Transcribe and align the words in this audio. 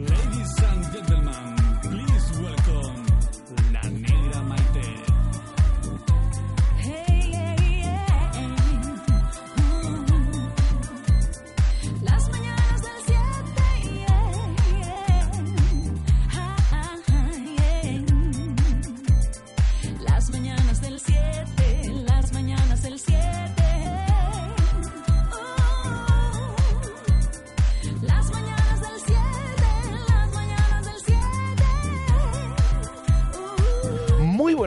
Ladies 0.00 0.39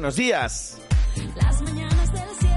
buenos 0.03 0.17
días. 0.17 0.81
Las 1.41 1.61
mañanas 1.61 2.11
del 2.11 2.23
7 2.37 2.47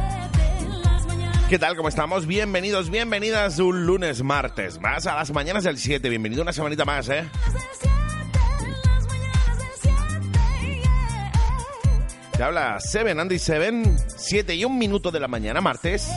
Las 0.83 1.06
mañanas 1.06 1.44
¿Qué 1.48 1.61
tal? 1.61 1.77
¿Cómo 1.77 1.89
estamos? 1.89 2.27
Bienvenidos, 2.27 2.91
bienvenidas 2.91 3.61
un 3.61 3.86
lunes, 3.86 4.25
martes, 4.25 4.80
más 4.80 5.06
a 5.06 5.14
las 5.14 5.30
mañanas 5.30 5.62
del 5.62 5.78
7. 5.78 6.08
Bienvenido 6.08 6.42
una 6.42 6.52
semanita 6.52 6.84
más, 6.84 7.08
¿eh? 7.08 7.22
del 7.22 7.62
7 7.78 7.89
Las 8.84 9.06
mañanas 9.06 9.58
del 9.58 9.69
7 9.80 10.83
Te 12.36 12.42
habla 12.42 12.80
Seven, 12.80 13.20
Andy 13.20 13.39
Seven, 13.39 13.97
7 14.08 14.56
y 14.56 14.64
un 14.64 14.77
minuto 14.77 15.12
de 15.12 15.20
la 15.20 15.28
mañana, 15.28 15.61
martes. 15.61 16.11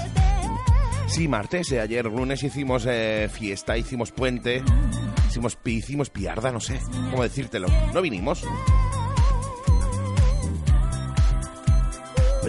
Sí, 1.06 1.28
martes, 1.28 1.72
eh, 1.72 1.80
ayer 1.80 2.06
lunes 2.06 2.42
hicimos 2.42 2.88
eh, 2.90 3.30
fiesta, 3.32 3.78
hicimos 3.78 4.12
puente, 4.12 4.64
hicimos, 5.30 5.60
hicimos 5.64 6.10
piarda, 6.10 6.52
no 6.52 6.60
sé 6.60 6.82
cómo 7.12 7.22
decírtelo. 7.22 7.68
No 7.94 8.02
vinimos. 8.02 8.44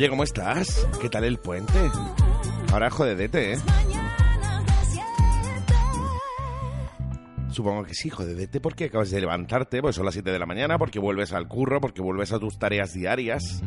Oye, 0.01 0.09
¿cómo 0.09 0.25
estás? 0.25 0.89
¿Qué 0.99 1.11
tal 1.11 1.25
el 1.25 1.37
puente? 1.37 1.79
Ahora 2.73 2.89
jodedete, 2.89 3.53
¿eh? 3.53 3.59
Mañanas 3.67 4.65
del 4.65 5.03
7 5.05 5.05
Supongo 7.51 7.85
que 7.85 7.93
sí, 7.93 8.09
jodedete, 8.09 8.61
porque 8.61 8.87
acabas 8.87 9.11
de 9.11 9.21
levantarte, 9.21 9.83
pues 9.83 9.97
son 9.97 10.07
las 10.07 10.15
7 10.15 10.33
de 10.33 10.39
la 10.39 10.47
mañana, 10.47 10.79
porque 10.79 10.99
vuelves 10.99 11.35
al 11.35 11.49
curro, 11.49 11.83
porque 11.83 12.01
vuelves 12.01 12.33
a 12.33 12.39
tus 12.39 12.59
tareas 12.59 12.95
diarias. 12.95 13.61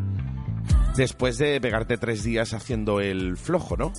Después 0.97 1.37
de 1.37 1.61
pegarte 1.61 1.99
tres 1.99 2.23
días 2.23 2.55
haciendo 2.55 2.99
el 2.99 3.37
flojo, 3.37 3.77
¿no? 3.77 3.93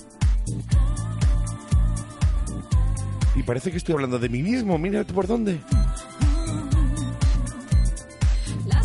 Y 3.33 3.43
parece 3.43 3.71
que 3.71 3.77
estoy 3.77 3.93
hablando 3.93 4.19
de 4.19 4.27
mí 4.27 4.43
mismo, 4.43 4.77
mira 4.77 5.05
por 5.05 5.25
dónde. 5.25 5.61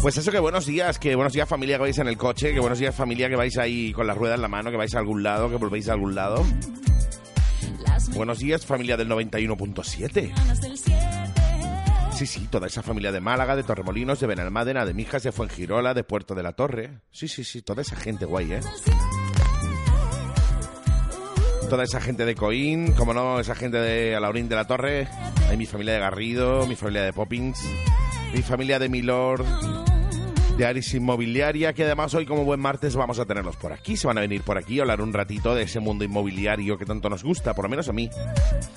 Pues 0.03 0.17
eso, 0.17 0.33
que 0.33 0.39
buenos 0.39 0.65
días, 0.65 0.99
que 0.99 1.15
buenos 1.15 1.35
días 1.35 1.47
familia 1.47 1.77
que 1.77 1.83
vais 1.83 1.99
en 1.99 2.09
el 2.09 2.17
coche, 2.17 2.55
que 2.55 2.61
buenos 2.61 2.79
días 2.79 2.95
familia 2.95 3.29
que 3.29 3.37
vais 3.37 3.59
ahí 3.59 3.93
con 3.93 4.07
la 4.07 4.15
rueda 4.15 4.35
en 4.35 4.41
la 4.41 4.49
mano, 4.49 4.71
que 4.71 4.79
vais 4.79 4.95
a 4.95 4.99
algún 4.99 5.23
lado, 5.23 5.51
que 5.51 5.57
volvéis 5.57 5.91
a 5.91 5.93
algún 5.93 6.15
lado. 6.15 6.43
Las 7.87 8.15
Buenos 8.15 8.39
días 8.39 8.65
familia 8.65 8.97
del 8.97 9.09
91.7. 9.09 10.31
mañanas 10.31 10.61
del 10.63 10.79
7 10.79 10.97
Sí, 12.21 12.27
sí, 12.27 12.49
toda 12.51 12.67
esa 12.67 12.83
familia 12.83 13.13
de 13.13 13.21
Málaga, 13.21 13.57
de 13.57 13.63
Torremolinos, 13.63 14.21
de 14.21 14.27
Benalmádena, 14.27 14.85
de 14.85 14.95
Mijas, 14.95 15.23
de 15.23 15.33
Fuengirola, 15.33 15.95
de 15.95 16.05
Puerto 16.05 16.35
de 16.35 16.43
la 16.43 16.53
Torre. 16.53 17.01
Sí, 17.11 17.29
sí, 17.29 17.45
sí, 17.45 17.63
toda 17.63 17.83
esa 17.83 17.97
gente 17.97 18.25
guay, 18.25 18.53
¿eh? 18.53 18.61
Toda 21.69 21.85
esa 21.85 22.01
gente 22.01 22.25
de 22.25 22.35
Coín, 22.35 22.93
como 22.93 23.15
no, 23.15 23.39
esa 23.39 23.55
gente 23.55 23.79
de 23.79 24.17
Alaurín 24.17 24.49
de 24.49 24.57
la 24.57 24.67
Torre. 24.67 25.09
Hay 25.49 25.57
mi 25.57 25.67
familia 25.67 25.95
de 25.95 26.01
Garrido, 26.01 26.67
mi 26.67 26.77
familia 26.77 27.03
de 27.03 27.13
Poppins, 27.13 27.59
mi 28.35 28.43
familia 28.43 28.79
de 28.79 28.89
Milord, 28.89 29.47
de 30.61 30.67
Aris 30.67 30.93
Inmobiliaria, 30.93 31.73
que 31.73 31.85
además 31.85 32.13
hoy 32.13 32.27
como 32.27 32.45
buen 32.45 32.61
martes 32.61 32.95
vamos 32.95 33.19
a 33.19 33.25
tenerlos 33.25 33.57
por 33.57 33.73
aquí. 33.73 33.97
Se 33.97 34.07
van 34.07 34.19
a 34.19 34.21
venir 34.21 34.43
por 34.43 34.59
aquí 34.59 34.79
a 34.79 34.83
hablar 34.83 35.01
un 35.01 35.11
ratito 35.11 35.55
de 35.55 35.63
ese 35.63 35.81
mundo 35.81 36.05
inmobiliario 36.05 36.77
que 36.77 36.85
tanto 36.85 37.09
nos 37.09 37.25
gusta, 37.25 37.55
por 37.55 37.65
lo 37.65 37.71
menos 37.71 37.89
a 37.89 37.95
mí. 37.95 38.11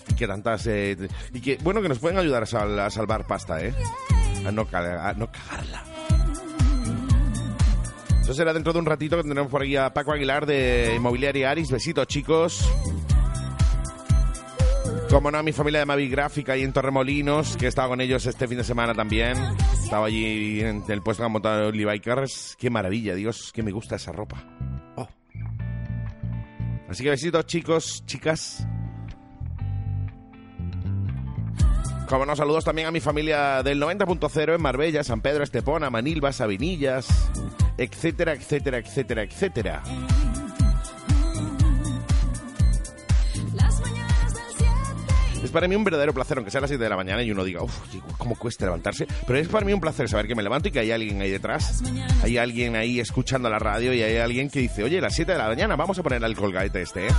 Y 0.08 0.14
que 0.16 0.26
tantas... 0.26 0.66
eh, 0.68 0.96
y 1.34 1.42
que, 1.42 1.58
bueno, 1.62 1.82
que 1.82 1.90
nos 1.90 2.00
pueden 2.00 2.18
ayudar 2.18 2.44
a, 2.44 2.46
sal- 2.46 2.80
a 2.80 2.90
salvar 2.90 3.28
pasta, 3.28 3.62
¿eh? 3.62 3.74
A 4.48 4.52
no, 4.54 4.66
a 4.72 5.14
no 5.14 5.30
cagarla. 5.30 5.84
Eso 8.22 8.34
será 8.34 8.54
dentro 8.54 8.72
de 8.72 8.80
un 8.80 8.86
ratito 8.86 9.18
que 9.18 9.24
tendremos 9.24 9.52
por 9.52 9.62
aquí 9.64 9.76
a 9.76 9.94
Paco 9.94 10.14
Aguilar 10.14 10.46
de 10.46 10.94
Inmobiliaria 10.96 11.52
Aris. 11.52 11.70
Besitos, 11.70 12.08
chicos. 12.08 12.66
Como 15.10 15.30
no, 15.32 15.38
a 15.38 15.44
mi 15.44 15.52
familia 15.52 15.82
de 15.82 15.86
Mavi 15.86 16.08
Gráfica 16.08 16.56
y 16.56 16.64
en 16.64 16.72
Torremolinos, 16.72 17.58
que 17.58 17.66
he 17.66 17.68
estado 17.68 17.90
con 17.90 18.00
ellos 18.00 18.26
este 18.26 18.48
fin 18.48 18.58
de 18.58 18.64
semana 18.64 18.94
también. 18.94 19.36
Estaba 19.94 20.08
allí 20.08 20.60
en 20.62 20.84
el 20.88 21.04
puesto 21.04 21.22
que 21.22 21.26
han 21.28 21.32
montado 21.32 21.72
Levi 21.72 22.00
Cars. 22.00 22.58
Qué 22.58 22.72
maravilla, 22.72 23.14
Dios, 23.14 23.52
que 23.54 23.62
me 23.62 23.72
gusta 23.72 23.98
esa 23.98 24.12
ropa. 24.12 24.44
Oh. 24.96 25.08
Así 26.90 27.04
que 27.04 27.12
besitos, 27.12 27.46
chicos, 27.46 28.04
chicas. 28.08 28.66
Como 32.10 32.26
no, 32.26 32.36
saludos 32.36 32.66
también 32.66 32.88
a 32.88 32.92
mi 32.92 33.02
familia 33.02 33.62
del 33.62 33.80
90.0 33.80 34.56
en 34.56 34.62
Marbella, 34.64 35.04
San 35.04 35.22
Pedro, 35.22 35.44
Estepona, 35.44 35.92
Manilva, 35.92 36.34
Sabinillas, 36.34 37.30
etcétera, 37.78 38.34
etcétera, 38.34 38.80
etcétera, 38.80 39.22
etcétera. 39.22 39.84
Es 45.44 45.52
para 45.52 45.68
mí 45.68 45.76
un 45.76 45.84
verdadero 45.84 46.14
placer, 46.14 46.38
aunque 46.38 46.52
sea 46.52 46.60
a 46.60 46.62
las 46.62 46.70
7 46.70 46.82
de 46.82 46.90
la 46.90 46.96
mañana 46.96 47.22
y 47.22 47.32
uno 47.32 47.44
diga, 47.44 47.62
uff, 47.62 47.78
cómo 48.18 48.36
cuesta 48.36 48.66
levantarse. 48.66 49.06
Pero 49.28 49.40
es 49.40 49.48
para 49.48 49.66
mí 49.66 49.74
un 49.74 49.82
placer 49.82 50.08
saber 50.08 50.28
que 50.28 50.36
me 50.36 50.44
levanto 50.44 50.70
y 50.70 50.72
que 50.72 50.80
hay 50.80 50.92
alguien 50.92 51.22
ahí 51.22 51.32
detrás. 51.32 51.84
Hay 52.24 52.38
alguien 52.38 52.76
ahí 52.76 53.00
escuchando 53.00 53.50
la 53.50 53.60
radio 53.60 53.94
y 53.94 54.02
hay 54.02 54.18
alguien 54.18 54.50
que 54.50 54.60
dice, 54.60 54.84
oye, 54.84 55.00
a 55.00 55.02
las 55.02 55.16
7 55.16 55.34
de 55.34 55.38
la 55.38 55.48
mañana 55.48 55.76
vamos 55.76 56.00
a 56.00 56.04
poner 56.04 56.24
al 56.24 56.36
colgate 56.36 56.82
este, 56.82 57.08
¿eh? 57.08 57.12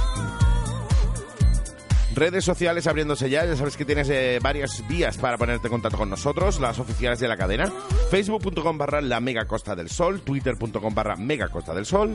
Redes 2.15 2.45
sociales 2.45 2.87
abriéndose 2.87 3.29
ya, 3.29 3.45
ya 3.45 3.57
sabes 3.57 3.77
que 3.77 3.85
tienes 3.85 4.09
eh, 4.09 4.39
varias 4.41 4.87
vías 4.87 5.19
para 5.19 5.37
ponerte 5.37 5.67
en 5.67 5.73
contacto 5.73 5.99
con 5.99 6.09
nosotros, 6.09 6.61
las 6.61 6.79
oficiales 6.79 7.19
de 7.19 7.27
la 7.27 7.37
cadena, 7.37 7.73
facebook.com 8.11 8.79
barra 8.79 9.01
la 9.01 9.19
mega 9.19 9.47
costa 9.47 9.75
del 9.75 9.91
sol, 9.91 10.21
twitter.com 10.21 10.95
barra 10.95 11.17
mega 11.17 11.49
costa 11.49 11.75
del 11.75 11.87
sol 11.87 12.15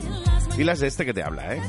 y 0.57 0.63
las 0.63 0.79
de 0.79 0.87
este 0.87 1.05
que 1.05 1.13
te 1.13 1.21
habla, 1.21 1.53
¿eh? 1.53 1.61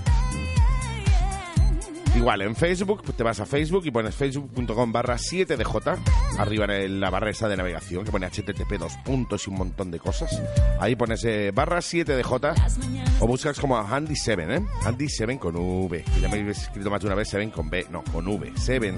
Igual, 2.17 2.43
en 2.43 2.57
Facebook, 2.57 3.03
te 3.15 3.23
vas 3.23 3.39
a 3.41 3.47
Facebook 3.47 3.83
y 3.87 3.91
pones 3.91 4.15
facebook.com 4.15 4.93
barra 4.93 5.17
7dj, 5.17 5.99
arriba 6.39 6.65
en 6.77 7.01
la 7.01 7.09
barra 7.09 7.31
esa 7.31 7.49
de 7.49 7.57
navegación 7.57 8.05
que 8.05 8.11
pone 8.11 8.29
http 8.29 8.79
dos 8.79 8.97
puntos 9.05 9.47
y 9.47 9.51
un 9.51 9.57
montón 9.57 9.91
de 9.91 10.01
cosas. 10.01 10.43
Ahí 10.81 10.97
pones 10.97 11.25
eh, 11.25 11.53
barra 11.55 11.79
7dj 11.79 13.21
o 13.21 13.27
buscas 13.27 13.59
como 13.61 13.77
a 13.77 13.87
Handy7, 13.87 14.57
¿eh? 14.57 14.67
Handy7 14.83 15.39
con 15.39 15.55
V, 15.57 16.05
ya 16.21 16.29
me 16.29 16.41
habéis 16.41 16.63
escrito 16.63 16.91
más 16.91 17.01
de 17.01 17.07
una 17.07 17.15
vez 17.15 17.29
7 17.29 17.51
con 17.53 17.71
B, 17.71 17.87
no, 17.91 18.03
con 18.13 18.27
V, 18.27 18.53
7. 18.57 18.95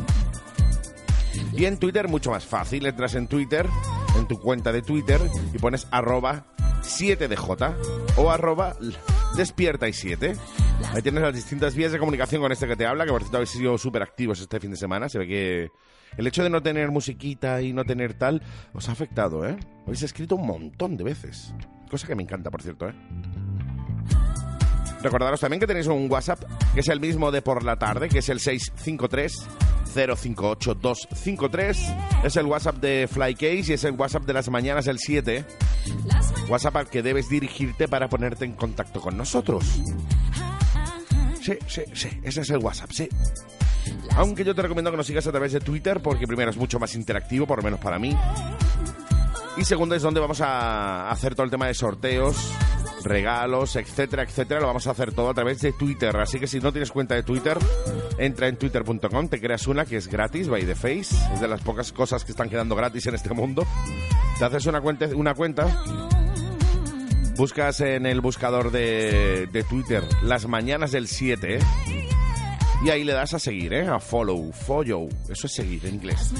Y 1.53 1.65
en 1.67 1.79
Twitter 1.79 2.09
mucho 2.09 2.31
más 2.31 2.47
fácil, 2.47 2.87
entras 2.87 3.15
en 3.15 3.29
Twitter, 3.29 3.69
en 4.17 4.27
tu 4.27 4.41
cuenta 4.41 4.73
de 4.73 4.83
Twitter 4.83 5.21
y 5.53 5.59
pones 5.59 5.87
arroba 5.91 6.47
7dj 6.83 7.75
o 8.17 8.31
arroba 8.31 8.77
despierta 9.37 9.89
y 9.89 9.93
7. 9.93 10.35
Ahí 10.91 11.03
tienes 11.03 11.23
las 11.23 11.35
distintas 11.35 11.75
vías 11.75 11.93
de 11.93 11.99
comunicación 11.99 12.43
con 12.43 12.53
este 12.53 12.67
que 12.67 12.77
te 12.77 12.87
habla, 12.87 13.05
que 13.05 13.11
por 13.13 13.23
cierto 13.23 13.39
habéis 13.39 13.51
sido 13.51 13.79
súper 13.79 14.03
activos 14.03 14.41
este 14.41 14.61
fin 14.61 14.71
de 14.71 14.77
semana. 14.77 15.09
Se 15.09 15.19
ve 15.19 15.27
que 15.27 15.71
el 16.17 16.27
hecho 16.27 16.43
de 16.43 16.51
no 16.51 16.63
tener 16.63 16.91
musiquita 16.91 17.63
y 17.63 17.73
no 17.73 17.85
tener 17.85 18.15
tal 18.15 18.43
os 18.75 18.89
ha 18.89 18.93
afectado, 18.93 19.47
¿eh? 19.47 19.57
Habéis 19.87 20.03
escrito 20.03 20.37
un 20.37 20.47
montón 20.47 20.97
de 20.97 21.05
veces. 21.05 21.55
Cosa 21.91 22.07
que 22.07 22.15
me 22.15 22.23
encanta, 22.23 22.51
por 22.51 22.63
cierto, 22.63 22.89
¿eh? 22.89 22.95
Recordaros 25.03 25.41
también 25.41 25.61
que 25.61 25.67
tenéis 25.67 25.87
un 25.89 26.11
WhatsApp, 26.11 26.45
que 26.75 26.81
es 26.81 26.89
el 26.89 27.01
mismo 27.01 27.33
de 27.33 27.43
por 27.43 27.65
la 27.65 27.77
tarde, 27.77 28.09
que 28.09 28.19
es 28.19 28.29
el 28.29 28.39
653 28.39 29.49
058 29.93 30.75
253. 30.75 31.93
Es 32.25 32.37
el 32.37 32.47
WhatsApp 32.47 32.77
de 32.77 33.09
Flycase 33.11 33.71
y 33.71 33.73
es 33.73 33.85
el 33.85 33.93
WhatsApp 33.93 34.25
de 34.25 34.33
las 34.33 34.49
mañanas 34.49 34.87
el 34.87 34.99
7. 34.99 35.45
WhatsApp 36.49 36.77
al 36.77 36.89
que 36.89 37.03
debes 37.03 37.29
dirigirte 37.29 37.89
para 37.89 38.09
ponerte 38.09 38.45
en 38.45 38.53
contacto 38.53 39.01
con 39.01 39.17
nosotros. 39.17 39.83
Sí, 41.43 41.59
sí, 41.67 41.83
sí, 41.93 42.09
ese 42.23 42.43
es 42.43 42.51
el 42.51 42.59
WhatsApp, 42.59 42.93
sí. 42.93 43.09
Aunque 44.15 44.45
yo 44.45 44.55
te 44.55 44.63
recomiendo 44.63 44.93
que 44.93 44.97
nos 44.97 45.07
sigas 45.07 45.27
a 45.27 45.33
través 45.33 45.53
de 45.53 45.61
Twitter 45.61 46.01
porque 46.01 46.27
primero 46.27 46.51
es 46.51 46.57
mucho 46.57 46.79
más 46.79 46.95
interactivo, 46.95 47.47
por 47.49 47.59
lo 47.59 47.65
menos 47.65 47.81
para 47.81 47.99
mí. 47.99 48.17
Y 49.57 49.65
segundo 49.65 49.97
es 49.97 50.03
donde 50.03 50.21
vamos 50.21 50.41
a 50.41 51.11
hacer 51.11 51.35
todo 51.35 51.45
el 51.45 51.51
tema 51.51 51.67
de 51.67 51.75
sorteos, 51.75 52.37
regalos, 53.03 53.75
etcétera, 53.75 54.23
etcétera. 54.23 54.61
Lo 54.61 54.69
vamos 54.69 54.87
a 54.87 54.93
hacer 54.93 55.13
todo 55.13 55.31
a 55.31 55.35
través 55.35 55.61
de 55.61 55.73
Twitter. 55.73 56.17
Así 56.17 56.39
que 56.39 56.47
si 56.47 56.61
no 56.61 56.71
tienes 56.71 56.93
cuenta 56.93 57.17
de 57.17 57.25
Twitter, 57.25 57.59
entra 58.19 58.47
en 58.47 58.57
twitter.com, 58.57 59.29
te 59.29 59.41
creas 59.41 59.67
una 59.67 59.85
que 59.85 59.97
es 59.97 60.07
gratis, 60.07 60.49
by 60.49 60.65
the 60.65 60.77
face. 60.77 61.15
Es 61.35 61.41
de 61.41 61.49
las 61.49 61.61
pocas 61.61 61.93
cosas 61.93 62.25
que 62.25 62.31
están 62.31 62.49
quedando 62.49 62.77
gratis 62.77 63.07
en 63.09 63.17
este 63.17 63.35
mundo. 63.35 63.67
Te 64.39 64.45
haces 64.45 64.65
una 64.67 64.81
cuenta, 64.81 65.07
una 65.07 65.35
cuenta 65.35 65.67
buscas 67.37 67.81
en 67.81 68.07
el 68.07 68.21
buscador 68.21 68.71
de, 68.71 69.49
de 69.51 69.65
Twitter 69.65 70.03
las 70.23 70.47
mañanas 70.47 70.93
del 70.93 71.09
7 71.09 71.57
¿eh? 71.57 71.61
y 72.85 72.91
ahí 72.91 73.05
le 73.05 73.13
das 73.13 73.33
a 73.35 73.39
seguir, 73.39 73.73
¿eh? 73.73 73.87
a 73.87 74.01
follow, 74.01 74.53
follow, 74.53 75.09
eso 75.29 75.47
es 75.47 75.53
seguir 75.53 75.87
en 75.87 75.95
inglés. 75.95 76.33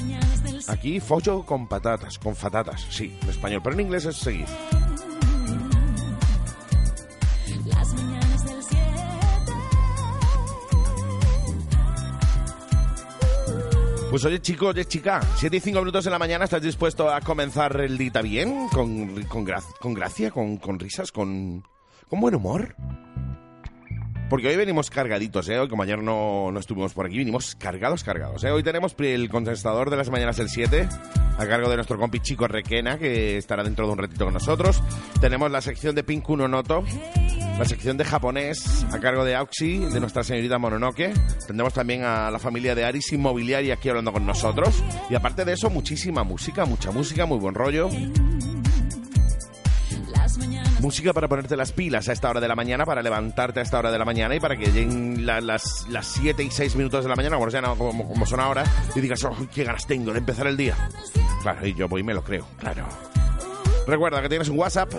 Aquí 0.67 0.99
follow 0.99 1.45
con 1.45 1.67
patatas, 1.67 2.19
con 2.19 2.35
fatatas, 2.35 2.85
sí, 2.89 3.17
en 3.21 3.29
español, 3.29 3.61
pero 3.63 3.75
en 3.75 3.81
inglés 3.81 4.05
es 4.05 4.17
seguir. 4.17 4.45
Pues 14.13 14.25
oye 14.25 14.39
chico, 14.39 14.67
oye 14.67 14.85
chica, 14.85 15.21
7 15.37 15.57
y 15.57 15.59
5 15.59 15.79
minutos 15.79 16.05
de 16.05 16.11
la 16.11 16.19
mañana, 16.19 16.45
¿estás 16.45 16.61
dispuesto 16.61 17.09
a 17.09 17.19
comenzar 17.19 17.81
el 17.81 17.97
día 17.97 18.21
bien? 18.21 18.67
¿Con, 18.67 19.23
con, 19.23 19.43
con 19.79 19.93
gracia, 19.95 20.29
con, 20.29 20.57
con 20.57 20.77
risas, 20.77 21.11
con, 21.11 21.63
con 22.07 22.21
buen 22.21 22.35
humor? 22.35 22.75
Porque 24.29 24.49
hoy 24.49 24.55
venimos 24.55 24.91
cargaditos, 24.91 25.49
¿eh? 25.49 25.57
Hoy, 25.57 25.67
como 25.67 25.81
ayer 25.81 25.97
no, 26.03 26.51
no 26.51 26.59
estuvimos 26.59 26.93
por 26.93 27.07
aquí, 27.07 27.17
vinimos 27.17 27.55
cargados, 27.55 28.03
cargados, 28.03 28.43
¿eh? 28.43 28.51
Hoy 28.51 28.61
tenemos 28.61 28.95
el 28.99 29.29
contestador 29.29 29.89
de 29.89 29.97
las 29.97 30.11
mañanas 30.11 30.37
del 30.37 30.49
7, 30.49 30.87
a 31.39 31.47
cargo 31.47 31.67
de 31.67 31.77
nuestro 31.77 31.97
compi 31.97 32.19
Chico 32.19 32.47
Requena, 32.47 32.99
que 32.99 33.39
estará 33.39 33.63
dentro 33.63 33.87
de 33.87 33.93
un 33.93 33.97
ratito 33.97 34.25
con 34.25 34.35
nosotros. 34.35 34.83
Tenemos 35.21 35.49
la 35.49 35.61
sección 35.61 35.95
de 35.95 36.03
Pink 36.03 36.29
Uno 36.29 36.47
Noto, 36.47 36.83
la 37.57 37.65
sección 37.65 37.97
de 37.97 38.03
japonés, 38.03 38.85
a 38.91 38.99
cargo 38.99 39.23
de 39.23 39.35
Auxi, 39.35 39.77
de 39.79 39.99
nuestra 39.99 40.23
señorita 40.23 40.57
Mononoke. 40.57 41.13
Tendremos 41.47 41.73
también 41.73 42.03
a 42.03 42.29
la 42.31 42.39
familia 42.39 42.75
de 42.75 42.83
Aris 42.83 43.11
Inmobiliaria 43.13 43.75
aquí 43.75 43.89
hablando 43.89 44.11
con 44.11 44.25
nosotros. 44.25 44.83
Y 45.09 45.15
aparte 45.15 45.45
de 45.45 45.53
eso, 45.53 45.69
muchísima 45.69 46.23
música, 46.23 46.65
mucha 46.65 46.91
música, 46.91 47.25
muy 47.25 47.37
buen 47.37 47.53
rollo. 47.55 47.89
Música 50.81 51.13
para 51.13 51.29
ponerte 51.29 51.55
las 51.55 51.71
pilas 51.71 52.09
a 52.09 52.11
esta 52.13 52.29
hora 52.29 52.41
de 52.41 52.47
la 52.49 52.55
mañana, 52.55 52.85
para 52.85 53.01
levantarte 53.01 53.61
a 53.61 53.63
esta 53.63 53.79
hora 53.79 53.89
de 53.91 53.97
la 53.99 54.03
mañana 54.03 54.35
y 54.35 54.39
para 54.41 54.57
que 54.57 54.65
lleguen 54.65 55.25
la- 55.25 55.39
las, 55.39 55.85
las 55.89 56.05
7 56.07 56.43
y 56.43 56.51
6 56.51 56.75
minutos 56.75 57.03
de 57.05 57.09
la 57.09 57.15
mañana, 57.15 57.37
como, 57.37 57.49
sean, 57.49 57.63
como, 57.77 58.05
como 58.09 58.25
son 58.25 58.41
ahora, 58.41 58.65
y 58.93 58.99
digas, 58.99 59.23
oh, 59.23 59.33
qué 59.53 59.63
ganas 59.63 59.87
tengo 59.87 60.11
de 60.11 60.19
empezar 60.19 60.47
el 60.47 60.57
día. 60.57 60.75
Claro, 61.41 61.65
y 61.65 61.73
yo 61.73 61.87
voy 61.87 62.01
y 62.01 62.03
me 62.03 62.13
lo 62.13 62.21
creo, 62.23 62.45
claro. 62.59 62.85
Recuerda 63.87 64.21
que 64.21 64.27
tienes 64.29 64.49
un 64.49 64.57
WhatsApp, 64.59 64.93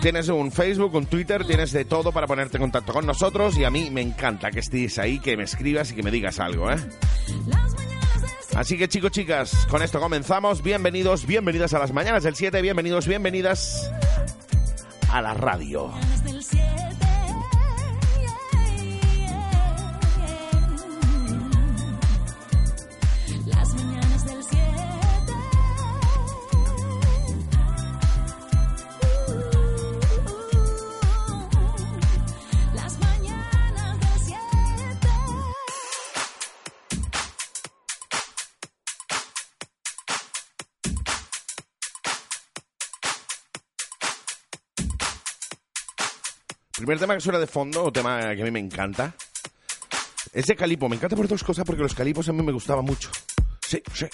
tienes 0.00 0.28
un 0.28 0.50
Facebook, 0.50 0.94
un 0.94 1.06
Twitter, 1.06 1.44
tienes 1.44 1.72
de 1.72 1.84
todo 1.84 2.10
para 2.12 2.26
ponerte 2.26 2.56
en 2.56 2.62
contacto 2.62 2.92
con 2.92 3.06
nosotros 3.06 3.56
y 3.58 3.64
a 3.64 3.70
mí 3.70 3.90
me 3.90 4.00
encanta 4.00 4.50
que 4.50 4.60
estés 4.60 4.98
ahí, 4.98 5.18
que 5.18 5.36
me 5.36 5.44
escribas 5.44 5.92
y 5.92 5.94
que 5.94 6.02
me 6.02 6.10
digas 6.10 6.40
algo, 6.40 6.70
¿eh? 6.70 6.76
las 6.76 7.74
mañanas 7.74 8.22
del 8.22 8.30
7. 8.46 8.56
Así 8.56 8.78
que 8.78 8.88
chicos, 8.88 9.10
chicas, 9.10 9.66
con 9.70 9.82
esto 9.82 10.00
comenzamos. 10.00 10.62
Bienvenidos, 10.62 11.26
bienvenidas 11.26 11.74
a 11.74 11.78
las 11.78 11.92
mañanas 11.92 12.22
del 12.22 12.34
7, 12.34 12.62
bienvenidos, 12.62 13.06
bienvenidas 13.06 13.90
a 15.10 15.20
la 15.20 15.34
radio. 15.34 15.92
Primer 46.90 47.02
tema 47.02 47.14
que 47.14 47.20
suena 47.20 47.38
de 47.38 47.46
fondo, 47.46 47.84
un 47.84 47.92
tema 47.92 48.34
que 48.34 48.42
a 48.42 48.44
mí 48.44 48.50
me 48.50 48.58
encanta. 48.58 49.14
Es 50.32 50.46
de 50.46 50.56
calipo. 50.56 50.88
Me 50.88 50.96
encanta 50.96 51.14
por 51.14 51.28
dos 51.28 51.44
cosas, 51.44 51.64
porque 51.64 51.82
los 51.82 51.94
calipos 51.94 52.28
a 52.28 52.32
mí 52.32 52.42
me 52.42 52.50
gustaban 52.50 52.84
mucho. 52.84 53.12
Sí, 53.60 53.80
sí. 53.94 54.06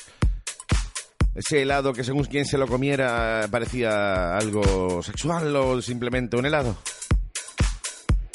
Ese 1.34 1.62
helado 1.62 1.94
que 1.94 2.04
según 2.04 2.24
quien 2.24 2.44
se 2.44 2.58
lo 2.58 2.66
comiera 2.66 3.48
parecía 3.50 4.36
algo 4.36 5.02
sexual 5.02 5.56
o 5.56 5.80
simplemente 5.80 6.36
un 6.36 6.44
helado. 6.44 6.76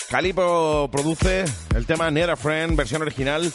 Calipo 0.10 0.90
produce 0.92 1.46
el 1.76 1.86
tema 1.86 2.10
Near 2.10 2.32
a 2.32 2.36
Friend, 2.36 2.76
versión 2.76 3.04
original. 3.04 3.54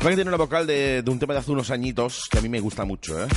Que 0.00 0.14
tiene 0.14 0.28
una 0.28 0.38
vocal 0.38 0.66
de, 0.66 1.02
de 1.02 1.10
un 1.10 1.18
tema 1.18 1.34
de 1.34 1.40
hace 1.40 1.50
unos 1.50 1.70
añitos 1.70 2.28
que 2.30 2.38
a 2.38 2.40
mí 2.40 2.48
me 2.48 2.60
gusta 2.60 2.86
mucho, 2.86 3.22
¿eh? 3.22 3.28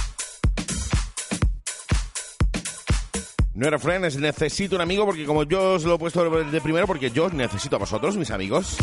No 3.58 3.68
era 3.68 3.80
friend, 3.80 4.06
es 4.06 4.18
necesito 4.18 4.76
un 4.76 4.84
amigo 4.84 5.04
porque 5.04 5.26
como 5.26 5.42
yo 5.42 5.74
os 5.74 5.84
lo 5.84 5.96
he 5.96 5.98
puesto 5.98 6.44
de 6.44 6.62
primero 6.62 6.86
porque 6.86 7.10
yo 7.10 7.28
necesito 7.32 7.78
a 7.78 7.80
vosotros, 7.80 8.16
mis 8.16 8.30
amigos. 8.30 8.78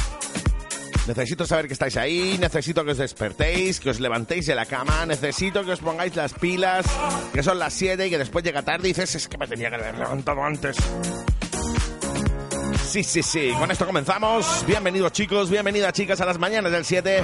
Necesito 1.06 1.46
saber 1.46 1.68
que 1.68 1.74
estáis 1.74 1.96
ahí, 1.96 2.36
necesito 2.40 2.84
que 2.84 2.90
os 2.90 2.98
despertéis, 2.98 3.78
que 3.78 3.90
os 3.90 4.00
levantéis 4.00 4.46
de 4.46 4.56
la 4.56 4.66
cama, 4.66 5.06
necesito 5.06 5.64
que 5.64 5.70
os 5.70 5.78
pongáis 5.78 6.16
las 6.16 6.34
pilas, 6.34 6.86
que 7.32 7.44
son 7.44 7.60
las 7.60 7.72
7 7.72 8.04
y 8.04 8.10
que 8.10 8.18
después 8.18 8.44
llega 8.44 8.62
tarde 8.62 8.88
y 8.88 8.92
dices, 8.92 9.14
es 9.14 9.28
que 9.28 9.38
me 9.38 9.46
tenía 9.46 9.68
que 9.70 9.76
haber 9.76 9.96
levantado 9.96 10.42
antes. 10.42 10.76
Sí, 12.84 13.04
sí, 13.04 13.22
sí, 13.22 13.52
con 13.56 13.70
esto 13.70 13.86
comenzamos. 13.86 14.64
Bienvenidos 14.66 15.12
chicos, 15.12 15.50
bienvenidas 15.50 15.92
chicas 15.92 16.20
a 16.20 16.26
las 16.26 16.40
mañanas 16.40 16.72
del 16.72 16.84
7. 16.84 17.22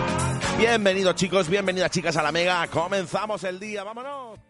Bienvenidos 0.56 1.17
chicos, 1.17 1.49
bienvenidas 1.49 1.91
chicas 1.91 2.17
a 2.17 2.23
la 2.23 2.31
Mega. 2.31 2.69
Comenzamos 2.69 3.43
el 3.43 3.58
día, 3.58 3.82
vámonos. 3.82 4.50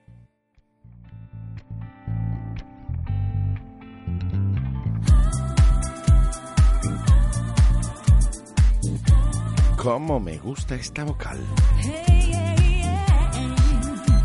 Cómo 9.82 10.20
me 10.20 10.36
gusta 10.36 10.74
esta 10.74 11.04
vocal. 11.04 11.38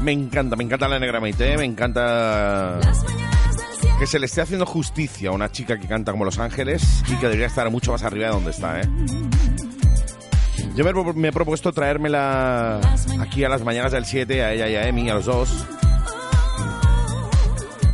Me 0.01 0.12
encanta, 0.12 0.57
me 0.57 0.65
encanta 0.65 0.89
la 0.89 1.00
negra 1.00 1.21
Maite, 1.21 1.57
me 1.57 1.63
encanta 1.63 2.77
Las 2.83 3.03
mañanas 3.05 3.55
del 3.55 3.65
7. 3.79 3.95
que 4.00 4.05
se 4.05 4.19
le 4.19 4.25
esté 4.25 4.41
haciendo 4.41 4.65
justicia 4.65 5.29
a 5.29 5.31
una 5.31 5.50
chica 5.50 5.79
que 5.79 5.88
canta 5.88 6.12
como 6.12 6.25
Los 6.25 6.39
Ángeles 6.39 7.03
y 7.07 7.15
que 7.15 7.27
debería 7.27 7.47
estar 7.47 7.71
mucho 7.71 7.93
más 7.93 8.03
arriba 8.03 8.27
de 8.27 8.33
donde 8.33 8.51
está, 8.51 8.81
¿eh? 8.81 8.89
Yo 10.75 10.83
me, 10.83 11.13
me 11.13 11.29
he 11.29 11.31
propuesto 11.31 11.71
traérmela 11.71 12.81
aquí 13.21 13.45
a 13.45 13.47
las 13.47 13.63
mañanas 13.63 13.93
del 13.93 14.05
7, 14.05 14.43
a 14.43 14.51
ella 14.51 14.67
y 14.67 14.75
a 14.75 14.89
Emi, 14.89 15.09
a 15.09 15.13
los 15.13 15.25
dos, 15.25 15.65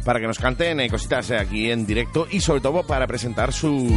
para 0.04 0.20
que 0.20 0.26
nos 0.26 0.40
canten 0.40 0.80
eh, 0.80 0.90
cositas 0.90 1.30
eh, 1.30 1.38
aquí 1.38 1.70
en 1.70 1.86
directo 1.86 2.28
y 2.32 2.40
sobre 2.40 2.62
todo 2.62 2.82
para 2.82 3.06
presentar 3.06 3.54
su 3.54 3.88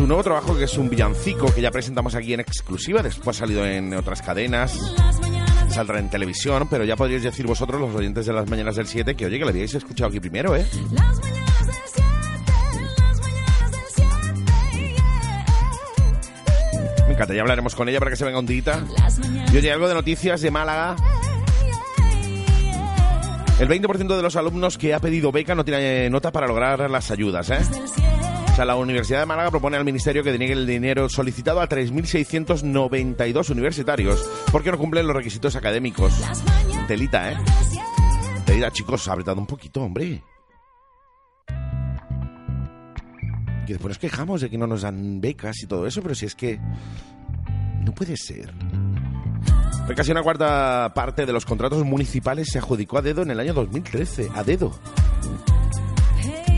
su 0.00 0.06
nuevo 0.06 0.22
trabajo 0.22 0.56
que 0.56 0.64
es 0.64 0.78
un 0.78 0.88
villancico 0.88 1.52
que 1.54 1.60
ya 1.60 1.70
presentamos 1.70 2.14
aquí 2.14 2.32
en 2.32 2.40
exclusiva, 2.40 3.02
después 3.02 3.36
ha 3.36 3.40
salido 3.40 3.66
en 3.66 3.92
otras 3.92 4.22
cadenas, 4.22 4.94
saldrá 5.68 5.98
en 5.98 6.08
televisión, 6.08 6.66
pero 6.70 6.84
ya 6.84 6.96
podríais 6.96 7.22
decir 7.22 7.46
vosotros, 7.46 7.78
los 7.78 7.94
oyentes 7.94 8.24
de 8.24 8.32
las 8.32 8.48
mañanas 8.48 8.76
del 8.76 8.86
7, 8.86 9.14
que 9.14 9.26
oye, 9.26 9.38
que 9.38 9.44
la 9.44 9.50
habíais 9.50 9.74
escuchado 9.74 10.08
aquí 10.08 10.18
primero, 10.18 10.56
¿eh? 10.56 10.64
Las 10.92 11.20
mañanas 11.20 11.66
del 11.66 11.76
7, 11.84 12.02
las 12.96 13.20
mañanas 13.20 13.72
del 13.72 13.82
7. 13.94 14.14
Me 17.06 17.12
encanta, 17.12 17.34
ya 17.34 17.42
hablaremos 17.42 17.74
con 17.74 17.86
ella 17.90 17.98
para 17.98 18.10
que 18.10 18.16
se 18.16 18.24
venga 18.24 18.38
un 18.38 18.46
dita. 18.46 18.82
Las 18.96 19.18
mañanas 19.18 19.52
Y 19.52 19.58
oye, 19.58 19.70
algo 19.70 19.86
de 19.86 19.92
noticias 19.92 20.40
de 20.40 20.50
Málaga. 20.50 20.96
El 23.60 23.68
20% 23.68 24.16
de 24.16 24.22
los 24.22 24.36
alumnos 24.36 24.78
que 24.78 24.94
ha 24.94 24.98
pedido 24.98 25.30
beca 25.30 25.54
no 25.54 25.62
tiene 25.62 26.08
nota 26.08 26.32
para 26.32 26.46
lograr 26.46 26.90
las 26.90 27.10
ayudas, 27.10 27.50
¿eh? 27.50 27.58
Del 28.60 28.60
7. 28.60 28.60
O 28.60 28.62
sea, 28.62 28.64
la 28.66 28.76
Universidad 28.76 29.20
de 29.20 29.26
Málaga 29.26 29.50
propone 29.50 29.76
al 29.76 29.84
Ministerio 29.84 30.22
que 30.22 30.32
deniegue 30.32 30.52
el 30.52 30.66
dinero 30.66 31.08
solicitado 31.08 31.60
a 31.60 31.68
3.692 31.68 33.50
universitarios 33.50 34.28
porque 34.52 34.70
no 34.70 34.78
cumplen 34.78 35.06
los 35.06 35.16
requisitos 35.16 35.56
académicos. 35.56 36.12
Telita, 36.86 37.32
¿eh? 37.32 37.36
del 37.36 37.46
7. 37.46 37.84
Telita, 38.44 38.70
chicos, 38.70 39.08
apretad 39.08 39.38
un 39.38 39.46
poquito, 39.46 39.82
hombre. 39.82 40.22
Que 43.66 43.74
después 43.74 43.90
nos 43.90 43.98
quejamos 43.98 44.40
de 44.42 44.50
que 44.50 44.58
no 44.58 44.66
nos 44.66 44.82
dan 44.82 45.20
becas 45.20 45.62
y 45.62 45.66
todo 45.66 45.86
eso, 45.86 46.02
pero 46.02 46.14
si 46.14 46.26
es 46.26 46.34
que 46.34 46.60
no 47.82 47.92
puede 47.92 48.16
ser. 48.16 48.52
Casi 49.96 50.12
una 50.12 50.22
cuarta 50.22 50.92
parte 50.94 51.26
de 51.26 51.32
los 51.32 51.44
contratos 51.44 51.84
municipales 51.84 52.48
se 52.50 52.58
adjudicó 52.58 52.98
a 52.98 53.02
dedo 53.02 53.22
en 53.22 53.30
el 53.30 53.40
año 53.40 53.54
2013. 53.54 54.30
A 54.34 54.44
dedo. 54.44 54.72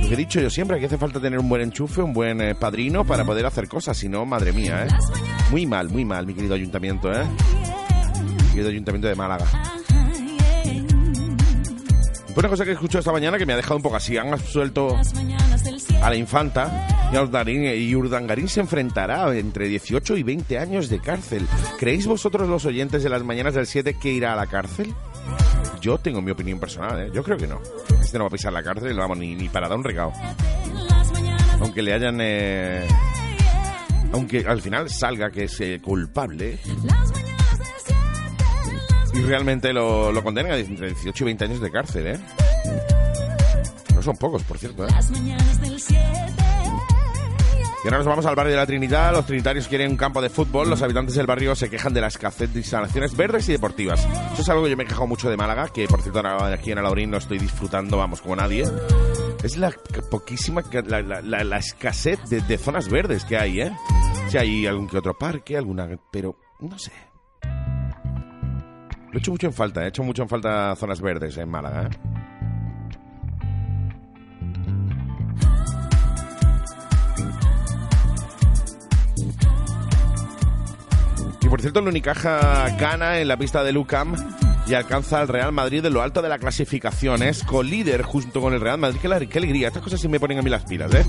Lo 0.02 0.08
que 0.08 0.14
he 0.14 0.16
dicho 0.16 0.40
yo 0.40 0.50
siempre, 0.50 0.78
que 0.78 0.86
hace 0.86 0.98
falta 0.98 1.20
tener 1.20 1.38
un 1.38 1.48
buen 1.48 1.62
enchufe, 1.62 2.02
un 2.02 2.12
buen 2.12 2.40
eh, 2.40 2.54
padrino 2.54 3.04
para 3.04 3.24
poder 3.24 3.46
hacer 3.46 3.68
cosas, 3.68 3.96
si 3.96 4.08
no, 4.08 4.26
madre 4.26 4.52
mía, 4.52 4.86
¿eh? 4.86 4.88
Muy 5.50 5.66
mal, 5.66 5.88
muy 5.88 6.04
mal, 6.04 6.26
mi 6.26 6.34
querido 6.34 6.54
ayuntamiento, 6.54 7.10
¿eh? 7.12 7.24
Mi 8.42 8.48
querido 8.50 8.68
ayuntamiento 8.68 9.08
de 9.08 9.14
Málaga. 9.14 9.46
Una 12.34 12.48
cosa 12.48 12.64
que 12.64 12.70
he 12.70 12.74
escuchado 12.74 13.00
esta 13.00 13.12
mañana 13.12 13.38
que 13.38 13.46
me 13.46 13.52
ha 13.52 13.56
dejado 13.56 13.76
un 13.76 13.82
poco 13.82 13.96
así, 13.96 14.16
han 14.16 14.32
absuelto 14.32 14.96
a 16.02 16.10
la 16.10 16.16
infanta 16.16 16.88
y 17.12 17.94
Urdangarín 17.94 18.48
se 18.48 18.60
enfrentará 18.60 19.36
entre 19.36 19.68
18 19.68 20.16
y 20.16 20.22
20 20.22 20.58
años 20.58 20.88
de 20.88 20.98
cárcel. 20.98 21.46
¿Creéis 21.78 22.06
vosotros 22.06 22.48
los 22.48 22.64
oyentes 22.64 23.02
de 23.02 23.10
las 23.10 23.22
mañanas 23.22 23.52
del 23.52 23.66
7 23.66 23.98
que 24.00 24.10
irá 24.10 24.32
a 24.32 24.36
la 24.36 24.46
cárcel? 24.46 24.94
Yo 25.82 25.98
tengo 25.98 26.22
mi 26.22 26.30
opinión 26.30 26.58
personal, 26.58 26.98
¿eh? 27.02 27.10
Yo 27.12 27.22
creo 27.22 27.36
que 27.36 27.46
no. 27.46 27.60
Este 28.12 28.18
no 28.18 28.24
va 28.24 28.28
a 28.28 28.32
pisar 28.32 28.52
la 28.52 28.62
cárcel, 28.62 28.94
vamos, 28.94 29.16
ni, 29.16 29.34
ni 29.34 29.48
para 29.48 29.70
dar 29.70 29.78
un 29.78 29.84
regalo. 29.84 30.12
Aunque 31.62 31.80
le 31.80 31.94
hayan... 31.94 32.18
eh, 32.20 32.86
aunque 34.12 34.44
al 34.46 34.60
final 34.60 34.90
salga 34.90 35.30
que 35.30 35.44
es 35.44 35.58
eh, 35.62 35.80
culpable 35.82 36.58
y 39.14 39.18
realmente 39.22 39.72
lo, 39.72 40.12
lo 40.12 40.22
entre 40.28 40.88
18 40.88 41.24
y 41.24 41.24
20 41.24 41.44
años 41.46 41.60
de 41.62 41.70
cárcel, 41.70 42.06
¿eh? 42.08 42.20
No 43.94 44.02
son 44.02 44.18
pocos, 44.18 44.42
por 44.42 44.58
cierto, 44.58 44.86
¿eh? 44.86 44.90
Y 47.84 47.88
ahora 47.88 47.98
nos 47.98 48.06
vamos 48.06 48.26
al 48.26 48.36
barrio 48.36 48.52
de 48.52 48.58
la 48.58 48.66
Trinidad. 48.66 49.12
Los 49.12 49.26
trinitarios 49.26 49.66
quieren 49.66 49.90
un 49.90 49.96
campo 49.96 50.22
de 50.22 50.30
fútbol. 50.30 50.70
Los 50.70 50.82
habitantes 50.82 51.16
del 51.16 51.26
barrio 51.26 51.56
se 51.56 51.68
quejan 51.68 51.92
de 51.92 52.00
la 52.00 52.06
escasez 52.06 52.52
de 52.52 52.60
instalaciones 52.60 53.16
verdes 53.16 53.48
y 53.48 53.52
deportivas. 53.52 54.06
Eso 54.32 54.42
es 54.42 54.48
algo 54.48 54.62
que 54.64 54.70
yo 54.70 54.76
me 54.76 54.84
he 54.84 54.86
quejado 54.86 55.08
mucho 55.08 55.28
de 55.28 55.36
Málaga, 55.36 55.68
que 55.68 55.88
por 55.88 56.00
cierto 56.00 56.20
ahora 56.20 56.54
aquí 56.54 56.70
en 56.70 56.78
Alaurín 56.78 57.10
no 57.10 57.16
estoy 57.16 57.38
disfrutando, 57.38 57.96
vamos, 57.98 58.20
como 58.20 58.36
nadie. 58.36 58.64
Es 59.42 59.56
la 59.56 59.72
poquísima, 60.10 60.62
la, 60.86 61.02
la- 61.02 61.20
la- 61.22 61.42
la 61.42 61.56
escasez 61.58 62.20
de, 62.30 62.40
de 62.42 62.56
zonas 62.58 62.88
verdes 62.88 63.24
que 63.24 63.36
hay, 63.36 63.62
¿eh? 63.62 63.72
Si 64.28 64.38
hay 64.38 64.64
algún 64.66 64.86
que 64.86 64.98
otro 64.98 65.18
parque, 65.18 65.56
alguna... 65.56 65.88
Pero, 66.12 66.36
no 66.60 66.78
sé. 66.78 66.92
Lo 69.10 69.14
he 69.14 69.18
hecho 69.18 69.32
mucho 69.32 69.48
en 69.48 69.52
falta, 69.52 69.84
he 69.84 69.88
hecho 69.88 70.04
mucho 70.04 70.22
en 70.22 70.28
falta 70.28 70.74
zonas 70.76 71.00
verdes 71.00 71.36
en 71.36 71.48
Málaga, 71.50 71.88
¿eh? 71.90 71.98
Por 81.52 81.60
cierto, 81.60 81.80
el 81.80 81.88
Unicaja 81.88 82.70
gana 82.78 83.18
en 83.18 83.28
la 83.28 83.36
pista 83.36 83.62
de 83.62 83.72
Lucam 83.72 84.16
y 84.66 84.72
alcanza 84.72 85.20
al 85.20 85.28
Real 85.28 85.52
Madrid 85.52 85.84
en 85.84 85.92
lo 85.92 86.00
alto 86.00 86.22
de 86.22 86.30
la 86.30 86.38
clasificación. 86.38 87.22
Es 87.22 87.44
colíder 87.44 88.00
junto 88.00 88.40
con 88.40 88.54
el 88.54 88.60
Real 88.62 88.78
Madrid. 88.78 88.98
Qué, 89.02 89.28
qué 89.28 89.38
alegría. 89.38 89.68
Estas 89.68 89.82
cosas 89.82 90.00
sí 90.00 90.08
me 90.08 90.18
ponen 90.18 90.38
a 90.38 90.42
mí 90.42 90.48
las 90.48 90.64
pilas, 90.64 90.94
¿eh? 90.94 91.04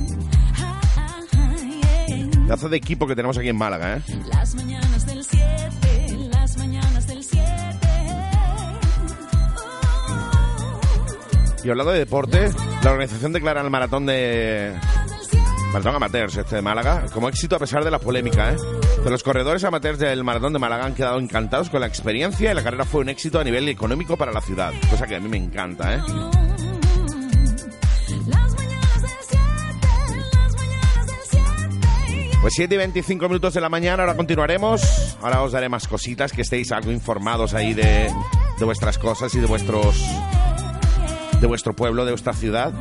Pedazo 2.44 2.68
de 2.68 2.76
equipo 2.76 3.08
que 3.08 3.16
tenemos 3.16 3.38
aquí 3.38 3.48
en 3.48 3.56
Málaga, 3.56 3.96
¿eh? 3.96 4.02
Las 4.28 4.54
mañanas 4.56 5.06
del 5.06 5.24
siete, 5.24 6.18
las 6.30 6.58
mañanas 6.58 7.08
del 7.08 7.24
siete. 7.24 7.88
Y 11.64 11.70
hablando 11.70 11.94
de 11.94 12.00
deporte, 12.00 12.52
la 12.84 12.92
organización 12.92 13.32
declara 13.32 13.62
el 13.62 13.70
maratón 13.70 14.06
de... 14.08 14.74
Maratón 15.74 15.96
Amateurs 15.96 16.38
este 16.38 16.58
de 16.58 16.62
Málaga 16.62 17.06
como 17.12 17.28
éxito 17.28 17.56
a 17.56 17.60
pesar 17.60 17.84
de 17.84 17.90
la 17.90 17.98
polémica, 17.98 18.52
¿eh? 18.52 18.58
Pero 18.98 19.10
los 19.10 19.24
corredores 19.24 19.64
amateurs 19.64 19.98
del 19.98 20.24
maratón 20.24 20.54
de 20.54 20.60
Málaga 20.60 20.86
han 20.86 20.94
quedado 20.94 21.18
encantados 21.18 21.72
con 21.72 21.80
la 21.80 21.88
experiencia 21.88 22.52
y 22.52 22.54
la 22.54 22.62
carrera 22.62 22.86
fue 22.86 23.02
un 23.02 23.10
éxito 23.10 23.40
a 23.40 23.44
nivel 23.44 23.68
económico 23.68 24.16
para 24.16 24.32
la 24.32 24.40
ciudad. 24.40 24.72
Cosa 24.92 25.08
que 25.08 25.16
a 25.16 25.20
mí 25.20 25.28
me 25.28 25.38
encanta, 25.38 25.96
¿eh? 25.96 26.00
Pues 32.40 32.54
7 32.54 32.76
y 32.76 32.78
25 32.78 33.28
minutos 33.28 33.56
de 33.56 33.62
la 33.62 33.70
mañana, 33.70 34.04
ahora 34.04 34.16
continuaremos. 34.16 35.18
Ahora 35.24 35.42
os 35.42 35.54
daré 35.54 35.70
más 35.70 35.88
cositas, 35.88 36.34
que 36.34 36.44
estéis 36.44 36.72
algo 36.72 36.92
informados 36.92 37.56
ahí 37.56 37.74
de, 37.74 38.12
de 38.60 38.66
vuestras 38.66 39.00
cosas 39.00 39.34
y 39.34 39.40
de 39.40 39.48
vuestros 39.48 40.06
de 41.42 41.48
vuestro 41.48 41.74
pueblo, 41.74 42.06
de 42.06 42.12
vuestra 42.12 42.34
ciudad. 42.34 42.72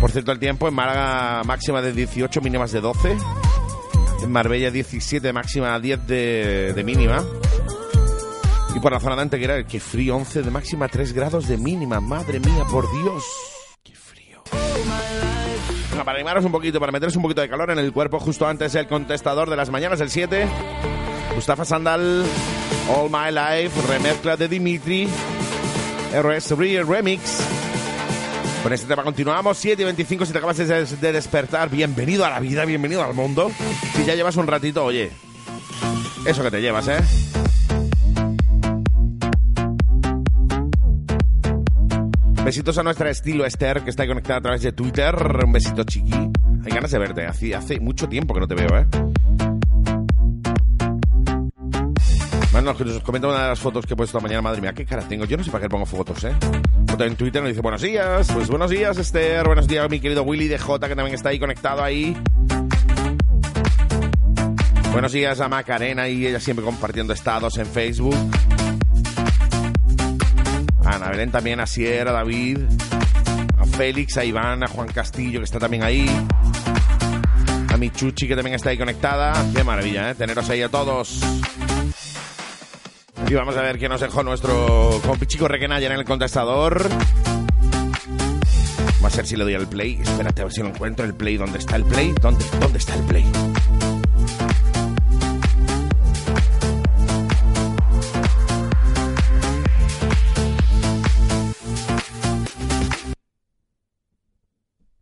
Por 0.00 0.10
cierto, 0.10 0.32
el 0.32 0.38
tiempo 0.38 0.68
en 0.68 0.74
Málaga 0.74 1.42
máxima 1.44 1.80
de 1.80 1.92
18, 1.92 2.40
mínimas 2.40 2.72
de 2.72 2.80
12. 2.80 3.16
En 4.22 4.32
Marbella 4.32 4.70
17, 4.70 5.32
máxima 5.32 5.78
10 5.78 6.06
de, 6.06 6.82
mínima. 6.84 7.24
Y 8.74 8.80
por 8.80 8.92
la 8.92 9.00
zona 9.00 9.16
de 9.16 9.22
Antequera, 9.22 9.66
que 9.66 9.80
frío, 9.80 10.16
11 10.16 10.42
de 10.42 10.50
máxima, 10.50 10.88
3 10.88 11.12
grados 11.12 11.46
de 11.46 11.56
mínima. 11.56 12.00
Madre 12.00 12.40
mía, 12.40 12.64
por 12.70 12.90
Dios. 13.02 13.24
Qué 13.82 13.94
frío. 13.94 14.42
Venga, 15.90 16.04
para 16.04 16.18
animaros 16.18 16.44
un 16.44 16.52
poquito, 16.52 16.80
para 16.80 16.92
meteros 16.92 17.16
un 17.16 17.22
poquito 17.22 17.40
de 17.40 17.48
calor 17.48 17.70
en 17.70 17.78
el 17.78 17.92
cuerpo, 17.92 18.18
justo 18.18 18.46
antes 18.46 18.74
el 18.74 18.86
contestador 18.86 19.48
de 19.48 19.56
las 19.56 19.70
mañanas 19.70 19.98
del 19.98 20.10
7. 20.10 20.46
Mustafa 21.34 21.64
Sandal, 21.64 22.24
All 22.88 23.10
My 23.10 23.30
Life, 23.30 23.80
remezcla 23.88 24.36
de 24.36 24.48
Dimitri, 24.48 25.08
RS 26.12 26.56
Remix. 26.56 27.63
Con 28.64 28.72
este 28.72 28.86
tema 28.86 29.02
continuamos, 29.02 29.58
7 29.58 29.82
y 29.82 29.84
25 29.84 30.24
si 30.24 30.32
te 30.32 30.38
acabas 30.38 30.56
de, 30.56 30.86
de 30.86 31.12
despertar, 31.12 31.68
bienvenido 31.68 32.24
a 32.24 32.30
la 32.30 32.40
vida, 32.40 32.64
bienvenido 32.64 33.04
al 33.04 33.12
mundo. 33.12 33.50
Si 33.94 34.06
ya 34.06 34.14
llevas 34.14 34.36
un 34.36 34.46
ratito, 34.46 34.82
oye, 34.82 35.10
eso 36.24 36.42
que 36.42 36.50
te 36.50 36.62
llevas, 36.62 36.88
¿eh? 36.88 36.96
Besitos 42.42 42.78
a 42.78 42.82
nuestra 42.82 43.10
estilo 43.10 43.44
Esther, 43.44 43.82
que 43.82 43.90
está 43.90 44.06
conectada 44.06 44.38
a 44.38 44.42
través 44.42 44.62
de 44.62 44.72
Twitter. 44.72 45.14
Un 45.44 45.52
besito 45.52 45.84
chiqui. 45.84 46.14
Hay 46.64 46.72
ganas 46.72 46.90
de 46.90 46.98
verte. 46.98 47.26
Hace, 47.26 47.54
hace 47.54 47.78
mucho 47.80 48.08
tiempo 48.08 48.32
que 48.32 48.40
no 48.40 48.48
te 48.48 48.54
veo, 48.54 48.78
¿eh? 48.78 48.86
Bueno, 52.64 52.82
nos 52.82 53.02
comenta 53.02 53.28
una 53.28 53.42
de 53.42 53.48
las 53.48 53.60
fotos 53.60 53.84
que 53.84 53.92
he 53.92 53.96
puesto 53.96 54.16
esta 54.16 54.26
mañana. 54.26 54.40
Madre 54.40 54.62
mía, 54.62 54.72
qué 54.72 54.86
cara 54.86 55.06
tengo. 55.06 55.26
Yo 55.26 55.36
no 55.36 55.44
sé 55.44 55.50
para 55.50 55.64
qué 55.64 55.68
pongo 55.68 55.84
fotos, 55.84 56.24
¿eh? 56.24 56.32
En 56.98 57.14
Twitter 57.14 57.42
nos 57.42 57.50
dice 57.50 57.60
buenos 57.60 57.82
días. 57.82 58.26
Pues 58.32 58.48
buenos 58.48 58.70
días, 58.70 58.96
Esther. 58.96 59.44
Buenos 59.44 59.68
días, 59.68 59.86
mi 59.90 60.00
querido 60.00 60.22
Willy 60.22 60.48
de 60.48 60.58
J, 60.58 60.88
que 60.88 60.96
también 60.96 61.14
está 61.14 61.28
ahí 61.28 61.38
conectado 61.38 61.84
ahí. 61.84 62.16
Buenos 64.92 65.12
días 65.12 65.40
a 65.40 65.48
Macarena 65.50 66.08
y 66.08 66.26
ella 66.26 66.40
siempre 66.40 66.64
compartiendo 66.64 67.12
estados 67.12 67.58
en 67.58 67.66
Facebook. 67.66 68.16
Ana 70.86 71.10
Belén 71.10 71.30
también, 71.30 71.60
a 71.60 71.66
Sierra, 71.66 72.12
a 72.12 72.14
David, 72.14 72.60
a 73.58 73.66
Félix, 73.66 74.16
a 74.16 74.24
Iván, 74.24 74.64
a 74.64 74.68
Juan 74.68 74.88
Castillo, 74.88 75.40
que 75.40 75.44
está 75.44 75.58
también 75.58 75.82
ahí. 75.82 76.08
A 77.68 77.76
mi 77.76 77.90
Chuchi, 77.90 78.26
que 78.26 78.34
también 78.34 78.54
está 78.54 78.70
ahí 78.70 78.78
conectada. 78.78 79.34
Qué 79.54 79.62
maravilla, 79.62 80.10
¿eh? 80.10 80.14
Teneros 80.14 80.48
ahí 80.48 80.62
a 80.62 80.70
todos. 80.70 81.20
Y 83.26 83.34
vamos 83.34 83.56
a 83.56 83.62
ver 83.62 83.78
qué 83.78 83.88
nos 83.88 84.00
dejó 84.00 84.22
nuestro 84.22 85.00
compichico 85.04 85.48
Requenaya 85.48 85.86
en 85.86 85.92
el 85.92 86.04
contestador. 86.04 86.88
Va 89.02 89.08
a 89.08 89.10
ser 89.10 89.26
si 89.26 89.36
le 89.36 89.44
doy 89.44 89.54
al 89.54 89.66
play. 89.66 89.98
Espérate 90.00 90.42
a 90.42 90.44
ver 90.44 90.52
si 90.52 90.60
lo 90.60 90.68
encuentro. 90.68 91.04
El 91.04 91.14
play, 91.14 91.36
¿dónde 91.36 91.58
está 91.58 91.76
el 91.76 91.84
play? 91.84 92.14
¿Dónde, 92.20 92.44
dónde 92.60 92.78
está 92.78 92.94
el 92.94 93.02
play? 93.04 93.24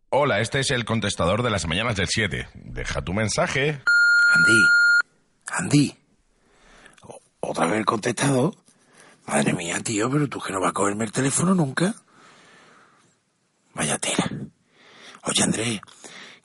Hola, 0.09 0.39
este 0.39 0.59
es 0.59 0.71
el 0.71 0.85
contestador 0.85 1.43
de 1.43 1.49
las 1.49 1.67
mañanas 1.67 1.95
del 1.97 2.07
7. 2.07 2.47
Deja 2.53 3.01
tu 3.01 3.13
mensaje. 3.13 3.81
Andy, 4.35 4.61
Andy, 5.51 5.95
¿otra 7.43 7.65
vez 7.65 7.77
el 7.77 7.85
contestador? 7.85 8.55
Madre 9.25 9.53
mía, 9.53 9.79
tío, 9.81 10.09
pero 10.09 10.27
tú 10.27 10.39
que 10.39 10.51
no 10.51 10.59
vas 10.59 10.71
a 10.71 10.73
cogerme 10.73 11.05
el 11.05 11.11
teléfono 11.11 11.53
nunca. 11.53 11.95
Vaya 13.73 13.97
tela. 13.97 14.29
Oye, 15.23 15.43
Andrés, 15.43 15.81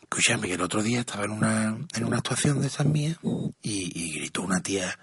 escúchame 0.00 0.48
que 0.48 0.54
el 0.54 0.62
otro 0.62 0.82
día 0.82 1.00
estaba 1.00 1.24
en 1.24 1.32
una, 1.32 1.78
en 1.94 2.04
una 2.04 2.18
actuación 2.18 2.60
de 2.60 2.68
esas 2.68 2.86
mías 2.86 3.18
y, 3.62 4.12
gritó 4.12 4.42
una 4.42 4.60
tía, 4.60 4.98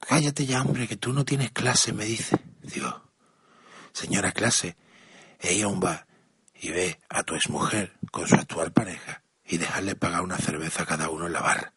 cállate 0.00 0.46
ya, 0.46 0.62
hombre, 0.62 0.88
que 0.88 0.96
tú 0.96 1.12
no 1.12 1.24
tienes 1.24 1.52
clase, 1.52 1.92
me 1.92 2.04
dice. 2.04 2.36
Digo, 2.62 3.10
señora 3.92 4.32
clase, 4.32 4.76
ella 5.40 5.68
un 5.68 5.80
bar 5.80 6.06
y 6.54 6.70
ve 6.70 7.00
a 7.08 7.22
tu 7.22 7.34
exmujer 7.34 7.96
con 8.10 8.26
su 8.26 8.34
actual 8.34 8.72
pareja 8.72 9.22
y 9.44 9.58
dejarle 9.58 9.96
pagar 9.96 10.22
una 10.22 10.38
cerveza 10.38 10.82
a 10.82 10.86
cada 10.86 11.08
uno 11.08 11.26
en 11.26 11.32
la 11.32 11.40
barra. 11.40 11.72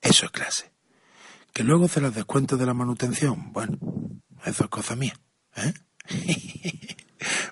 Eso 0.00 0.26
es 0.26 0.32
clase. 0.32 0.71
Que 1.52 1.64
luego 1.64 1.88
se 1.88 2.00
los 2.00 2.14
descuentos 2.14 2.58
de 2.58 2.66
la 2.66 2.74
manutención, 2.74 3.52
bueno, 3.52 3.78
eso 4.44 4.64
es 4.64 4.70
cosa 4.70 4.96
mía, 4.96 5.14
¿eh? 5.56 5.74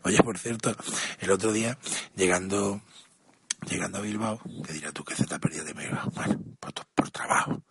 Oye, 0.02 0.18
por 0.18 0.38
cierto, 0.38 0.74
el 1.20 1.30
otro 1.30 1.52
día, 1.52 1.78
llegando, 2.16 2.80
llegando 3.68 3.98
a 3.98 4.00
Bilbao, 4.00 4.40
que 4.64 4.72
dirás 4.72 4.92
tú 4.92 5.04
que 5.04 5.14
se 5.14 5.26
te 5.26 5.34
ha 5.34 5.38
perdido 5.38 5.64
de 5.64 5.74
Bilbao, 5.74 6.10
bueno, 6.14 6.40
por, 6.58 6.72
por 6.94 7.10
trabajo. 7.10 7.62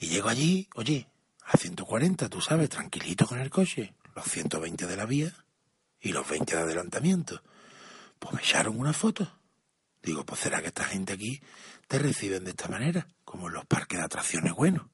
Y 0.00 0.08
llego 0.08 0.28
allí, 0.28 0.68
oye, 0.74 1.08
a 1.44 1.56
140, 1.56 2.28
tú 2.28 2.40
sabes, 2.40 2.70
tranquilito 2.70 3.26
con 3.26 3.38
el 3.38 3.50
coche, 3.50 3.94
los 4.14 4.24
120 4.24 4.86
de 4.86 4.96
la 4.96 5.06
vía 5.06 5.32
y 6.00 6.12
los 6.12 6.28
20 6.28 6.56
de 6.56 6.62
adelantamiento. 6.62 7.42
Pues 8.18 8.34
me 8.34 8.40
echaron 8.40 8.78
una 8.78 8.92
foto. 8.92 9.30
Digo, 10.02 10.24
pues 10.24 10.40
será 10.40 10.60
que 10.60 10.68
esta 10.68 10.84
gente 10.84 11.12
aquí 11.12 11.40
te 11.86 11.98
reciben 11.98 12.44
de 12.44 12.50
esta 12.50 12.68
manera, 12.68 13.06
como 13.24 13.48
en 13.48 13.54
los 13.54 13.66
parques 13.66 13.98
de 13.98 14.04
atracciones 14.04 14.54
buenos. 14.54 14.86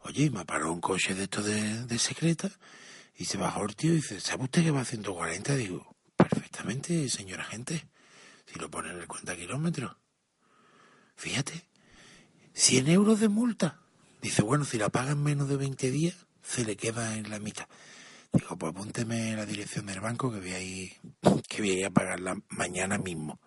Oye, 0.00 0.30
me 0.30 0.44
paró 0.44 0.72
un 0.72 0.80
coche 0.80 1.14
de 1.14 1.24
esto 1.24 1.42
de, 1.42 1.98
secreta 1.98 2.50
y 3.16 3.24
se 3.24 3.36
bajó 3.36 3.64
el 3.64 3.74
tío 3.74 3.92
y 3.92 3.96
dice, 3.96 4.20
¿sabe 4.20 4.44
usted 4.44 4.62
que 4.62 4.70
va 4.70 4.80
a 4.80 4.84
140? 4.84 5.56
Digo, 5.56 5.96
perfectamente, 6.16 7.08
señora 7.08 7.44
gente, 7.44 7.88
si 8.46 8.58
lo 8.58 8.70
pone 8.70 8.90
en 8.90 9.00
el 9.00 9.06
cuenta 9.06 9.36
kilómetros. 9.36 9.96
Fíjate, 11.16 11.68
100 12.54 12.88
euros 12.88 13.20
de 13.20 13.28
multa. 13.28 13.80
Dice, 14.22 14.42
bueno, 14.42 14.64
si 14.64 14.78
la 14.78 14.88
paga 14.88 15.12
en 15.12 15.22
menos 15.22 15.48
de 15.48 15.56
20 15.56 15.90
días, 15.90 16.26
se 16.42 16.64
le 16.64 16.76
queda 16.76 17.16
en 17.16 17.28
la 17.30 17.38
mitad. 17.38 17.66
Digo, 18.32 18.56
pues 18.56 18.70
apúnteme 18.70 19.34
la 19.34 19.46
dirección 19.46 19.86
del 19.86 20.00
banco 20.00 20.30
que 20.30 20.38
voy 20.38 20.52
a 20.52 20.60
ir, 20.60 20.92
que 21.48 21.62
voy 21.62 21.70
a, 21.70 21.74
ir 21.74 21.86
a 21.86 21.90
pagarla 21.90 22.36
mañana 22.50 22.98
mismo. 22.98 23.40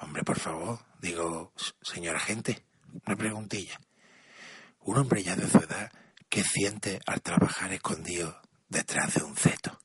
Hombre, 0.00 0.22
por 0.22 0.38
favor, 0.38 0.78
digo, 1.00 1.52
señora 1.82 2.20
gente, 2.20 2.64
una 3.06 3.16
preguntilla. 3.16 3.80
Un 4.84 4.98
hombre 4.98 5.22
ya 5.22 5.34
de 5.34 5.48
su 5.48 5.56
edad, 5.56 5.90
¿qué 6.28 6.44
siente 6.44 7.00
al 7.06 7.22
trabajar 7.22 7.72
escondido 7.72 8.38
detrás 8.68 9.14
de 9.14 9.22
un 9.22 9.34
ceto? 9.34 9.80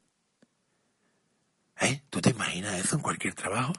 ¿Eh? 1.79 2.03
¿Tú 2.09 2.19
te 2.19 2.31
imaginas 2.31 2.77
eso 2.77 2.97
en 2.97 3.01
cualquier 3.01 3.33
trabajo? 3.33 3.71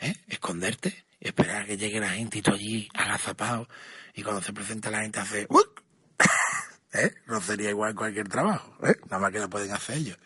¿Eh? 0.00 0.14
Esconderte, 0.28 1.06
esperar 1.18 1.62
a 1.62 1.66
que 1.66 1.76
llegue 1.76 1.98
la 1.98 2.10
gente 2.10 2.38
y 2.38 2.42
tú 2.42 2.52
allí 2.52 2.88
agazapado 2.94 3.68
y 4.14 4.22
cuando 4.22 4.40
se 4.40 4.52
presenta 4.52 4.92
la 4.92 5.00
gente 5.00 5.18
hace... 5.18 5.48
¿Eh? 6.92 7.14
No 7.26 7.40
sería 7.40 7.70
igual 7.70 7.90
en 7.90 7.96
cualquier 7.96 8.28
trabajo, 8.28 8.74
¿eh? 8.86 8.94
Nada 9.06 9.18
más 9.18 9.32
que 9.32 9.40
lo 9.40 9.50
pueden 9.50 9.72
hacer 9.72 9.98
ellos. 9.98 10.18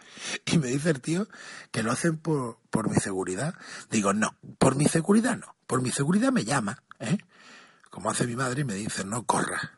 Y 0.44 0.58
me 0.58 0.68
dice 0.68 0.90
el 0.90 1.00
tío 1.00 1.26
que 1.70 1.82
lo 1.82 1.90
hacen 1.90 2.18
por, 2.18 2.58
por 2.70 2.90
mi 2.90 2.96
seguridad. 2.96 3.54
Digo, 3.90 4.12
no, 4.12 4.36
por 4.58 4.76
mi 4.76 4.84
seguridad 4.84 5.38
no. 5.38 5.56
Por 5.66 5.80
mi 5.80 5.90
seguridad 5.90 6.30
me 6.32 6.44
llama, 6.44 6.82
¿eh? 7.00 7.16
Como 7.90 8.10
hace 8.10 8.26
mi 8.26 8.36
madre 8.36 8.60
y 8.60 8.64
me 8.64 8.74
dice, 8.74 9.04
no 9.04 9.24
corras, 9.24 9.70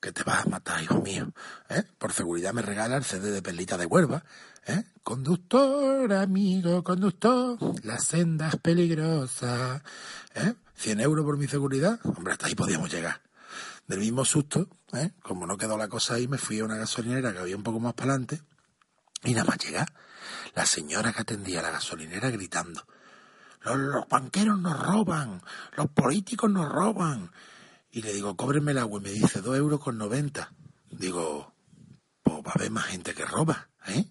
que 0.00 0.12
te 0.12 0.22
vas 0.22 0.46
a 0.46 0.48
matar, 0.48 0.82
hijo 0.82 1.00
mío. 1.00 1.32
¿eh? 1.68 1.82
Por 1.98 2.12
seguridad 2.12 2.52
me 2.52 2.62
regala 2.62 2.96
el 2.96 3.04
CD 3.04 3.30
de 3.30 3.42
Perlita 3.42 3.76
de 3.76 3.86
Huelva. 3.86 4.24
¿eh? 4.66 4.84
Conductor, 5.02 6.12
amigo, 6.12 6.84
conductor, 6.84 7.58
la 7.84 7.98
senda 7.98 8.48
es 8.48 8.56
peligrosa. 8.56 9.82
¿eh? 10.34 10.54
100 10.76 11.00
euros 11.00 11.24
por 11.24 11.36
mi 11.36 11.48
seguridad. 11.48 11.98
Hombre, 12.04 12.32
hasta 12.32 12.46
ahí 12.46 12.54
podíamos 12.54 12.90
llegar. 12.90 13.20
Del 13.86 14.00
mismo 14.00 14.24
susto, 14.24 14.68
¿eh? 14.92 15.12
como 15.22 15.46
no 15.46 15.56
quedó 15.56 15.76
la 15.78 15.88
cosa 15.88 16.14
ahí, 16.14 16.28
me 16.28 16.38
fui 16.38 16.60
a 16.60 16.64
una 16.64 16.76
gasolinera 16.76 17.32
que 17.32 17.38
había 17.38 17.56
un 17.56 17.62
poco 17.62 17.80
más 17.80 17.94
para 17.94 18.12
adelante 18.12 18.42
y 19.24 19.32
nada 19.32 19.46
más 19.46 19.58
llegar, 19.58 19.92
la 20.54 20.66
señora 20.66 21.12
que 21.12 21.22
atendía 21.22 21.62
la 21.62 21.70
gasolinera 21.70 22.30
gritando, 22.30 22.86
los, 23.62 23.76
los 23.76 24.08
banqueros 24.08 24.58
nos 24.58 24.78
roban, 24.78 25.42
los 25.76 25.88
políticos 25.88 26.50
nos 26.50 26.68
roban. 26.68 27.32
Y 27.90 28.02
le 28.02 28.12
digo, 28.12 28.36
cóbreme 28.36 28.72
el 28.72 28.78
agua 28.78 29.00
y 29.00 29.04
me 29.04 29.10
dice 29.10 29.40
dos 29.40 29.56
euros 29.56 29.80
con 29.80 29.98
noventa. 29.98 30.52
Digo, 30.90 31.52
pues 32.22 32.36
va 32.38 32.50
a 32.50 32.54
haber 32.54 32.70
más 32.70 32.86
gente 32.86 33.14
que 33.14 33.24
roba, 33.24 33.68
¿eh? 33.86 34.04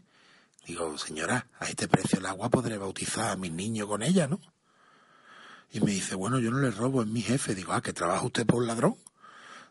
Digo, 0.66 0.98
señora, 0.98 1.48
a 1.60 1.66
este 1.70 1.88
precio 1.88 2.20
el 2.20 2.26
agua 2.26 2.50
podré 2.50 2.78
bautizar 2.78 3.30
a 3.30 3.36
mis 3.38 3.52
niños 3.52 3.88
con 3.88 4.04
ella, 4.04 4.28
¿no? 4.28 4.42
Y 5.72 5.80
me 5.80 5.92
dice, 5.92 6.16
bueno, 6.16 6.40
yo 6.40 6.52
no 6.52 6.60
le 6.60 6.72
robo, 6.72 7.02
es 7.02 7.08
mi 7.08 7.22
jefe. 7.22 7.56
Digo, 7.56 7.74
ah, 7.74 7.82
que 7.82 7.94
trabaja 7.94 8.26
usted 8.26 8.46
por 8.46 8.66
ladrón. 8.66 8.96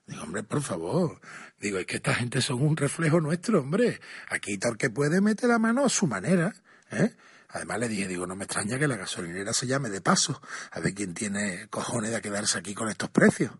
Digo, 0.06 0.22
hombre, 0.22 0.42
por 0.42 0.62
favor. 0.62 1.20
Digo, 1.60 1.78
es 1.78 1.86
que 1.86 1.96
esta 1.96 2.14
gente 2.14 2.40
son 2.40 2.62
un 2.62 2.76
reflejo 2.76 3.20
nuestro, 3.20 3.60
hombre. 3.60 4.00
Aquí 4.28 4.56
tal 4.58 4.76
que 4.76 4.90
puede 4.90 5.20
mete 5.20 5.46
la 5.46 5.58
mano 5.58 5.84
a 5.84 5.88
su 5.88 6.06
manera, 6.06 6.54
¿eh? 6.90 7.14
Además 7.48 7.80
le 7.80 7.88
dije, 7.88 8.08
digo, 8.08 8.26
no 8.26 8.36
me 8.36 8.44
extraña 8.44 8.78
que 8.78 8.88
la 8.88 8.96
gasolinera 8.96 9.52
se 9.52 9.66
llame 9.66 9.88
de 9.88 10.00
paso. 10.00 10.40
A 10.72 10.80
ver 10.80 10.94
quién 10.94 11.14
tiene 11.14 11.68
cojones 11.68 12.10
de 12.10 12.20
quedarse 12.20 12.58
aquí 12.58 12.74
con 12.74 12.88
estos 12.88 13.10
precios. 13.10 13.52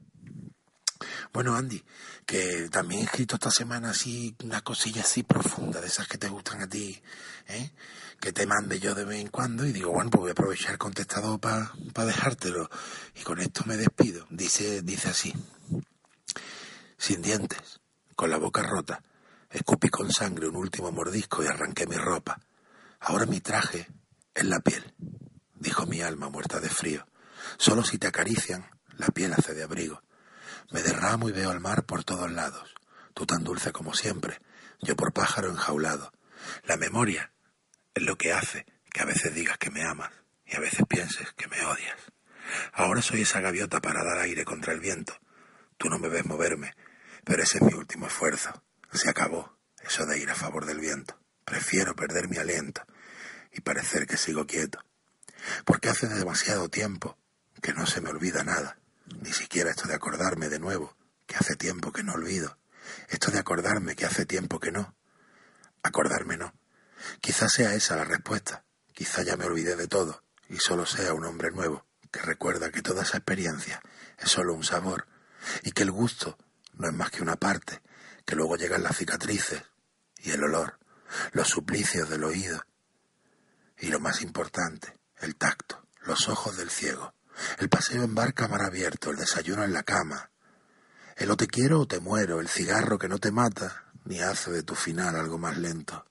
Bueno, 1.36 1.54
Andy, 1.54 1.84
que 2.24 2.70
también 2.70 3.02
he 3.02 3.04
escrito 3.04 3.34
esta 3.34 3.50
semana 3.50 3.90
así 3.90 4.34
una 4.42 4.62
cosilla 4.62 5.02
así 5.02 5.22
profunda, 5.22 5.82
de 5.82 5.88
esas 5.88 6.08
que 6.08 6.16
te 6.16 6.30
gustan 6.30 6.62
a 6.62 6.66
ti, 6.66 6.98
¿eh? 7.48 7.72
que 8.18 8.32
te 8.32 8.46
mande 8.46 8.80
yo 8.80 8.94
de 8.94 9.04
vez 9.04 9.20
en 9.20 9.28
cuando 9.28 9.66
y 9.66 9.72
digo, 9.72 9.92
bueno, 9.92 10.08
pues 10.08 10.20
voy 10.22 10.28
a 10.30 10.32
aprovechar 10.32 10.72
el 10.72 10.78
contestador 10.78 11.38
para 11.38 11.70
dejártelo 12.06 12.70
y 13.16 13.20
con 13.20 13.38
esto 13.38 13.64
me 13.66 13.76
despido. 13.76 14.26
Dice, 14.30 14.80
dice 14.80 15.10
así, 15.10 15.34
sin 16.96 17.20
dientes, 17.20 17.80
con 18.14 18.30
la 18.30 18.38
boca 18.38 18.62
rota, 18.62 19.02
escupí 19.50 19.90
con 19.90 20.10
sangre 20.10 20.48
un 20.48 20.56
último 20.56 20.90
mordisco 20.90 21.44
y 21.44 21.48
arranqué 21.48 21.86
mi 21.86 21.96
ropa. 21.96 22.40
Ahora 23.00 23.26
mi 23.26 23.42
traje 23.42 23.86
es 24.32 24.44
la 24.46 24.60
piel, 24.60 24.94
dijo 25.54 25.84
mi 25.84 26.00
alma 26.00 26.30
muerta 26.30 26.60
de 26.60 26.70
frío. 26.70 27.06
Solo 27.58 27.84
si 27.84 27.98
te 27.98 28.06
acarician, 28.06 28.64
la 28.96 29.08
piel 29.08 29.34
hace 29.34 29.52
de 29.52 29.64
abrigo. 29.64 30.00
Me 30.70 30.82
derramo 30.82 31.28
y 31.28 31.32
veo 31.32 31.50
al 31.50 31.60
mar 31.60 31.84
por 31.84 32.04
todos 32.04 32.30
lados. 32.30 32.74
Tú 33.14 33.26
tan 33.26 33.44
dulce 33.44 33.72
como 33.72 33.94
siempre, 33.94 34.40
yo 34.80 34.96
por 34.96 35.12
pájaro 35.12 35.50
enjaulado. 35.50 36.12
La 36.64 36.76
memoria 36.76 37.32
es 37.94 38.02
lo 38.02 38.16
que 38.16 38.32
hace 38.32 38.66
que 38.92 39.00
a 39.00 39.06
veces 39.06 39.34
digas 39.34 39.58
que 39.58 39.70
me 39.70 39.82
amas 39.82 40.10
y 40.44 40.56
a 40.56 40.60
veces 40.60 40.84
pienses 40.88 41.32
que 41.32 41.48
me 41.48 41.64
odias. 41.64 41.96
Ahora 42.72 43.02
soy 43.02 43.22
esa 43.22 43.40
gaviota 43.40 43.80
para 43.80 44.04
dar 44.04 44.18
aire 44.18 44.44
contra 44.44 44.72
el 44.72 44.80
viento. 44.80 45.18
Tú 45.76 45.88
no 45.88 45.98
me 45.98 46.08
ves 46.08 46.26
moverme, 46.26 46.74
pero 47.24 47.42
ese 47.42 47.58
es 47.58 47.62
mi 47.62 47.74
último 47.74 48.06
esfuerzo. 48.06 48.62
Se 48.92 49.08
acabó 49.08 49.56
eso 49.82 50.06
de 50.06 50.18
ir 50.18 50.30
a 50.30 50.34
favor 50.34 50.66
del 50.66 50.80
viento. 50.80 51.18
Prefiero 51.44 51.94
perder 51.94 52.28
mi 52.28 52.38
aliento 52.38 52.82
y 53.52 53.60
parecer 53.60 54.06
que 54.06 54.16
sigo 54.16 54.46
quieto. 54.46 54.84
Porque 55.64 55.88
hace 55.88 56.08
demasiado 56.08 56.68
tiempo 56.68 57.18
que 57.62 57.72
no 57.72 57.86
se 57.86 58.00
me 58.00 58.10
olvida 58.10 58.42
nada. 58.42 58.78
Ni 59.20 59.32
siquiera 59.32 59.70
esto 59.70 59.88
de 59.88 59.94
acordarme 59.94 60.48
de 60.48 60.58
nuevo, 60.58 60.96
que 61.26 61.36
hace 61.36 61.56
tiempo 61.56 61.92
que 61.92 62.02
no 62.02 62.14
olvido. 62.14 62.58
Esto 63.08 63.30
de 63.30 63.38
acordarme 63.38 63.96
que 63.96 64.06
hace 64.06 64.26
tiempo 64.26 64.60
que 64.60 64.72
no. 64.72 64.94
Acordarme 65.82 66.36
no. 66.36 66.54
Quizás 67.20 67.52
sea 67.52 67.74
esa 67.74 67.96
la 67.96 68.04
respuesta. 68.04 68.64
Quizá 68.92 69.22
ya 69.22 69.36
me 69.36 69.44
olvidé 69.44 69.76
de 69.76 69.88
todo 69.88 70.22
y 70.48 70.56
solo 70.58 70.86
sea 70.86 71.12
un 71.12 71.24
hombre 71.24 71.50
nuevo 71.50 71.84
que 72.10 72.20
recuerda 72.20 72.70
que 72.70 72.82
toda 72.82 73.02
esa 73.02 73.18
experiencia 73.18 73.82
es 74.18 74.30
solo 74.30 74.54
un 74.54 74.64
sabor 74.64 75.06
y 75.62 75.72
que 75.72 75.82
el 75.82 75.90
gusto 75.90 76.38
no 76.74 76.88
es 76.88 76.94
más 76.94 77.10
que 77.10 77.22
una 77.22 77.36
parte, 77.36 77.82
que 78.24 78.36
luego 78.36 78.56
llegan 78.56 78.82
las 78.82 78.96
cicatrices 78.96 79.62
y 80.18 80.30
el 80.30 80.42
olor, 80.42 80.78
los 81.32 81.48
suplicios 81.48 82.08
del 82.08 82.24
oído 82.24 82.64
y 83.78 83.88
lo 83.88 84.00
más 84.00 84.22
importante, 84.22 84.96
el 85.18 85.36
tacto, 85.36 85.86
los 86.00 86.28
ojos 86.28 86.56
del 86.56 86.70
ciego, 86.70 87.14
el 87.58 87.68
paseo 87.68 88.02
en 88.02 88.14
barca 88.14 88.48
mar 88.48 88.62
abierto, 88.62 89.10
el 89.10 89.16
desayuno 89.16 89.64
en 89.64 89.72
la 89.72 89.82
cama, 89.82 90.30
el 91.16 91.30
o 91.30 91.36
te 91.36 91.46
quiero 91.46 91.80
o 91.80 91.86
te 91.86 92.00
muero, 92.00 92.40
el 92.40 92.48
cigarro 92.48 92.98
que 92.98 93.08
no 93.08 93.18
te 93.18 93.30
mata 93.30 93.84
ni 94.04 94.20
hace 94.20 94.50
de 94.50 94.62
tu 94.62 94.74
final 94.74 95.16
algo 95.16 95.38
más 95.38 95.56
lento, 95.56 96.06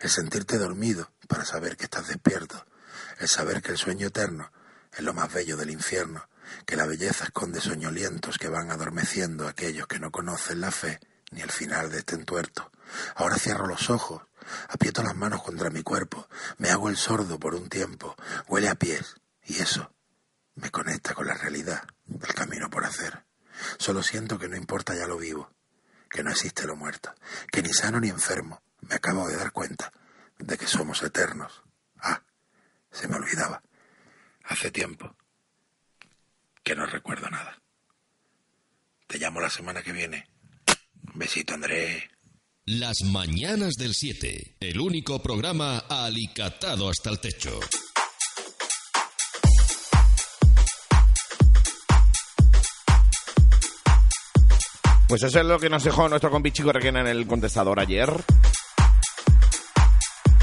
el 0.00 0.10
sentirte 0.10 0.58
dormido 0.58 1.10
para 1.28 1.44
saber 1.44 1.76
que 1.76 1.84
estás 1.84 2.08
despierto, 2.08 2.66
el 3.18 3.28
saber 3.28 3.62
que 3.62 3.72
el 3.72 3.78
sueño 3.78 4.08
eterno 4.08 4.50
es 4.92 5.00
lo 5.00 5.14
más 5.14 5.32
bello 5.32 5.56
del 5.56 5.70
infierno, 5.70 6.28
que 6.66 6.76
la 6.76 6.86
belleza 6.86 7.24
esconde 7.24 7.60
soñolientos 7.60 8.38
que 8.38 8.48
van 8.48 8.70
adormeciendo 8.70 9.46
a 9.46 9.50
aquellos 9.50 9.86
que 9.86 10.00
no 10.00 10.10
conocen 10.10 10.60
la 10.60 10.72
fe 10.72 10.98
ni 11.30 11.42
el 11.42 11.50
final 11.50 11.90
de 11.90 11.98
este 11.98 12.16
entuerto. 12.16 12.72
Ahora 13.14 13.38
cierro 13.38 13.68
los 13.68 13.88
ojos, 13.88 14.22
aprieto 14.68 15.02
las 15.02 15.14
manos 15.14 15.42
contra 15.42 15.70
mi 15.70 15.82
cuerpo, 15.82 16.28
me 16.58 16.70
hago 16.70 16.88
el 16.88 16.96
sordo 16.96 17.38
por 17.38 17.54
un 17.54 17.68
tiempo, 17.68 18.16
huele 18.48 18.68
a 18.68 18.74
pies, 18.74 19.14
y 19.44 19.62
eso 19.62 19.92
me 20.60 20.70
conecta 20.70 21.14
con 21.14 21.26
la 21.26 21.34
realidad 21.34 21.82
del 22.06 22.34
camino 22.34 22.68
por 22.70 22.84
hacer. 22.84 23.24
Solo 23.78 24.02
siento 24.02 24.38
que 24.38 24.48
no 24.48 24.56
importa 24.56 24.94
ya 24.94 25.06
lo 25.06 25.18
vivo, 25.18 25.50
que 26.10 26.22
no 26.22 26.30
existe 26.30 26.66
lo 26.66 26.76
muerto, 26.76 27.14
que 27.50 27.62
ni 27.62 27.72
sano 27.72 28.00
ni 28.00 28.08
enfermo 28.08 28.62
me 28.80 28.94
acabo 28.94 29.28
de 29.28 29.36
dar 29.36 29.52
cuenta 29.52 29.92
de 30.38 30.56
que 30.56 30.66
somos 30.66 31.02
eternos. 31.02 31.62
Ah, 31.98 32.22
se 32.90 33.08
me 33.08 33.16
olvidaba. 33.16 33.62
Hace 34.44 34.70
tiempo 34.70 35.14
que 36.62 36.74
no 36.74 36.86
recuerdo 36.86 37.28
nada. 37.30 37.60
Te 39.06 39.18
llamo 39.18 39.40
la 39.40 39.50
semana 39.50 39.82
que 39.82 39.92
viene. 39.92 40.28
Besito, 41.14 41.54
André. 41.54 42.10
Las 42.64 43.02
Mañanas 43.04 43.74
del 43.74 43.94
7, 43.94 44.56
el 44.60 44.80
único 44.80 45.20
programa 45.20 45.78
alicatado 45.88 46.88
hasta 46.88 47.10
el 47.10 47.18
techo. 47.18 47.58
Pues 55.10 55.24
eso 55.24 55.40
es 55.40 55.44
lo 55.44 55.58
que 55.58 55.68
nos 55.68 55.82
dejó 55.82 56.08
nuestro 56.08 56.30
compi 56.30 56.52
Chico 56.52 56.72
Requena 56.72 57.00
en 57.00 57.08
el 57.08 57.26
contestador 57.26 57.80
ayer. 57.80 58.12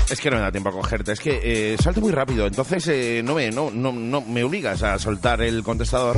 Es 0.10 0.19
que 0.19 0.30
no 0.30 0.36
me 0.36 0.41
da 0.41 0.51
tiempo 0.51 0.67
a 0.67 0.73
cogerte, 0.73 1.13
es 1.13 1.21
que 1.21 1.39
eh, 1.41 1.77
salto 1.82 2.01
muy 2.01 2.12
rápido, 2.12 2.45
entonces 2.45 2.86
eh, 2.89 3.21
no, 3.23 3.36
me, 3.36 3.49
no, 3.49 3.71
no, 3.71 3.93
no 3.93 4.19
me 4.19 4.43
obligas 4.43 4.84
a 4.84 4.99
soltar 4.99 5.41
el 5.41 5.63
contestador. 5.63 6.17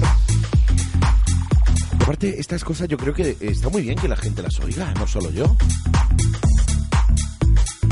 Aparte, 2.01 2.39
estas 2.39 2.63
cosas 2.63 2.88
yo 2.88 2.97
creo 2.97 3.13
que 3.13 3.38
está 3.39 3.69
muy 3.69 3.83
bien 3.83 3.99
que 3.99 4.07
la 4.07 4.17
gente 4.17 4.41
las 4.41 4.59
oiga, 4.62 4.95
no 4.95 5.05
solo 5.05 5.29
yo. 5.29 5.55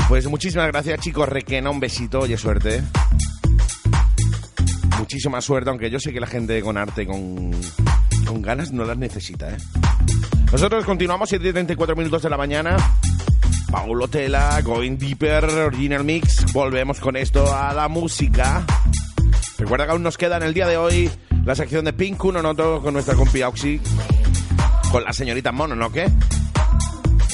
Pues 0.08 0.26
muchísimas 0.26 0.66
gracias, 0.66 0.98
chicos 0.98 1.28
Requena, 1.28 1.70
un 1.70 1.78
besito 1.78 2.26
y 2.26 2.36
suerte. 2.36 2.82
muchísima 4.98 5.40
suerte, 5.40 5.70
aunque 5.70 5.88
yo 5.88 6.00
sé 6.00 6.12
que 6.12 6.18
la 6.18 6.26
gente 6.26 6.60
con 6.62 6.76
arte, 6.76 7.06
con, 7.06 7.52
con 8.26 8.42
ganas, 8.42 8.72
no 8.72 8.84
las 8.84 8.98
necesita, 8.98 9.50
¿eh? 9.52 9.56
Nosotros 10.50 10.86
continuamos 10.86 11.28
7 11.28 11.46
y 11.46 11.52
34 11.52 11.94
minutos 11.94 12.22
de 12.22 12.30
la 12.30 12.38
mañana. 12.38 12.76
Paulo 13.70 14.08
Tela, 14.08 14.60
Going 14.62 14.96
Deeper, 14.96 15.44
Original 15.44 16.04
Mix. 16.04 16.52
Volvemos 16.52 17.00
con 17.00 17.16
esto 17.16 17.54
a 17.54 17.74
la 17.74 17.88
música. 17.88 18.64
Recuerda 19.58 19.84
que 19.84 19.92
aún 19.92 20.02
nos 20.02 20.16
queda 20.16 20.38
en 20.38 20.44
el 20.44 20.54
día 20.54 20.66
de 20.66 20.78
hoy 20.78 21.10
la 21.44 21.54
sección 21.54 21.84
de 21.84 21.92
Pink 21.92 22.24
Uno 22.24 22.40
Noto 22.40 22.80
con 22.80 22.94
nuestra 22.94 23.14
compi 23.14 23.42
Oxy, 23.42 23.80
con 24.90 25.04
la 25.04 25.12
señorita 25.12 25.52
Mono, 25.52 25.74
¿no 25.74 25.92
qué? 25.92 26.10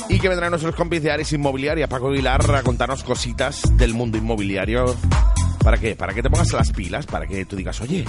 Y 0.08 0.18
que 0.18 0.28
vendrán 0.28 0.50
nuestros 0.50 0.74
compis 0.74 1.02
de 1.02 1.12
Ares 1.12 1.32
Inmobiliaria, 1.32 1.88
Paco 1.88 2.08
Aguilar, 2.08 2.42
a 2.54 2.62
contarnos 2.62 3.04
cositas 3.04 3.62
del 3.76 3.94
mundo 3.94 4.18
inmobiliario. 4.18 4.96
¿Para 5.64 5.78
qué? 5.78 5.96
Para 5.96 6.12
que 6.12 6.22
te 6.22 6.28
pongas 6.28 6.52
las 6.52 6.70
pilas, 6.72 7.06
para 7.06 7.26
que 7.26 7.46
tú 7.46 7.56
digas, 7.56 7.80
oye, 7.80 8.04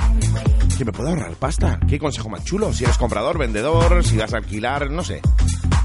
que 0.78 0.84
me 0.84 0.92
puedo 0.92 1.08
ahorrar 1.08 1.32
pasta. 1.36 1.80
¿Qué 1.88 1.98
consejo 1.98 2.28
más 2.28 2.44
chulo? 2.44 2.74
Si 2.74 2.84
eres 2.84 2.98
comprador, 2.98 3.38
vendedor, 3.38 4.04
si 4.04 4.18
vas 4.18 4.34
a 4.34 4.38
alquilar, 4.38 4.92
no 4.92 5.06
sé. 5.06 5.22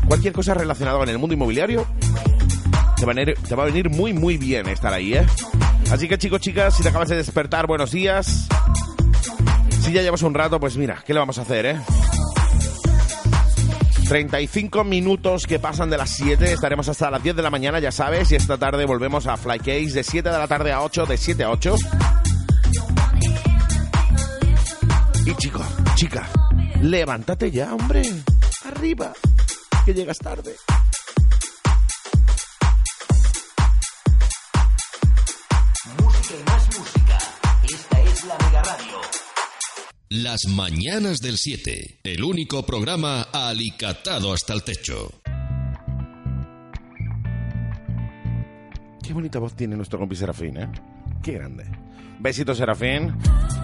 Cualquier 0.09 0.33
cosa 0.33 0.53
relacionada 0.53 0.99
con 0.99 1.09
el 1.09 1.19
mundo 1.19 1.35
inmobiliario, 1.35 1.87
te 2.97 3.07
va, 3.07 3.13
a 3.13 3.15
venir, 3.15 3.39
te 3.49 3.55
va 3.55 3.63
a 3.63 3.67
venir 3.67 3.89
muy, 3.89 4.13
muy 4.13 4.37
bien 4.37 4.69
estar 4.69 4.93
ahí, 4.93 5.15
¿eh? 5.15 5.25
Así 5.93 6.09
que 6.09 6.19
chicos, 6.19 6.41
chicas, 6.41 6.77
si 6.77 6.83
te 6.83 6.89
acabas 6.89 7.09
de 7.09 7.17
despertar, 7.17 7.69
buenos 7.69 7.93
días. 7.93 8.49
Si 9.83 9.93
ya 9.93 10.03
llevas 10.03 10.23
un 10.23 10.35
rato, 10.35 10.59
pues 10.59 10.77
mira, 10.77 11.03
¿qué 11.07 11.15
le 11.15 11.21
vamos 11.21 11.39
a 11.39 11.43
hacer, 11.43 11.67
eh? 11.67 11.77
35 14.11 14.83
minutos 14.83 15.47
que 15.47 15.61
pasan 15.61 15.89
de 15.89 15.97
las 15.97 16.11
7, 16.11 16.53
estaremos 16.53 16.89
hasta 16.89 17.13
las 17.13 17.23
10 17.23 17.37
de 17.37 17.43
la 17.43 17.51
mañana, 17.51 17.79
ya 17.79 17.93
sabes, 17.93 18.33
y 18.33 18.35
esta 18.35 18.59
tarde 18.59 18.85
volvemos 18.85 19.29
a 19.29 19.37
Fly 19.37 19.59
Case 19.59 19.93
de 19.93 20.03
7 20.03 20.31
de 20.31 20.37
la 20.37 20.49
tarde 20.49 20.73
a 20.73 20.83
8, 20.83 21.07
de 21.07 21.17
7 21.17 21.45
a 21.45 21.51
8. 21.51 21.75
Y 25.27 25.35
chico, 25.37 25.65
chica, 25.95 26.29
levántate 26.83 27.53
ya, 27.53 27.73
hombre, 27.73 28.03
arriba, 28.65 29.13
que 29.87 29.95
llegas 29.95 30.19
tarde. 30.19 30.57
Las 40.13 40.49
Mañanas 40.49 41.21
del 41.21 41.39
7, 41.39 42.01
el 42.03 42.25
único 42.25 42.67
programa 42.67 43.29
alicatado 43.33 44.33
hasta 44.33 44.55
el 44.55 44.65
techo. 44.65 45.09
Qué 49.01 49.13
bonita 49.13 49.39
voz 49.39 49.55
tiene 49.55 49.77
nuestro 49.77 50.01
compi 50.01 50.17
Serafín, 50.17 50.57
¿eh? 50.57 50.69
Qué 51.23 51.35
grande. 51.35 51.65
Besito, 52.19 52.57
Serafín. 52.57 53.15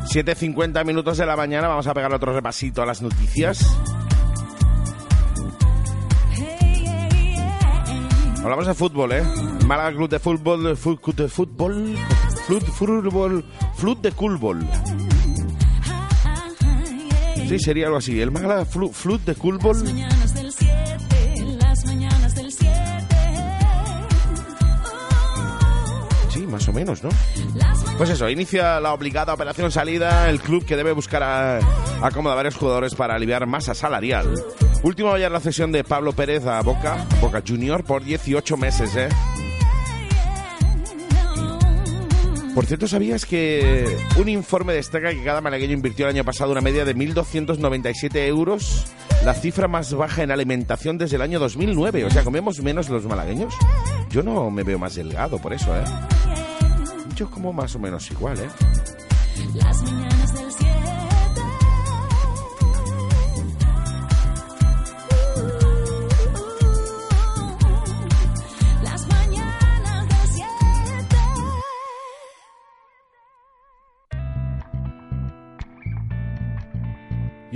7.50 0.05 0.85
minutos 0.85 1.19
de 1.19 1.27
la 1.27 1.35
mañana, 1.35 1.67
vamos 1.67 1.89
a 1.89 1.95
pegar 1.95 2.15
otro 2.15 2.33
repasito 2.33 2.81
a 2.81 2.87
las 2.87 3.03
noticias. 3.03 3.67
Hablamos 8.45 8.69
de 8.69 8.75
fútbol, 8.75 9.11
¿eh? 9.11 9.25
Málaga 9.67 9.97
Club 9.97 10.11
de 10.11 10.21
Fútbol, 10.21 10.79
Club 10.79 11.17
de 11.17 11.29
Fútbol, 11.29 11.97
Flut, 12.47 12.63
fútbol, 12.67 13.45
Flut 13.75 14.01
de 14.01 14.13
Culbol. 14.13 14.65
Sí, 17.49 17.59
sería 17.61 17.87
algo 17.87 17.99
así. 17.99 18.21
El 18.21 18.31
Málaga 18.31 18.65
Flu- 18.65 18.93
Flut 18.93 19.23
de 19.25 19.35
Culbol. 19.35 19.83
mañanas 19.85 20.35
del 20.35 20.53
7, 20.53 21.57
las 21.61 21.85
mañanas 21.87 22.35
del 22.35 22.51
7. 22.53 22.73
Sí, 26.31 26.41
más 26.47 26.69
o 26.69 26.73
menos, 26.73 27.03
¿no? 27.03 27.09
Pues 27.97 28.11
eso, 28.11 28.29
inicia 28.29 28.79
la 28.81 28.93
obligada 28.93 29.33
operación 29.33 29.71
salida, 29.71 30.29
el 30.29 30.41
club 30.41 30.65
que 30.67 30.77
debe 30.77 30.93
buscar 30.93 31.23
a, 31.23 31.59
acomodar 32.03 32.35
a 32.35 32.37
varios 32.37 32.57
jugadores 32.57 32.95
para 32.95 33.15
aliviar 33.15 33.47
masa 33.47 33.75
salarial. 33.75 34.35
Último 34.83 35.13
ayer 35.13 35.31
la 35.31 35.41
cesión 35.41 35.73
de 35.73 35.83
Pablo 35.85 36.13
Pérez 36.13 36.45
a 36.47 36.61
Boca, 36.63 37.07
Boca 37.21 37.43
Junior, 37.47 37.85
por 37.85 38.05
18 38.05 38.57
meses, 38.57 38.95
¿eh? 38.97 39.09
Por 42.57 42.65
cierto, 42.65 42.89
¿sabías 42.89 43.27
que 43.27 43.99
un 44.17 44.31
informe 44.31 44.73
destaca 44.73 45.11
que 45.11 45.23
cada 45.23 45.43
malagueño 45.43 45.75
invirtió 45.75 46.07
el 46.07 46.15
año 46.15 46.25
pasado 46.25 46.53
una 46.53 46.63
media 46.63 46.87
de 46.87 46.97
1.297 46.97 48.17
euros? 48.29 48.87
La 49.27 49.35
cifra 49.35 49.69
más 49.69 49.93
baja 49.93 50.23
en 50.23 50.31
alimentación 50.31 50.97
desde 50.97 51.17
el 51.17 51.23
año 51.23 51.39
2009. 51.39 52.07
O 52.07 52.11
sea, 52.11 52.25
¿comemos 52.25 52.63
menos 52.63 52.89
los 52.89 53.05
malagueños? 53.05 53.53
Yo 54.09 54.23
no 54.23 54.51
me 54.51 54.63
veo 54.63 54.79
más 54.79 54.95
delgado 54.95 55.39
por 55.39 55.53
eso, 55.53 55.77
¿eh? 55.77 55.85
Yo 57.15 57.31
como 57.31 57.53
más 57.53 57.75
o 57.75 57.79
menos 57.79 58.11
igual, 58.11 58.39
¿eh? 58.39 58.49
Las 59.53 59.83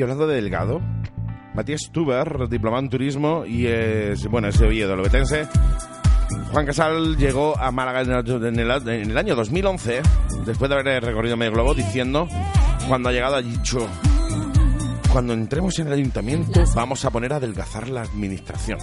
Hablando 0.03 0.27
de 0.27 0.37
delgado, 0.37 0.81
Matías 1.55 1.83
Stuber, 1.83 2.49
diplomado 2.49 2.83
en 2.83 2.89
turismo 2.91 3.45
y 3.47 3.67
es, 3.67 4.27
bueno, 4.27 4.49
es 4.49 4.61
Oviedo, 4.61 4.97
lobetense. 4.97 5.47
Juan 6.53 6.65
Casal 6.67 7.17
llegó 7.17 7.57
a 7.59 7.71
Málaga 7.73 8.03
en 8.03 8.11
el- 8.59 8.89
en 8.89 9.11
el 9.11 9.19
año 9.19 9.35
2011, 9.35 10.01
después 10.47 10.69
de 10.69 10.77
haber 10.79 11.03
recorrido 11.05 11.37
medio 11.37 11.53
globo, 11.53 11.75
diciendo, 11.75 12.29
cuando 12.89 13.09
ha 13.09 13.13
llegado 13.13 13.37
ha 13.37 13.43
dicho, 13.43 13.87
cuando 15.13 15.33
entremos 15.33 15.79
en 15.81 15.89
el 15.89 15.93
ayuntamiento 15.95 16.63
vamos 16.75 17.05
a 17.05 17.11
poner 17.11 17.33
a 17.33 17.37
adelgazar 17.37 17.89
la 17.89 18.03
administración. 18.03 18.79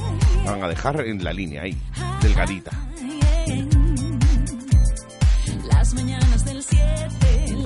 La 0.46 0.52
van 0.52 0.64
a 0.64 0.68
dejar 0.68 1.02
en 1.08 1.24
la 1.24 1.32
línea 1.34 1.62
ahí, 1.64 1.78
delgadita. 2.22 2.72
Las 5.72 5.94
mañanas 5.94 6.46
del 6.46 6.62
7. 6.64 7.17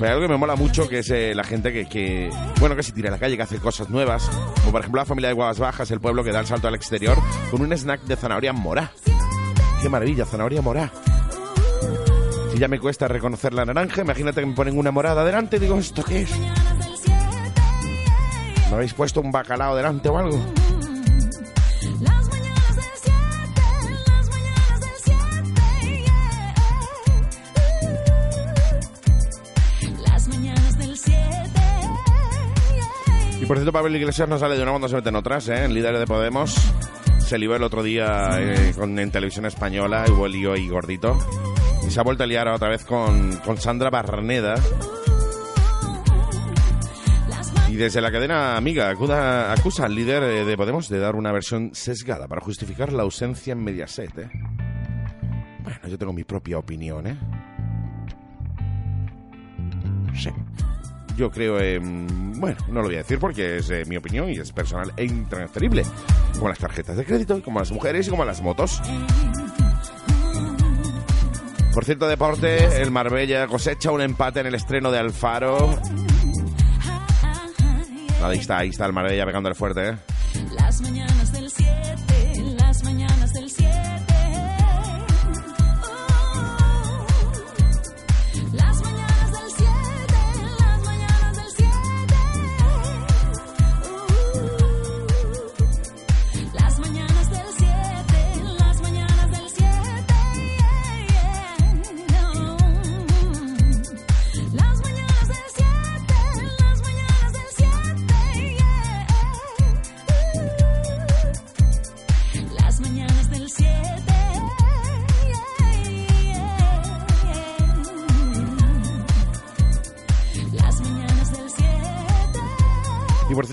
Algo 0.08 0.22
que 0.22 0.28
me 0.28 0.36
mola 0.36 0.56
mucho 0.56 0.88
que 0.88 0.98
es 0.98 1.10
eh, 1.10 1.32
la 1.34 1.44
gente 1.44 1.72
que, 1.72 1.86
que, 1.86 2.28
bueno, 2.58 2.74
que 2.74 2.82
se 2.82 2.92
tira 2.92 3.08
a 3.08 3.12
la 3.12 3.18
calle, 3.18 3.36
que 3.36 3.42
hace 3.42 3.58
cosas 3.58 3.88
nuevas. 3.88 4.28
Como 4.60 4.72
por 4.72 4.80
ejemplo 4.80 5.00
la 5.00 5.06
familia 5.06 5.28
de 5.28 5.34
Guadas 5.34 5.58
Bajas, 5.58 5.90
el 5.90 6.00
pueblo 6.00 6.24
que 6.24 6.32
da 6.32 6.40
el 6.40 6.46
salto 6.46 6.68
al 6.68 6.74
exterior 6.74 7.16
con 7.50 7.62
un 7.62 7.72
snack 7.72 8.02
de 8.02 8.16
zanahoria 8.16 8.52
morá. 8.52 8.92
¡Qué 9.80 9.88
maravilla, 9.88 10.24
zanahoria 10.24 10.60
morá! 10.60 10.92
Si 12.52 12.58
ya 12.58 12.68
me 12.68 12.78
cuesta 12.78 13.08
reconocer 13.08 13.54
la 13.54 13.64
naranja, 13.64 14.02
imagínate 14.02 14.40
que 14.40 14.46
me 14.46 14.54
ponen 14.54 14.76
una 14.76 14.90
morada 14.90 15.24
delante 15.24 15.56
y 15.56 15.60
digo, 15.60 15.78
¿esto 15.78 16.02
qué 16.04 16.22
es? 16.22 16.30
¿Me 18.68 18.76
habéis 18.76 18.94
puesto 18.94 19.20
un 19.20 19.32
bacalao 19.32 19.74
delante 19.76 20.08
o 20.08 20.18
algo? 20.18 20.38
Por 33.52 33.58
cierto, 33.58 33.72
Pablo 33.72 33.94
Iglesias 33.94 34.26
no 34.30 34.38
sale 34.38 34.56
de 34.56 34.62
una 34.62 34.70
cuando 34.72 34.88
se 34.88 34.94
mete 34.96 35.10
en 35.10 35.16
otras, 35.16 35.46
¿eh? 35.50 35.66
En 35.66 35.74
líder 35.74 35.98
de 35.98 36.06
Podemos. 36.06 36.54
Se 37.18 37.36
lió 37.36 37.54
el 37.54 37.62
otro 37.62 37.82
día 37.82 38.30
eh, 38.40 38.72
con, 38.74 38.98
en 38.98 39.10
televisión 39.10 39.44
española, 39.44 40.06
hubo 40.08 40.26
lío 40.26 40.54
ahí 40.54 40.70
gordito. 40.70 41.18
Y 41.86 41.90
se 41.90 42.00
ha 42.00 42.02
vuelto 42.02 42.22
a 42.22 42.26
liar 42.26 42.48
otra 42.48 42.70
vez 42.70 42.82
con, 42.86 43.36
con 43.44 43.58
Sandra 43.58 43.90
Barneda. 43.90 44.54
Y 47.68 47.76
desde 47.76 48.00
la 48.00 48.10
cadena 48.10 48.56
amiga 48.56 48.88
acuda- 48.88 49.52
acusa 49.52 49.84
al 49.84 49.94
líder 49.94 50.46
de 50.46 50.56
Podemos 50.56 50.88
de 50.88 50.98
dar 50.98 51.14
una 51.14 51.30
versión 51.30 51.74
sesgada 51.74 52.26
para 52.28 52.40
justificar 52.40 52.90
la 52.90 53.02
ausencia 53.02 53.52
en 53.52 53.62
Mediaset, 53.62 54.16
¿eh? 54.18 54.30
Bueno, 55.62 55.78
yo 55.88 55.98
tengo 55.98 56.14
mi 56.14 56.24
propia 56.24 56.56
opinión, 56.56 57.06
¿eh? 57.06 57.18
Sí. 60.14 60.30
Yo 61.16 61.30
creo, 61.30 61.60
en- 61.60 62.40
bueno, 62.40 62.56
no 62.68 62.80
lo 62.80 62.86
voy 62.86 62.94
a 62.94 62.98
decir 62.98 63.18
porque 63.18 63.58
es 63.58 63.70
eh, 63.70 63.84
mi 63.86 63.96
opinión 63.96 64.28
y 64.30 64.38
es 64.38 64.50
personal 64.52 64.92
e 64.96 65.04
intransferible. 65.04 65.84
Como 66.34 66.48
las 66.48 66.58
tarjetas 66.58 66.96
de 66.96 67.04
crédito, 67.04 67.42
como 67.42 67.58
las 67.60 67.70
mujeres 67.70 68.06
y 68.06 68.10
como 68.10 68.24
las 68.24 68.40
motos. 68.42 68.80
Por 71.74 71.84
cierto, 71.84 72.06
deporte, 72.06 72.82
el 72.82 72.90
Marbella 72.90 73.46
cosecha 73.46 73.90
un 73.90 74.00
empate 74.02 74.40
en 74.40 74.46
el 74.46 74.54
estreno 74.54 74.90
de 74.90 74.98
Alfaro. 74.98 75.78
Ahí 78.22 78.38
está, 78.38 78.58
ahí 78.58 78.68
está 78.68 78.86
el 78.86 78.92
Marbella 78.92 79.24
pegándole 79.26 79.54
fuerte, 79.54 79.88
¿eh? 79.90 79.96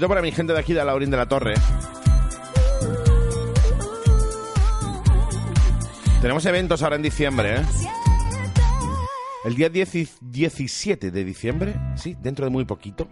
Para 0.09 0.23
mi 0.23 0.31
gente 0.31 0.53
de 0.53 0.59
aquí 0.59 0.73
de 0.73 0.83
Laurín 0.83 1.11
de 1.11 1.17
la 1.17 1.27
Torre. 1.27 1.53
Tenemos 6.19 6.43
eventos 6.47 6.81
ahora 6.81 6.95
en 6.95 7.03
diciembre, 7.03 7.57
¿eh? 7.57 7.65
El 9.45 9.55
día 9.55 9.69
10 9.69 9.95
y 9.95 10.09
17 10.19 11.11
de 11.11 11.23
diciembre, 11.23 11.75
sí, 11.95 12.17
dentro 12.21 12.43
de 12.45 12.51
muy 12.51 12.65
poquito. 12.65 13.07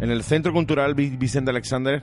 En 0.00 0.10
el 0.10 0.24
Centro 0.24 0.52
Cultural 0.52 0.94
Vi- 0.94 1.16
Vicente 1.16 1.50
Alexander 1.50 2.02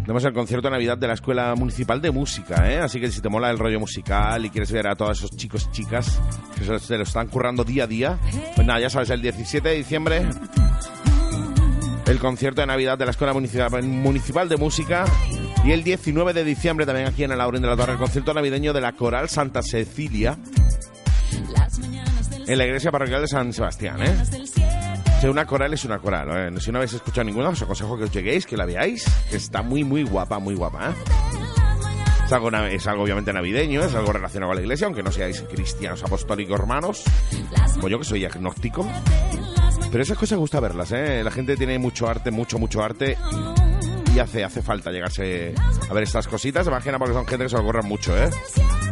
tenemos 0.00 0.24
el 0.24 0.32
concierto 0.32 0.68
de 0.68 0.72
Navidad 0.72 0.96
de 0.96 1.08
la 1.08 1.14
Escuela 1.14 1.54
Municipal 1.54 2.00
de 2.00 2.10
Música, 2.12 2.72
¿eh? 2.72 2.78
Así 2.78 2.98
que 2.98 3.10
si 3.10 3.20
te 3.20 3.28
mola 3.28 3.50
el 3.50 3.58
rollo 3.58 3.78
musical 3.78 4.44
y 4.46 4.50
quieres 4.50 4.72
ver 4.72 4.88
a 4.88 4.96
todos 4.96 5.18
esos 5.18 5.32
chicos 5.36 5.70
chicas 5.70 6.18
que 6.56 6.64
se 6.78 6.96
lo 6.96 7.02
están 7.02 7.28
currando 7.28 7.62
día 7.62 7.84
a 7.84 7.86
día, 7.86 8.18
pues 8.54 8.66
nada, 8.66 8.80
ya 8.80 8.88
sabes, 8.88 9.10
el 9.10 9.20
17 9.20 9.68
de 9.68 9.74
diciembre 9.76 10.26
el 12.16 12.20
concierto 12.22 12.62
de 12.62 12.66
Navidad 12.66 12.96
de 12.96 13.04
la 13.04 13.10
Escuela 13.10 13.34
Municipal, 13.34 14.48
de 14.48 14.56
Música 14.56 15.04
y 15.64 15.72
el 15.72 15.84
19 15.84 16.32
de 16.32 16.44
diciembre 16.44 16.86
también 16.86 17.08
aquí 17.08 17.24
en 17.24 17.32
el 17.32 17.36
Laurín 17.36 17.60
de 17.60 17.68
la 17.68 17.76
Torre 17.76 17.92
el 17.92 17.98
concierto 17.98 18.32
navideño 18.32 18.72
de 18.72 18.80
la 18.80 18.92
Coral 18.92 19.28
Santa 19.28 19.60
Cecilia 19.62 20.38
en 22.46 22.56
la 22.56 22.64
iglesia 22.64 22.90
parroquial 22.90 23.20
de 23.20 23.28
San 23.28 23.52
Sebastián, 23.52 24.02
¿eh? 24.02 24.16
del 24.30 24.48
7. 24.48 24.66
Si 25.20 25.26
una 25.26 25.44
coral 25.44 25.74
es 25.74 25.84
una 25.84 25.98
coral, 25.98 26.54
¿eh? 26.56 26.60
Si 26.60 26.72
no 26.72 26.78
habéis 26.78 26.94
escuchado 26.94 27.24
ninguna, 27.24 27.50
os 27.50 27.60
aconsejo 27.60 27.98
que 27.98 28.04
os 28.04 28.12
lleguéis, 28.12 28.46
que 28.46 28.56
la 28.56 28.64
veáis, 28.64 29.04
que 29.28 29.36
está 29.36 29.62
muy, 29.62 29.84
muy 29.84 30.02
guapa, 30.04 30.38
muy 30.38 30.54
guapa, 30.54 30.90
¿eh? 30.90 30.94
Es 32.24 32.32
algo, 32.32 32.48
es 32.50 32.86
algo 32.86 33.02
obviamente 33.02 33.32
navideño, 33.32 33.84
es 33.84 33.94
algo 33.94 34.12
relacionado 34.12 34.50
con 34.50 34.56
la 34.56 34.62
iglesia, 34.62 34.86
aunque 34.86 35.02
no 35.02 35.12
seáis 35.12 35.42
cristianos 35.42 36.02
apostólicos 36.02 36.58
hermanos, 36.58 37.04
como 37.74 37.88
yo 37.88 37.98
que 37.98 38.04
soy 38.04 38.24
agnóstico. 38.24 38.88
Pero 39.96 40.04
esas 40.04 40.18
cosas 40.18 40.38
gusta 40.38 40.60
verlas, 40.60 40.92
¿eh? 40.92 41.24
La 41.24 41.30
gente 41.30 41.56
tiene 41.56 41.78
mucho 41.78 42.06
arte, 42.06 42.30
mucho, 42.30 42.58
mucho 42.58 42.82
arte. 42.82 43.16
Y 44.14 44.18
hace, 44.18 44.44
hace 44.44 44.60
falta 44.60 44.90
llegarse 44.90 45.54
a 45.88 45.94
ver 45.94 46.02
estas 46.02 46.28
cositas. 46.28 46.66
Imagina 46.66 46.98
porque 46.98 47.14
son 47.14 47.26
gente 47.26 47.46
que 47.46 47.48
se 47.48 47.56
lo 47.56 47.64
corran 47.64 47.88
mucho, 47.88 48.14
¿eh? 48.14 48.28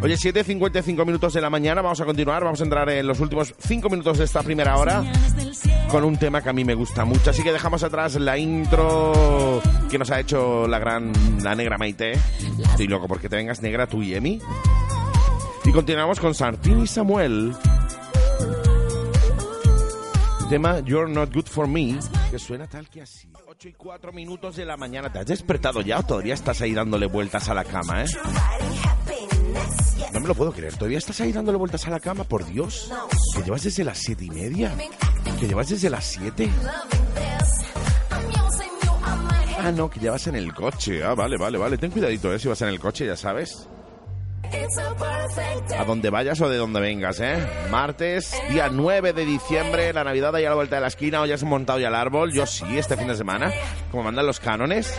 Oye, 0.00 0.14
7.55 0.14 1.04
minutos 1.04 1.34
de 1.34 1.42
la 1.42 1.50
mañana. 1.50 1.82
Vamos 1.82 2.00
a 2.00 2.06
continuar. 2.06 2.42
Vamos 2.42 2.62
a 2.62 2.64
entrar 2.64 2.88
en 2.88 3.06
los 3.06 3.20
últimos 3.20 3.54
5 3.58 3.90
minutos 3.90 4.16
de 4.16 4.24
esta 4.24 4.42
primera 4.42 4.78
hora 4.78 5.04
con 5.90 6.04
un 6.04 6.16
tema 6.16 6.40
que 6.40 6.48
a 6.48 6.54
mí 6.54 6.64
me 6.64 6.74
gusta 6.74 7.04
mucho. 7.04 7.28
Así 7.28 7.42
que 7.42 7.52
dejamos 7.52 7.82
atrás 7.82 8.14
la 8.14 8.38
intro 8.38 9.60
que 9.90 9.98
nos 9.98 10.10
ha 10.10 10.20
hecho 10.20 10.66
la 10.66 10.78
gran, 10.78 11.12
la 11.42 11.54
negra 11.54 11.76
Maite. 11.76 12.12
Estoy 12.70 12.86
loco 12.86 13.08
porque 13.08 13.28
te 13.28 13.36
vengas 13.36 13.60
negra 13.60 13.86
tú 13.86 14.02
y 14.02 14.14
Emi. 14.14 14.40
Y 15.66 15.70
continuamos 15.70 16.18
con 16.18 16.34
Sartín 16.34 16.80
y 16.80 16.86
Samuel. 16.86 17.54
Tema 20.48 20.80
You're 20.80 21.10
Not 21.10 21.34
Good 21.34 21.46
For 21.46 21.66
Me, 21.66 21.98
que 22.30 22.38
suena 22.38 22.66
tal 22.66 22.88
que 22.88 23.00
así. 23.02 23.28
8 23.48 23.68
y 23.68 23.72
4 23.72 24.12
minutos 24.12 24.56
de 24.56 24.64
la 24.64 24.76
mañana. 24.76 25.10
¿Te 25.10 25.18
has 25.20 25.26
despertado 25.26 25.80
ya 25.80 25.98
o 25.98 26.02
todavía 26.02 26.34
estás 26.34 26.60
ahí 26.60 26.74
dándole 26.74 27.06
vueltas 27.06 27.48
a 27.48 27.54
la 27.54 27.64
cama, 27.64 28.04
eh? 28.04 28.06
No 30.12 30.20
me 30.20 30.28
lo 30.28 30.34
puedo 30.34 30.52
creer. 30.52 30.74
¿Todavía 30.74 30.98
estás 30.98 31.20
ahí 31.22 31.32
dándole 31.32 31.56
vueltas 31.58 31.86
a 31.86 31.90
la 31.90 31.98
cama? 31.98 32.24
Por 32.24 32.44
Dios. 32.44 32.92
¿Que 33.34 33.42
llevas 33.42 33.62
desde 33.64 33.84
las 33.84 33.98
siete 33.98 34.26
y 34.26 34.30
media? 34.30 34.72
¿Que 35.40 35.48
llevas 35.48 35.70
desde 35.70 35.88
las 35.90 36.04
7? 36.04 36.50
Ah, 39.58 39.72
no, 39.72 39.88
que 39.88 39.98
ya 39.98 40.10
vas 40.10 40.26
en 40.26 40.36
el 40.36 40.52
coche. 40.52 41.02
Ah, 41.02 41.14
vale, 41.14 41.36
vale, 41.38 41.56
vale. 41.56 41.78
Ten 41.78 41.90
cuidadito, 41.90 42.32
¿eh? 42.32 42.38
Si 42.38 42.48
vas 42.48 42.60
en 42.62 42.68
el 42.68 42.78
coche, 42.78 43.06
ya 43.06 43.16
sabes. 43.16 43.66
A 45.78 45.84
donde 45.84 46.10
vayas 46.10 46.40
o 46.40 46.48
de 46.48 46.56
donde 46.56 46.80
vengas, 46.80 47.20
¿eh? 47.20 47.36
Martes, 47.70 48.32
día 48.50 48.68
9 48.70 49.12
de 49.12 49.24
diciembre, 49.24 49.92
la 49.92 50.04
Navidad 50.04 50.34
ahí 50.34 50.44
a 50.44 50.50
la 50.50 50.54
vuelta 50.54 50.76
de 50.76 50.82
la 50.82 50.88
esquina, 50.88 51.20
o 51.20 51.26
ya 51.26 51.34
has 51.34 51.42
montado 51.42 51.78
ya 51.78 51.88
el 51.88 51.94
árbol. 51.94 52.32
Yo 52.32 52.46
sí, 52.46 52.64
este 52.76 52.96
fin 52.96 53.08
de 53.08 53.16
semana, 53.16 53.52
como 53.90 54.02
mandan 54.04 54.26
los 54.26 54.40
cánones. 54.40 54.98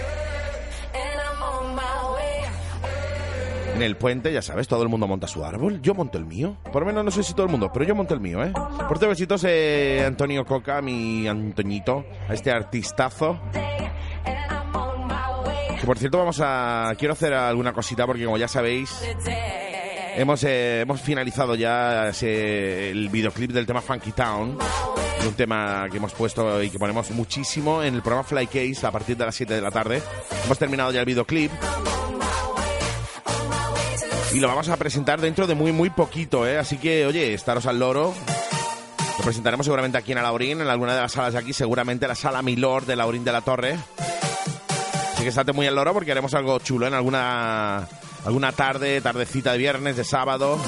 En 3.76 3.82
el 3.82 3.98
puente, 3.98 4.32
ya 4.32 4.42
sabes, 4.42 4.70
todo 4.70 4.84
el 4.84 4.90
mundo 4.90 5.06
monta 5.06 5.28
su 5.28 5.44
árbol. 5.44 5.82
Yo 5.82 5.94
monto 5.94 6.18
el 6.18 6.26
mío. 6.26 6.56
Por 6.72 6.84
lo 6.84 6.86
menos 6.86 7.04
no 7.04 7.12
sé 7.12 7.24
si 7.24 7.34
todo 7.34 7.46
el 7.46 7.52
mundo, 7.52 7.70
pero 7.74 7.84
yo 7.84 7.94
monto 7.94 8.14
el 8.14 8.22
mío, 8.22 8.42
¿eh? 8.42 8.54
Por 8.88 9.06
besitos, 9.06 9.44
eh, 9.46 10.02
Antonio 10.08 10.46
Coca, 10.46 10.82
mi 10.82 11.28
Antoñito, 11.28 12.06
a 12.30 12.34
este 12.34 12.52
artistazo. 12.52 13.38
Que 15.80 15.86
por 15.86 15.98
cierto, 15.98 16.18
vamos 16.18 16.40
a. 16.42 16.94
Quiero 16.98 17.14
hacer 17.14 17.34
alguna 17.34 17.74
cosita 17.74 18.06
porque, 18.06 18.26
como 18.26 18.38
ya 18.38 18.48
sabéis, 18.48 18.92
hemos, 20.16 20.44
eh, 20.44 20.82
hemos 20.82 21.02
finalizado 21.02 21.56
ya 21.56 22.10
el 22.10 23.10
videoclip 23.10 23.52
del 23.52 23.66
tema 23.66 23.82
Funky 23.82 24.12
Town. 24.12 24.58
Un 25.26 25.34
tema 25.34 25.88
que 25.90 25.98
hemos 25.98 26.14
puesto 26.14 26.62
y 26.62 26.70
que 26.70 26.78
ponemos 26.78 27.10
muchísimo 27.12 27.82
en 27.82 27.96
el 27.96 28.02
programa 28.02 28.24
Fly 28.24 28.46
Case 28.46 28.86
a 28.86 28.92
partir 28.92 29.18
de 29.18 29.26
las 29.26 29.36
7 29.36 29.56
de 29.56 29.62
la 29.62 29.72
tarde. 29.72 30.02
Hemos 30.46 30.60
terminado 30.60 30.92
ya 30.92 31.00
el 31.00 31.06
videoclip. 31.06 31.52
Y 34.34 34.40
lo 34.40 34.48
vamos 34.48 34.70
a 34.70 34.78
presentar 34.78 35.20
dentro 35.20 35.48
de 35.48 35.56
muy, 35.56 35.72
muy 35.72 35.90
poquito, 35.90 36.46
¿eh? 36.46 36.58
Así 36.58 36.78
que, 36.78 37.06
oye, 37.06 37.34
estaros 37.34 37.66
al 37.66 37.80
loro. 37.80 38.14
Lo 39.18 39.24
presentaremos 39.24 39.66
seguramente 39.66 39.98
aquí 39.98 40.12
en 40.12 40.18
Alaurín, 40.20 40.62
en 40.62 40.68
alguna 40.68 40.94
de 40.94 41.02
las 41.02 41.14
salas 41.14 41.34
de 41.34 41.40
aquí, 41.40 41.54
seguramente 41.54 42.08
la 42.08 42.16
sala 42.16 42.42
Milord 42.42 42.86
de 42.86 42.96
Laurín 42.96 43.24
de 43.24 43.32
la 43.32 43.42
Torre. 43.42 43.78
Que 45.26 45.30
estate 45.30 45.54
muy 45.54 45.66
al 45.66 45.74
loro 45.74 45.92
porque 45.92 46.12
haremos 46.12 46.36
algo 46.36 46.60
chulo 46.60 46.86
en 46.86 46.94
alguna, 46.94 47.88
alguna 48.26 48.52
tarde, 48.52 49.02
tardecita 49.02 49.54
de 49.54 49.58
viernes, 49.58 49.98
de 49.98 50.04
sábado. 50.04 50.60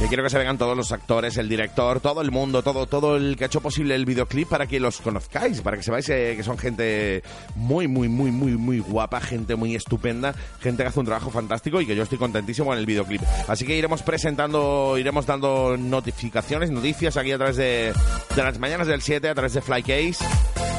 Que 0.00 0.08
quiero 0.08 0.22
que 0.22 0.30
se 0.30 0.38
vengan 0.38 0.56
todos 0.56 0.74
los 0.74 0.92
actores, 0.92 1.36
el 1.36 1.46
director, 1.46 2.00
todo 2.00 2.22
el 2.22 2.30
mundo, 2.30 2.62
todo, 2.62 2.86
todo 2.86 3.16
el 3.16 3.36
que 3.36 3.44
ha 3.44 3.46
hecho 3.48 3.60
posible 3.60 3.94
el 3.94 4.06
videoclip 4.06 4.48
para 4.48 4.66
que 4.66 4.80
los 4.80 4.98
conozcáis, 5.02 5.60
para 5.60 5.76
que 5.76 5.82
sepáis 5.82 6.08
eh, 6.08 6.32
que 6.38 6.42
son 6.42 6.56
gente 6.56 7.22
muy, 7.54 7.86
muy, 7.86 8.08
muy, 8.08 8.30
muy, 8.30 8.52
muy 8.52 8.78
guapa, 8.78 9.20
gente 9.20 9.56
muy 9.56 9.74
estupenda, 9.74 10.34
gente 10.62 10.82
que 10.82 10.88
hace 10.88 11.00
un 11.00 11.04
trabajo 11.04 11.30
fantástico 11.30 11.82
y 11.82 11.86
que 11.86 11.94
yo 11.94 12.02
estoy 12.02 12.16
contentísimo 12.16 12.72
en 12.72 12.78
el 12.78 12.86
videoclip. 12.86 13.20
Así 13.46 13.66
que 13.66 13.76
iremos 13.76 14.02
presentando, 14.02 14.96
iremos 14.96 15.26
dando 15.26 15.76
notificaciones, 15.76 16.70
noticias 16.70 17.18
aquí 17.18 17.32
a 17.32 17.36
través 17.36 17.56
de, 17.56 17.92
de 18.34 18.42
las 18.42 18.58
mañanas 18.58 18.86
del 18.86 19.02
7, 19.02 19.28
a 19.28 19.34
través 19.34 19.52
de 19.52 19.60
Flycase, 19.60 20.24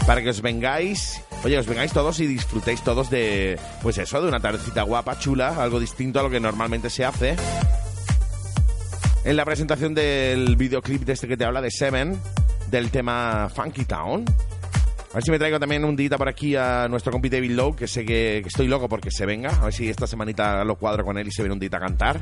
para 0.07 0.23
que 0.23 0.31
os 0.31 0.41
vengáis. 0.41 1.21
Oye, 1.43 1.59
os 1.59 1.67
vengáis 1.67 1.93
todos 1.93 2.19
y 2.21 2.25
disfrutéis 2.25 2.83
todos 2.83 3.11
de, 3.11 3.59
pues 3.83 3.99
eso, 3.99 4.19
de 4.19 4.27
una 4.27 4.39
tardecita 4.39 4.81
guapa, 4.81 5.19
chula, 5.19 5.61
algo 5.61 5.79
distinto 5.79 6.19
a 6.19 6.23
lo 6.23 6.31
que 6.31 6.39
normalmente 6.39 6.89
se 6.89 7.05
hace 7.05 7.35
en 9.23 9.37
la 9.37 9.45
presentación 9.45 9.93
del 9.93 10.55
videoclip 10.55 11.03
de 11.03 11.13
este 11.13 11.27
que 11.27 11.37
te 11.37 11.45
habla 11.45 11.61
de 11.61 11.69
Seven, 11.69 12.19
del 12.69 12.89
tema 12.89 13.49
Funky 13.53 13.85
Town. 13.85 14.25
A 15.11 15.15
ver 15.15 15.23
si 15.23 15.31
me 15.31 15.37
traigo 15.37 15.59
también 15.59 15.83
un 15.83 15.95
día 15.95 16.17
por 16.17 16.29
aquí 16.29 16.55
a 16.55 16.87
nuestro 16.89 17.11
compi 17.11 17.29
David 17.29 17.51
Lowe, 17.51 17.75
que 17.75 17.87
sé 17.87 18.05
que, 18.05 18.39
estoy 18.39 18.67
loco 18.67 18.87
porque 18.87 19.11
se 19.11 19.25
venga. 19.25 19.49
A 19.49 19.65
ver 19.65 19.73
si 19.73 19.89
esta 19.89 20.07
semanita 20.07 20.63
lo 20.63 20.75
cuadro 20.75 21.03
con 21.03 21.17
él 21.17 21.27
y 21.27 21.31
se 21.31 21.43
viene 21.43 21.53
un 21.53 21.59
día 21.59 21.69
a 21.73 21.79
cantar. 21.79 22.21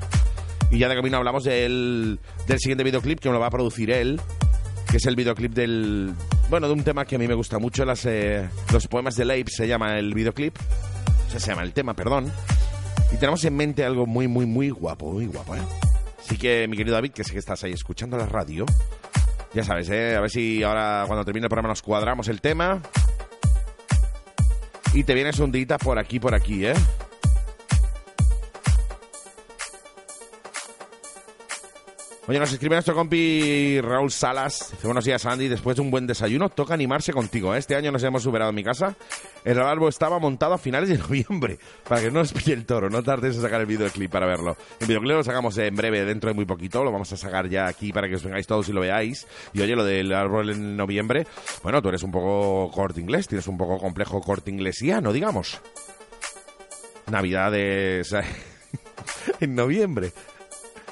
Y 0.72 0.80
ya 0.80 0.90
de 0.90 0.96
camino 0.96 1.18
hablamos 1.18 1.44
del, 1.44 2.20
del 2.48 2.60
siguiente 2.60 2.84
videoclip 2.84 3.20
que 3.20 3.30
me 3.30 3.34
lo 3.34 3.40
va 3.40 3.48
a 3.48 3.52
producir 3.52 3.92
él, 3.92 4.20
que 4.90 4.98
es 4.98 5.06
el 5.06 5.16
videoclip 5.16 5.54
del... 5.54 6.14
Bueno, 6.50 6.68
de 6.68 6.74
un 6.74 6.84
tema 6.84 7.06
que 7.06 7.16
a 7.16 7.20
mí 7.20 7.28
me 7.28 7.36
gusta 7.36 7.60
mucho, 7.60 7.86
las, 7.86 8.06
eh, 8.06 8.50
los 8.74 8.88
poemas 8.88 9.16
de 9.16 9.26
Leib 9.26 9.50
se 9.50 9.68
llama 9.68 10.00
el 10.00 10.14
videoclip. 10.14 10.58
O 11.28 11.32
sea, 11.32 11.40
se 11.40 11.52
llama 11.52 11.62
el 11.62 11.74
tema, 11.74 11.94
perdón. 11.94 12.32
Y 13.12 13.18
tenemos 13.18 13.44
en 13.46 13.56
mente 13.56 13.86
algo 13.86 14.06
muy, 14.08 14.28
muy, 14.28 14.48
muy 14.48 14.70
guapo, 14.70 15.12
muy 15.12 15.28
guapo, 15.28 15.56
¿eh? 15.56 15.62
Así 16.30 16.38
que, 16.38 16.68
mi 16.68 16.78
querido 16.78 16.94
David, 16.94 17.12
que 17.12 17.24
sé 17.24 17.34
que 17.34 17.40
estás 17.40 17.64
ahí 17.64 17.72
escuchando 17.72 18.16
la 18.16 18.28
radio, 18.28 18.64
ya 19.52 19.64
sabes, 19.64 19.90
¿eh? 19.90 20.16
A 20.16 20.22
ver 20.22 20.30
si 20.30 20.62
ahora, 20.62 21.06
cuando 21.08 21.26
termine 21.26 21.46
el 21.46 21.50
programa, 21.50 21.70
nos 21.70 21.82
cuadramos 21.82 22.28
el 22.28 22.40
tema. 22.40 22.84
Y 24.94 25.06
te 25.06 25.16
vienes 25.16 25.40
un 25.40 25.52
por 25.84 25.98
aquí, 25.98 26.20
por 26.20 26.36
aquí, 26.36 26.68
¿eh? 26.68 26.76
Oye, 32.30 32.38
nos 32.38 32.54
escribe 32.54 32.76
nuestro 32.76 32.94
compi 32.94 33.82
Raúl 33.82 34.12
Salas. 34.12 34.70
Dice, 34.70 34.86
buenos 34.86 35.04
días, 35.04 35.26
Andy. 35.26 35.48
Después 35.48 35.76
de 35.76 35.82
un 35.82 35.90
buen 35.90 36.06
desayuno, 36.06 36.50
toca 36.50 36.76
animarse 36.76 37.12
contigo. 37.12 37.56
¿eh? 37.56 37.58
Este 37.58 37.76
año 37.76 37.92
nos 37.92 38.04
hemos 38.04 38.22
superado 38.22 38.52
en 38.52 38.56
mi 38.56 38.64
casa. 38.64 38.96
El 39.44 39.60
árbol 39.60 39.90
estaba 39.90 40.20
montado 40.20 40.54
a 40.54 40.60
finales 40.60 40.90
de 40.90 41.00
noviembre. 41.00 41.58
Para 41.88 42.02
que 42.02 42.12
no 42.12 42.20
nos 42.20 42.32
pille 42.32 42.54
el 42.54 42.68
toro. 42.68 42.88
No 42.88 43.02
tardes 43.02 43.36
en 43.36 43.42
sacar 43.42 43.62
el 43.62 43.66
videoclip 43.66 44.12
para 44.12 44.28
verlo. 44.28 44.56
El 44.80 44.86
videoclip 44.86 45.16
lo 45.16 45.24
sacamos 45.24 45.58
en 45.58 45.76
breve, 45.76 46.06
dentro 46.06 46.30
de 46.30 46.36
muy 46.36 46.46
poquito. 46.46 46.84
Lo 46.84 46.92
vamos 46.92 47.12
a 47.12 47.18
sacar 47.18 47.50
ya 47.50 47.66
aquí 47.66 47.92
para 47.92 48.08
que 48.08 48.18
os 48.18 48.24
vengáis 48.24 48.46
todos 48.46 48.70
y 48.70 48.74
lo 48.74 48.82
veáis. 48.82 49.26
Y 49.54 49.62
oye, 49.62 49.76
lo 49.76 49.84
del 49.84 50.14
árbol 50.14 50.52
en 50.52 50.78
noviembre. 50.78 51.26
Bueno, 51.64 51.82
tú 51.82 51.90
eres 51.90 52.04
un 52.04 52.12
poco 52.12 52.70
corte 52.70 53.02
inglés. 53.02 53.28
Tienes 53.28 53.48
un 53.48 53.58
poco 53.58 53.80
complejo 53.80 54.22
corte 54.22 54.52
inglesiano, 54.52 55.12
digamos. 55.12 55.60
Navidades 57.08 58.14
en 59.40 59.56
noviembre. 59.56 60.14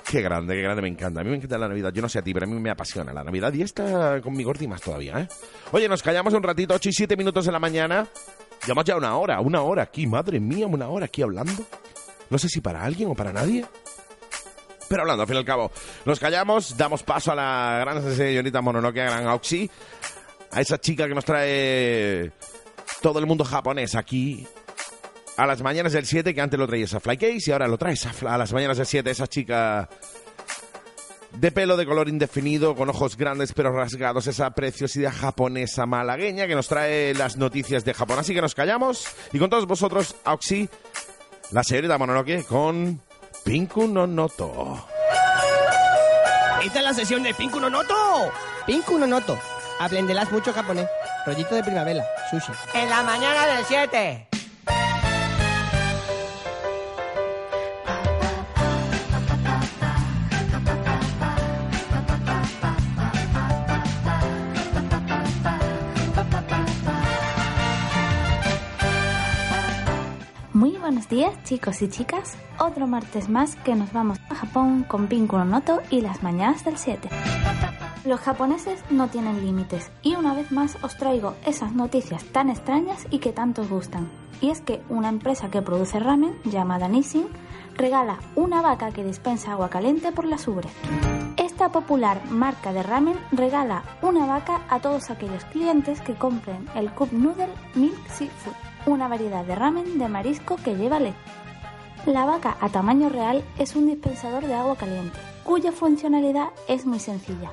Qué 0.09 0.21
grande, 0.21 0.55
qué 0.55 0.61
grande, 0.61 0.81
me 0.81 0.87
encanta. 0.87 1.19
A 1.19 1.23
mí 1.23 1.29
me 1.29 1.35
encanta 1.35 1.57
la 1.57 1.67
Navidad. 1.67 1.91
Yo 1.91 2.01
no 2.01 2.07
sé 2.07 2.19
a 2.19 2.21
ti, 2.21 2.33
pero 2.33 2.45
a 2.45 2.49
mí 2.49 2.57
me 2.57 2.69
apasiona 2.69 3.11
la 3.11 3.25
Navidad 3.25 3.51
y 3.53 3.61
está 3.61 4.21
con 4.21 4.33
mi 4.37 4.43
gordi 4.43 4.65
más 4.65 4.79
todavía, 4.79 5.19
¿eh? 5.19 5.27
Oye, 5.73 5.89
nos 5.89 6.01
callamos 6.01 6.33
un 6.33 6.43
ratito, 6.43 6.73
8 6.73 6.89
y 6.89 6.93
7 6.93 7.17
minutos 7.17 7.45
de 7.45 7.51
la 7.51 7.59
mañana. 7.59 8.07
Llevamos 8.63 8.85
ya 8.85 8.95
una 8.95 9.17
hora, 9.17 9.41
una 9.41 9.61
hora 9.63 9.83
aquí, 9.83 10.07
madre 10.07 10.39
mía, 10.39 10.65
una 10.65 10.87
hora 10.87 11.07
aquí 11.07 11.21
hablando. 11.21 11.61
No 12.29 12.37
sé 12.37 12.47
si 12.47 12.61
para 12.61 12.85
alguien 12.85 13.09
o 13.09 13.15
para 13.15 13.33
nadie. 13.33 13.65
Pero 14.87 15.01
hablando, 15.01 15.23
al 15.23 15.27
fin 15.27 15.35
y 15.35 15.39
al 15.39 15.45
cabo, 15.45 15.71
nos 16.05 16.19
callamos, 16.21 16.77
damos 16.77 17.03
paso 17.03 17.33
a 17.33 17.35
la 17.35 17.79
gran 17.81 18.15
señorita 18.15 18.61
Mononoke, 18.61 19.01
a 19.01 19.05
gran 19.05 19.27
Oxy, 19.27 19.69
a 20.51 20.61
esa 20.61 20.77
chica 20.77 21.05
que 21.05 21.15
nos 21.15 21.25
trae 21.25 22.31
todo 23.01 23.19
el 23.19 23.25
mundo 23.25 23.43
japonés 23.43 23.95
aquí 23.95 24.47
a 25.37 25.45
las 25.45 25.61
mañanas 25.61 25.93
del 25.93 26.05
7, 26.05 26.33
que 26.33 26.41
antes 26.41 26.59
lo 26.59 26.67
traía 26.67 26.85
esa 26.85 26.99
Flycase 26.99 27.43
y 27.49 27.51
ahora 27.51 27.67
lo 27.67 27.77
trae 27.77 27.93
esa 27.93 28.11
fla- 28.11 28.33
a 28.33 28.37
las 28.37 28.51
mañanas 28.53 28.77
del 28.77 28.85
7, 28.87 29.09
esa 29.11 29.27
chica 29.27 29.87
de 31.31 31.51
pelo 31.51 31.77
de 31.77 31.85
color 31.85 32.09
indefinido, 32.09 32.75
con 32.75 32.89
ojos 32.89 33.15
grandes 33.17 33.53
pero 33.53 33.71
rasgados, 33.71 34.25
esa 34.27 34.49
preciosidad 34.51 35.13
japonesa 35.13 35.85
malagueña 35.85 36.47
que 36.47 36.55
nos 36.55 36.67
trae 36.67 37.13
las 37.13 37.37
noticias 37.37 37.85
de 37.85 37.93
Japón. 37.93 38.17
Así 38.19 38.33
que 38.33 38.41
nos 38.41 38.55
callamos 38.55 39.05
y 39.31 39.37
con 39.39 39.49
todos 39.49 39.67
vosotros, 39.67 40.15
Oxy, 40.25 40.67
la 41.51 41.63
señorita 41.63 41.97
Mononoke 41.97 42.43
con 42.45 42.99
Pinku 43.43 43.87
no 43.87 44.07
Noto. 44.07 44.87
Esta 46.63 46.79
es 46.79 46.83
la 46.85 46.93
sesión 46.93 47.21
de 47.23 47.33
Pinku 47.35 47.59
no 47.59 47.69
Noto. 47.69 48.31
Pinku 48.65 48.97
no 48.97 49.05
Noto. 49.05 49.37
Aprenderás 49.79 50.31
mucho 50.31 50.51
japonés. 50.51 50.87
Rollito 51.25 51.53
de 51.53 51.63
primavera. 51.63 52.03
Sushi. 52.31 52.51
En 52.73 52.89
la 52.89 53.03
mañana 53.03 53.45
del 53.45 53.63
7. 53.65 54.27
Muy 70.57 70.71
buenos 70.71 71.07
días 71.07 71.35
chicos 71.43 71.83
y 71.83 71.87
chicas, 71.87 72.35
otro 72.57 72.87
martes 72.87 73.29
más 73.29 73.55
que 73.57 73.75
nos 73.75 73.93
vamos 73.93 74.17
a 74.27 74.33
Japón 74.33 74.85
con 74.87 75.07
no 75.07 75.45
Noto 75.45 75.83
y 75.91 76.01
las 76.01 76.23
mañanas 76.23 76.65
del 76.65 76.79
7. 76.79 77.09
Los 78.05 78.19
japoneses 78.21 78.83
no 78.89 79.07
tienen 79.07 79.45
límites 79.45 79.91
y 80.01 80.15
una 80.15 80.33
vez 80.33 80.51
más 80.51 80.75
os 80.81 80.97
traigo 80.97 81.35
esas 81.45 81.73
noticias 81.73 82.25
tan 82.31 82.49
extrañas 82.49 83.05
y 83.11 83.19
que 83.19 83.33
tanto 83.33 83.61
os 83.61 83.69
gustan. 83.69 84.09
Y 84.41 84.49
es 84.49 84.61
que 84.61 84.81
una 84.89 85.09
empresa 85.09 85.51
que 85.51 85.61
produce 85.61 85.99
ramen, 85.99 86.33
llamada 86.43 86.87
Nissin, 86.87 87.27
regala 87.75 88.17
una 88.33 88.63
vaca 88.63 88.89
que 88.89 89.03
dispensa 89.03 89.51
agua 89.51 89.69
caliente 89.69 90.11
por 90.11 90.25
las 90.25 90.47
ubres. 90.47 90.71
Esta 91.37 91.71
popular 91.71 92.19
marca 92.31 92.73
de 92.73 92.81
ramen 92.81 93.19
regala 93.31 93.83
una 94.01 94.25
vaca 94.25 94.61
a 94.69 94.79
todos 94.79 95.11
aquellos 95.11 95.45
clientes 95.45 96.01
que 96.01 96.15
compren 96.15 96.67
el 96.73 96.91
Cup 96.93 97.09
Noodle 97.11 97.53
Milk 97.75 98.07
Seafood, 98.07 98.66
una 98.87 99.07
variedad 99.07 99.45
de 99.45 99.55
ramen 99.55 99.99
de 99.99 100.07
marisco 100.07 100.55
que 100.55 100.75
lleva 100.75 100.99
leche. 100.99 101.15
La 102.05 102.25
vaca 102.25 102.57
a 102.61 102.69
tamaño 102.69 103.09
real 103.09 103.43
es 103.59 103.75
un 103.75 103.85
dispensador 103.85 104.47
de 104.47 104.55
agua 104.55 104.77
caliente, 104.77 105.19
cuya 105.43 105.71
funcionalidad 105.71 106.47
es 106.67 106.85
muy 106.85 106.99
sencilla. 106.99 107.51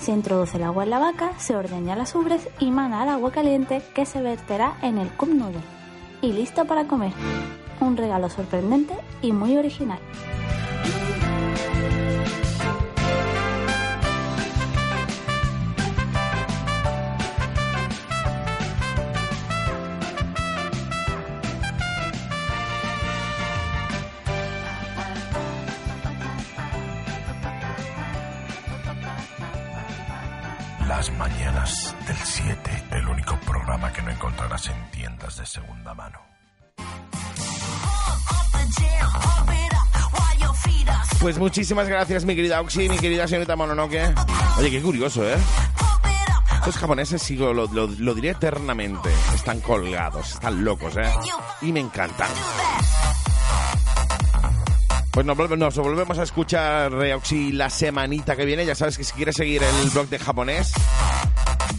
Se 0.00 0.12
introduce 0.12 0.56
el 0.56 0.64
agua 0.64 0.84
en 0.84 0.90
la 0.90 0.98
vaca, 0.98 1.38
se 1.38 1.54
ordeña 1.54 1.94
las 1.94 2.14
ubres 2.14 2.48
y 2.58 2.70
mana 2.70 3.02
al 3.02 3.10
agua 3.10 3.30
caliente 3.30 3.82
que 3.94 4.06
se 4.06 4.22
verterá 4.22 4.78
en 4.80 4.96
el 4.96 5.10
cup 5.10 5.28
noodle. 5.28 5.60
Y 6.22 6.32
listo 6.32 6.64
para 6.64 6.86
comer. 6.86 7.12
Un 7.80 7.96
regalo 7.96 8.30
sorprendente 8.30 8.94
y 9.20 9.32
muy 9.32 9.58
original. 9.58 9.98
Mano. 35.94 36.18
Pues 41.20 41.38
muchísimas 41.38 41.86
gracias, 41.86 42.24
mi 42.24 42.34
querida 42.34 42.60
Oxy, 42.62 42.88
mi 42.88 42.96
querida 42.98 43.28
señorita 43.28 43.54
Mononoke. 43.54 44.14
Oye, 44.58 44.70
qué 44.70 44.80
curioso, 44.80 45.22
¿eh? 45.28 45.36
Estos 46.56 46.78
japoneses, 46.78 47.20
sigo, 47.22 47.52
lo, 47.52 47.66
lo- 47.66 48.14
diré 48.14 48.30
eternamente, 48.30 49.10
están 49.34 49.60
colgados, 49.60 50.32
están 50.32 50.64
locos, 50.64 50.96
¿eh? 50.96 51.10
Y 51.62 51.72
me 51.72 51.80
encantan. 51.80 52.28
Pues 55.10 55.26
nos, 55.26 55.36
volve- 55.36 55.58
nos 55.58 55.76
volvemos 55.76 56.18
a 56.18 56.22
escuchar, 56.22 56.92
eh, 57.04 57.14
Oxy, 57.14 57.52
la 57.52 57.68
semanita 57.68 58.34
que 58.36 58.44
viene. 58.46 58.64
Ya 58.64 58.74
sabes 58.74 58.96
que 58.96 59.04
si 59.04 59.12
quieres 59.12 59.36
seguir 59.36 59.62
el 59.62 59.90
blog 59.90 60.08
de 60.08 60.18
japonés, 60.18 60.72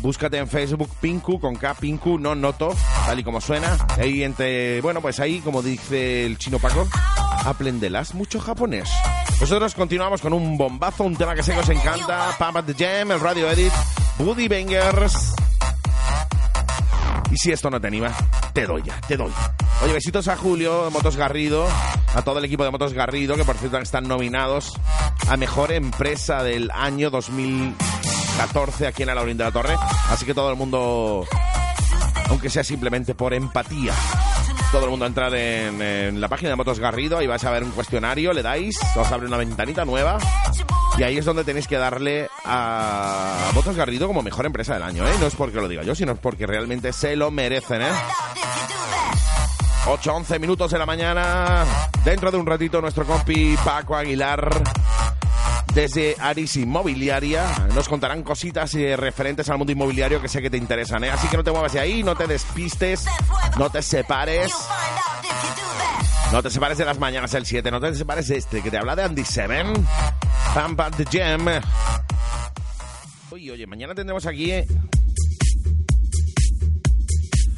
búscate 0.01 0.37
en 0.37 0.47
Facebook 0.47 0.89
Pinku, 0.99 1.39
con 1.39 1.55
K, 1.55 1.75
Pinku, 1.75 2.17
no 2.17 2.35
Noto, 2.35 2.75
tal 3.05 3.19
y 3.19 3.23
como 3.23 3.39
suena. 3.39 3.77
Ahí 3.97 4.21
bueno, 4.81 5.01
pues 5.01 5.19
ahí, 5.19 5.39
como 5.39 5.61
dice 5.61 6.25
el 6.25 6.37
chino 6.37 6.59
Paco, 6.59 6.87
aprenderás 7.45 8.13
mucho 8.13 8.39
japonés. 8.39 8.89
Nosotros 9.39 9.73
continuamos 9.75 10.21
con 10.21 10.33
un 10.33 10.57
bombazo, 10.57 11.03
un 11.03 11.15
tema 11.15 11.35
que 11.35 11.43
sé 11.43 11.53
que 11.53 11.59
os 11.59 11.69
encanta, 11.69 12.35
Pump 12.37 12.57
at 12.57 12.65
the 12.65 12.73
Jam, 12.73 13.11
el 13.11 13.19
Radio 13.19 13.49
Edit, 13.49 13.73
Woody 14.19 14.47
Bangers. 14.47 15.33
Y 17.31 17.37
si 17.37 17.51
esto 17.51 17.69
no 17.69 17.79
te 17.79 17.87
anima, 17.87 18.11
te 18.53 18.65
doy 18.65 18.83
ya, 18.83 18.99
te 19.07 19.15
doy. 19.15 19.31
Oye, 19.83 19.93
besitos 19.93 20.27
a 20.27 20.35
Julio, 20.35 20.85
de 20.85 20.89
Motos 20.91 21.15
Garrido, 21.15 21.65
a 22.13 22.21
todo 22.21 22.39
el 22.39 22.45
equipo 22.45 22.63
de 22.63 22.71
Motos 22.71 22.93
Garrido, 22.93 23.35
que 23.35 23.45
por 23.45 23.57
cierto 23.57 23.77
están 23.77 24.07
nominados 24.07 24.73
a 25.29 25.37
Mejor 25.37 25.71
Empresa 25.71 26.43
del 26.43 26.69
año 26.71 27.09
2014 28.41 28.87
aquí 28.87 29.03
en 29.03 29.07
la 29.07 29.15
Laurín 29.15 29.37
de 29.37 29.43
la 29.43 29.51
Torre. 29.51 29.75
Así 30.09 30.25
que 30.25 30.33
todo 30.33 30.49
el 30.49 30.55
mundo, 30.55 31.25
aunque 32.29 32.49
sea 32.49 32.63
simplemente 32.63 33.13
por 33.13 33.33
empatía, 33.33 33.93
todo 34.71 34.85
el 34.85 34.89
mundo 34.89 35.05
a 35.05 35.07
entrar 35.07 35.33
en, 35.35 36.19
la 36.19 36.27
página 36.27 36.49
de 36.49 36.55
Motos 36.55 36.79
Garrido, 36.79 37.17
ahí 37.17 37.27
vais 37.27 37.43
a 37.43 37.51
ver 37.51 37.63
un 37.63 37.71
cuestionario, 37.71 38.33
le 38.33 38.41
dais, 38.41 38.79
os 38.95 39.11
abre 39.11 39.27
una 39.27 39.37
ventanita 39.37 39.85
nueva 39.85 40.17
y 40.97 41.03
ahí 41.03 41.17
es 41.17 41.25
donde 41.25 41.43
tenéis 41.43 41.67
que 41.67 41.77
darle 41.77 42.29
a 42.43 43.51
Motos 43.53 43.75
Garrido 43.75 44.07
como 44.07 44.23
mejor 44.23 44.45
empresa 44.45 44.73
del 44.73 44.83
año, 44.83 45.07
¿eh? 45.07 45.13
No 45.19 45.27
es 45.27 45.35
porque 45.35 45.57
lo 45.57 45.67
diga 45.67 45.83
yo, 45.83 45.93
sino 45.93 46.13
es 46.13 46.19
porque 46.19 46.47
realmente 46.47 46.93
se 46.93 47.15
lo 47.15 47.31
merecen, 47.31 47.83
¿eh? 47.83 47.91
8, 49.87 50.13
11 50.13 50.39
minutos 50.39 50.71
de 50.71 50.77
la 50.77 50.85
mañana. 50.85 51.65
Dentro 52.03 52.31
de 52.31 52.37
un 52.37 52.45
ratito 52.45 52.81
nuestro 52.81 53.05
compi 53.05 53.55
Paco 53.63 53.95
Aguilar 53.95 54.61
desde 55.73 56.15
Aris 56.19 56.57
Inmobiliaria 56.57 57.67
nos 57.73 57.87
contarán 57.87 58.23
cositas 58.23 58.73
eh, 58.75 58.95
referentes 58.97 59.49
al 59.49 59.57
mundo 59.57 59.71
inmobiliario 59.71 60.21
que 60.21 60.27
sé 60.27 60.41
que 60.41 60.49
te 60.49 60.57
interesan, 60.57 61.03
¿eh? 61.03 61.09
Así 61.09 61.27
que 61.27 61.37
no 61.37 61.43
te 61.43 61.51
muevas 61.51 61.73
de 61.73 61.79
ahí, 61.79 62.03
no 62.03 62.15
te 62.15 62.27
despistes, 62.27 63.05
no 63.57 63.69
te 63.69 63.81
separes. 63.81 64.51
No 66.31 66.41
te 66.41 66.49
separes 66.49 66.77
de 66.77 66.85
las 66.85 66.97
mañanas 66.97 67.31
del 67.31 67.45
7, 67.45 67.71
no 67.71 67.79
te 67.81 67.93
separes 67.93 68.27
de 68.29 68.37
este, 68.37 68.61
que 68.61 68.71
te 68.71 68.77
habla 68.77 68.95
de 68.95 69.03
Andy 69.03 69.25
Seven. 69.25 69.73
Pam 70.53 70.75
Pam 70.75 70.91
the 70.93 71.05
Jam. 71.11 71.45
Oye, 73.31 73.51
oye, 73.51 73.67
mañana 73.67 73.93
tendremos 73.95 74.25
aquí... 74.25 74.51
eh, 74.51 74.67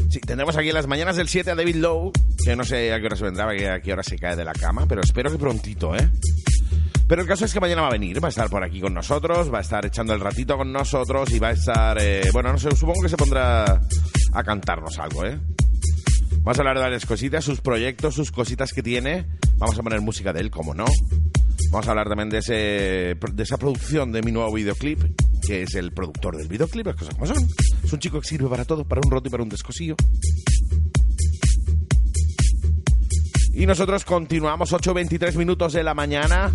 Sí, 0.10 0.20
tendremos 0.20 0.56
aquí 0.58 0.70
en 0.70 0.76
las 0.76 0.86
mañanas 0.86 1.16
del 1.16 1.28
7 1.28 1.50
a 1.52 1.56
David 1.56 1.78
Lowe, 1.78 2.12
que 2.46 2.56
no 2.56 2.64
sé 2.64 2.94
a 2.94 3.00
qué 3.00 3.08
hora 3.08 3.16
se 3.16 3.24
vendrá, 3.24 3.50
a 3.50 3.80
qué 3.82 3.94
hora 3.94 4.04
se 4.04 4.16
cae 4.20 4.36
de 4.36 4.46
la 4.46 4.54
cama, 4.54 4.86
pero 4.88 5.02
espero 5.02 5.32
que 5.32 5.40
prontito, 5.40 5.96
¿eh? 5.96 6.08
Pero 7.08 7.22
el 7.22 7.28
caso 7.28 7.46
es 7.46 7.54
que 7.54 7.60
mañana 7.60 7.82
va 7.82 7.88
a 7.90 7.92
venir, 7.92 8.24
va 8.24 8.28
a 8.28 8.30
estar 8.30 8.50
por 8.50 8.64
aquí 8.64 8.80
con 8.80 8.94
nosotros, 8.94 9.54
va 9.54 9.60
a 9.60 9.62
estar 9.62 9.86
echando 9.86 10.14
el 10.14 10.20
ratito 10.20 10.58
con 10.58 10.72
nosotros 10.72 11.32
y 11.32 11.40
va 11.40 11.50
a 11.50 11.52
estar, 11.52 11.98
eh, 12.00 12.30
bueno, 12.32 12.52
no 12.52 12.58
sé, 12.58 12.72
supongo 12.76 13.02
que 13.02 13.10
se 13.10 13.18
pondrá 13.18 13.82
a 14.34 14.44
cantarnos 14.44 14.98
algo, 15.00 15.26
¿eh? 15.26 15.40
Vamos 16.44 16.58
a 16.58 16.62
hablar 16.62 16.78
de 16.78 16.84
varias 16.84 17.06
cositas, 17.06 17.44
sus 17.44 17.62
proyectos, 17.62 18.16
sus 18.16 18.32
cositas 18.32 18.74
que 18.74 18.84
tiene. 18.84 19.26
Vamos 19.58 19.80
a 19.80 19.84
poner 19.84 20.02
música 20.02 20.34
de 20.34 20.42
él, 20.42 20.52
como 20.52 20.74
no. 20.74 20.86
Vamos 21.72 21.88
a 21.88 21.92
hablar 21.92 22.10
también 22.10 22.30
de, 22.30 22.40
de 22.42 23.44
esa 23.44 23.58
producción 23.58 24.12
de 24.12 24.22
mi 24.22 24.32
nuevo 24.32 24.52
videoclip, 24.52 25.00
que 25.42 25.64
es 25.64 25.76
el 25.76 25.94
productor 25.94 26.38
del 26.38 26.48
videoclip, 26.48 26.86
las 26.88 26.96
cosas 26.96 27.16
como 27.16 27.28
son. 27.28 27.48
Es 27.84 27.94
un 27.94 28.00
chico 28.00 28.20
que 28.20 28.28
sirve 28.28 28.50
para 28.50 28.66
todo, 28.66 28.86
para 28.86 29.02
un 29.04 29.10
roto 29.10 29.30
y 29.30 29.32
para 29.32 29.44
un 29.44 29.50
descosillo. 29.50 29.96
Y 33.54 33.66
nosotros 33.66 34.04
continuamos 34.04 34.74
8.23 34.74 35.36
minutos 35.36 35.74
de 35.74 35.84
la 35.84 35.94
mañana. 35.94 36.52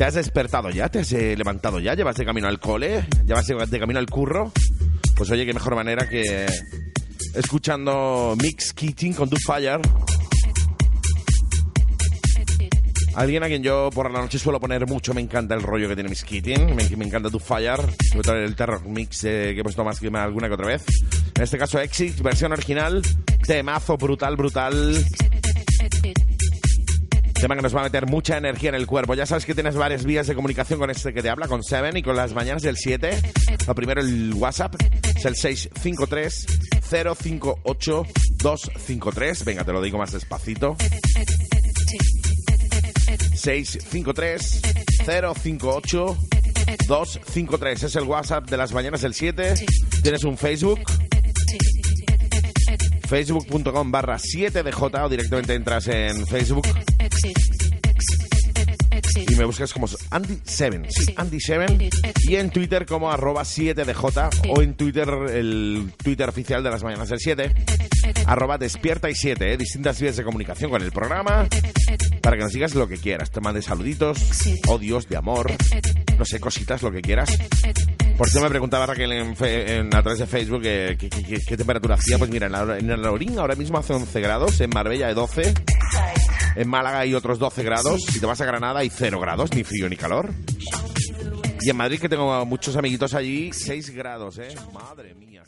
¿Te 0.00 0.06
has 0.06 0.14
despertado 0.14 0.70
ya? 0.70 0.88
¿Te 0.88 1.00
has 1.00 1.12
eh, 1.12 1.36
levantado 1.36 1.78
ya? 1.78 1.92
¿Llevas 1.92 2.16
de 2.16 2.24
camino 2.24 2.48
al 2.48 2.58
cole? 2.58 3.04
¿Llevas 3.26 3.70
de 3.70 3.78
camino 3.78 3.98
al 3.98 4.06
curro? 4.06 4.50
Pues 5.14 5.30
oye, 5.30 5.44
qué 5.44 5.52
mejor 5.52 5.74
manera 5.74 6.08
que 6.08 6.46
escuchando 7.34 8.34
Mix 8.40 8.72
Keating 8.72 9.12
con 9.12 9.28
Do 9.28 9.36
Fire. 9.36 9.78
Alguien 13.14 13.42
a 13.42 13.48
quien 13.48 13.62
yo 13.62 13.90
por 13.92 14.10
la 14.10 14.22
noche 14.22 14.38
suelo 14.38 14.58
poner 14.58 14.86
mucho, 14.86 15.12
me 15.12 15.20
encanta 15.20 15.54
el 15.54 15.62
rollo 15.62 15.86
que 15.86 15.96
tiene 15.96 16.08
Mix 16.08 16.24
Keating, 16.24 16.74
me, 16.74 16.96
me 16.96 17.04
encanta 17.04 17.28
Do 17.28 17.38
Fire, 17.38 17.82
sobre 18.10 18.22
todo 18.22 18.36
el 18.36 18.56
terror 18.56 18.82
mix 18.86 19.24
eh, 19.24 19.52
que 19.52 19.60
he 19.60 19.62
puesto 19.62 19.84
más 19.84 20.00
que 20.00 20.08
alguna 20.08 20.48
que 20.48 20.54
otra 20.54 20.68
vez. 20.68 20.82
En 21.34 21.42
este 21.42 21.58
caso 21.58 21.78
Exit, 21.78 22.22
versión 22.22 22.52
original, 22.52 23.02
temazo 23.46 23.98
brutal, 23.98 24.34
brutal. 24.34 25.04
Tema 27.40 27.56
que 27.56 27.62
nos 27.62 27.74
va 27.74 27.80
a 27.80 27.84
meter 27.84 28.06
mucha 28.06 28.36
energía 28.36 28.68
en 28.68 28.74
el 28.74 28.86
cuerpo. 28.86 29.14
Ya 29.14 29.24
sabes 29.24 29.46
que 29.46 29.54
tienes 29.54 29.74
varias 29.74 30.04
vías 30.04 30.26
de 30.26 30.34
comunicación 30.34 30.78
con 30.78 30.90
este 30.90 31.14
que 31.14 31.22
te 31.22 31.30
habla, 31.30 31.48
con 31.48 31.62
Seven 31.62 31.96
y 31.96 32.02
con 32.02 32.14
las 32.14 32.34
mañanas 32.34 32.62
del 32.62 32.76
7. 32.76 33.10
Lo 33.66 33.74
primero, 33.74 34.02
el 34.02 34.34
WhatsApp 34.34 34.74
es 35.16 35.24
el 35.24 35.34
653 35.34 36.46
058 36.90 38.06
253. 38.36 39.44
Venga, 39.46 39.64
te 39.64 39.72
lo 39.72 39.80
digo 39.80 39.96
más 39.96 40.12
despacito. 40.12 40.76
653 43.34 44.62
058 45.06 46.18
253 46.86 47.82
es 47.84 47.96
el 47.96 48.04
WhatsApp 48.04 48.50
de 48.50 48.56
las 48.58 48.74
mañanas 48.74 49.00
del 49.00 49.14
7. 49.14 49.54
Tienes 50.02 50.24
un 50.24 50.36
Facebook, 50.36 50.80
facebook.com 53.08 53.90
barra 53.90 54.18
7DJ 54.18 55.04
o 55.04 55.08
directamente 55.08 55.54
entras 55.54 55.88
en 55.88 56.26
Facebook 56.26 56.66
y 59.28 59.34
me 59.36 59.44
buscas 59.44 59.72
como 59.72 59.86
Andy7, 59.86 60.86
sí, 60.88 61.14
Andy7 61.14 62.14
y 62.28 62.36
en 62.36 62.50
Twitter 62.50 62.86
como 62.86 63.10
arroba 63.10 63.42
7DJ 63.42 64.50
o 64.50 64.62
en 64.62 64.74
Twitter 64.74 65.08
el 65.32 65.92
Twitter 66.02 66.28
oficial 66.28 66.62
de 66.62 66.70
las 66.70 66.82
mañanas 66.82 67.08
del 67.08 67.18
7 67.20 67.52
arroba 68.26 68.58
despierta 68.58 69.10
y 69.10 69.14
7, 69.14 69.52
¿eh? 69.52 69.56
distintas 69.56 70.00
vías 70.00 70.16
de 70.16 70.24
comunicación 70.24 70.70
con 70.70 70.82
el 70.82 70.92
programa 70.92 71.46
para 72.22 72.36
que 72.36 72.42
nos 72.42 72.52
digas 72.52 72.74
lo 72.74 72.86
que 72.88 72.96
quieras, 72.98 73.30
te 73.30 73.40
mandes 73.40 73.64
saluditos, 73.66 74.18
odios 74.68 75.08
de 75.08 75.16
amor, 75.16 75.50
no 76.18 76.24
sé, 76.24 76.38
cositas, 76.38 76.82
lo 76.82 76.92
que 76.92 77.00
quieras. 77.00 77.30
Por 78.18 78.28
cierto, 78.28 78.44
me 78.44 78.50
preguntaba 78.50 78.84
Raquel 78.86 79.12
en, 79.12 79.34
fe- 79.34 79.76
en- 79.78 79.94
a 79.94 80.02
través 80.02 80.18
de 80.18 80.26
Facebook 80.26 80.60
eh, 80.64 80.96
qué, 80.98 81.08
qué- 81.08 81.22
qué- 81.22 81.40
qué 81.46 81.56
temperatura 81.56 81.94
hacía. 81.94 82.18
Pues 82.18 82.30
mira, 82.30 82.46
en, 82.46 82.52
la, 82.52 82.78
en 82.78 82.90
el 82.90 83.00
Laurín 83.00 83.38
ahora 83.38 83.54
mismo 83.54 83.78
hace 83.78 83.94
11 83.94 84.20
grados, 84.20 84.60
en 84.60 84.68
Marbella 84.70 85.06
hay 85.08 85.14
12, 85.14 85.54
en 86.56 86.68
Málaga 86.68 87.00
hay 87.00 87.14
otros 87.14 87.38
12 87.38 87.62
grados, 87.62 88.02
si 88.02 88.20
te 88.20 88.26
vas 88.26 88.40
a 88.40 88.44
Granada 88.44 88.80
hay 88.80 88.90
0 88.90 89.20
grados, 89.20 89.54
ni 89.54 89.64
frío 89.64 89.88
ni 89.88 89.96
calor. 89.96 90.30
Y 91.60 91.70
en 91.70 91.76
Madrid, 91.76 92.00
que 92.00 92.08
tengo 92.08 92.44
muchos 92.46 92.76
amiguitos 92.76 93.14
allí, 93.14 93.52
6 93.52 93.90
grados, 93.90 94.38
¿eh? 94.38 94.54
Madre 94.72 95.14
mía. 95.14 95.42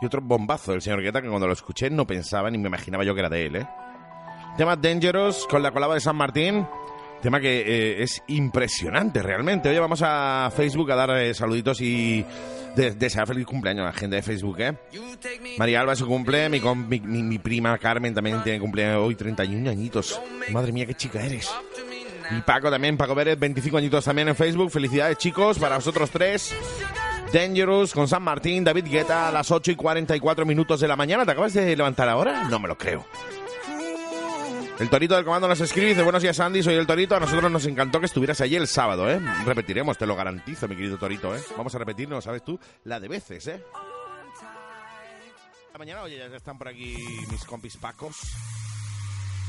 Y 0.00 0.06
otro 0.06 0.20
bombazo 0.20 0.72
del 0.72 0.82
señor 0.82 1.02
Guetta 1.02 1.22
que 1.22 1.28
cuando 1.28 1.46
lo 1.46 1.52
escuché 1.52 1.88
no 1.88 2.06
pensaba 2.06 2.50
ni 2.50 2.58
me 2.58 2.68
imaginaba 2.68 3.04
yo 3.04 3.14
que 3.14 3.20
era 3.20 3.30
de 3.30 3.46
él, 3.46 3.56
¿eh? 3.56 3.68
Dangerous 4.58 5.46
con 5.48 5.62
la 5.62 5.70
colaba 5.70 5.94
de 5.94 6.00
San 6.00 6.16
Martín. 6.16 6.66
Tema 7.24 7.40
que 7.40 7.60
eh, 7.62 8.02
es 8.02 8.22
impresionante 8.28 9.22
realmente. 9.22 9.68
Oye, 9.70 9.80
vamos 9.80 10.00
a 10.04 10.52
Facebook 10.54 10.92
a 10.92 10.94
dar 10.94 11.10
eh, 11.18 11.32
saluditos 11.34 11.80
y 11.80 12.24
de- 12.76 12.92
desear 12.92 13.26
feliz 13.26 13.46
cumpleaños 13.46 13.82
a 13.84 13.86
la 13.86 13.92
gente 13.94 14.16
de 14.16 14.22
Facebook, 14.22 14.60
¿eh? 14.60 14.74
María 15.58 15.80
Alba 15.80 15.96
su 15.96 16.06
cumple, 16.06 16.50
mi, 16.50 16.60
mi, 16.60 17.00
mi- 17.00 17.22
mi 17.22 17.38
prima 17.38 17.76
Carmen 17.78 18.12
también 18.14 18.42
tiene 18.42 18.60
cumpleaños 18.60 18.98
hoy, 18.98 19.14
31 19.14 19.70
añitos. 19.70 20.20
Madre 20.52 20.70
mía, 20.70 20.84
qué 20.84 20.94
chica 20.94 21.22
eres. 21.24 21.50
Y 22.30 22.40
Paco 22.42 22.70
también, 22.70 22.96
Paco 22.98 23.14
Pérez, 23.14 23.38
25 23.38 23.78
añitos 23.78 24.04
también 24.04 24.28
en 24.28 24.36
Facebook. 24.36 24.70
Felicidades, 24.70 25.16
chicos, 25.16 25.58
para 25.58 25.76
vosotros 25.76 26.10
tres. 26.10 26.54
Dangerous 27.32 27.92
con 27.94 28.06
San 28.06 28.22
Martín, 28.22 28.64
David 28.64 28.84
Guetta 28.86 29.28
a 29.28 29.32
las 29.32 29.50
8 29.50 29.72
y 29.72 29.76
44 29.76 30.44
minutos 30.46 30.78
de 30.80 30.88
la 30.88 30.94
mañana. 30.96 31.24
¿Te 31.24 31.32
acabas 31.32 31.54
de 31.54 31.74
levantar 31.76 32.08
ahora? 32.08 32.44
No 32.50 32.58
me 32.58 32.68
lo 32.68 32.76
creo. 32.78 33.06
El 34.80 34.90
Torito 34.90 35.14
del 35.14 35.24
Comando 35.24 35.46
nos 35.46 35.60
escribe 35.60 35.86
y 35.86 35.90
dice, 35.90 36.02
buenos 36.02 36.20
días 36.20 36.38
Andy, 36.40 36.62
soy 36.62 36.74
el 36.74 36.86
Torito. 36.86 37.14
A 37.14 37.20
nosotros 37.20 37.50
nos 37.50 37.64
encantó 37.66 38.00
que 38.00 38.06
estuvieras 38.06 38.40
allí 38.40 38.56
el 38.56 38.66
sábado, 38.66 39.08
¿eh? 39.08 39.20
Repetiremos, 39.46 39.96
te 39.96 40.04
lo 40.04 40.16
garantizo, 40.16 40.66
mi 40.66 40.74
querido 40.74 40.98
Torito, 40.98 41.34
¿eh? 41.34 41.40
Vamos 41.56 41.72
a 41.74 41.78
repetirnos, 41.78 42.24
¿sabes 42.24 42.44
tú? 42.44 42.58
La 42.82 42.98
de 42.98 43.06
veces, 43.06 43.46
¿eh? 43.46 43.62
La 45.72 45.78
mañana, 45.78 46.02
oye, 46.02 46.18
ya 46.18 46.26
están 46.36 46.58
por 46.58 46.68
aquí 46.68 46.96
mis 47.30 47.44
compis 47.44 47.76
Pacos 47.76 48.16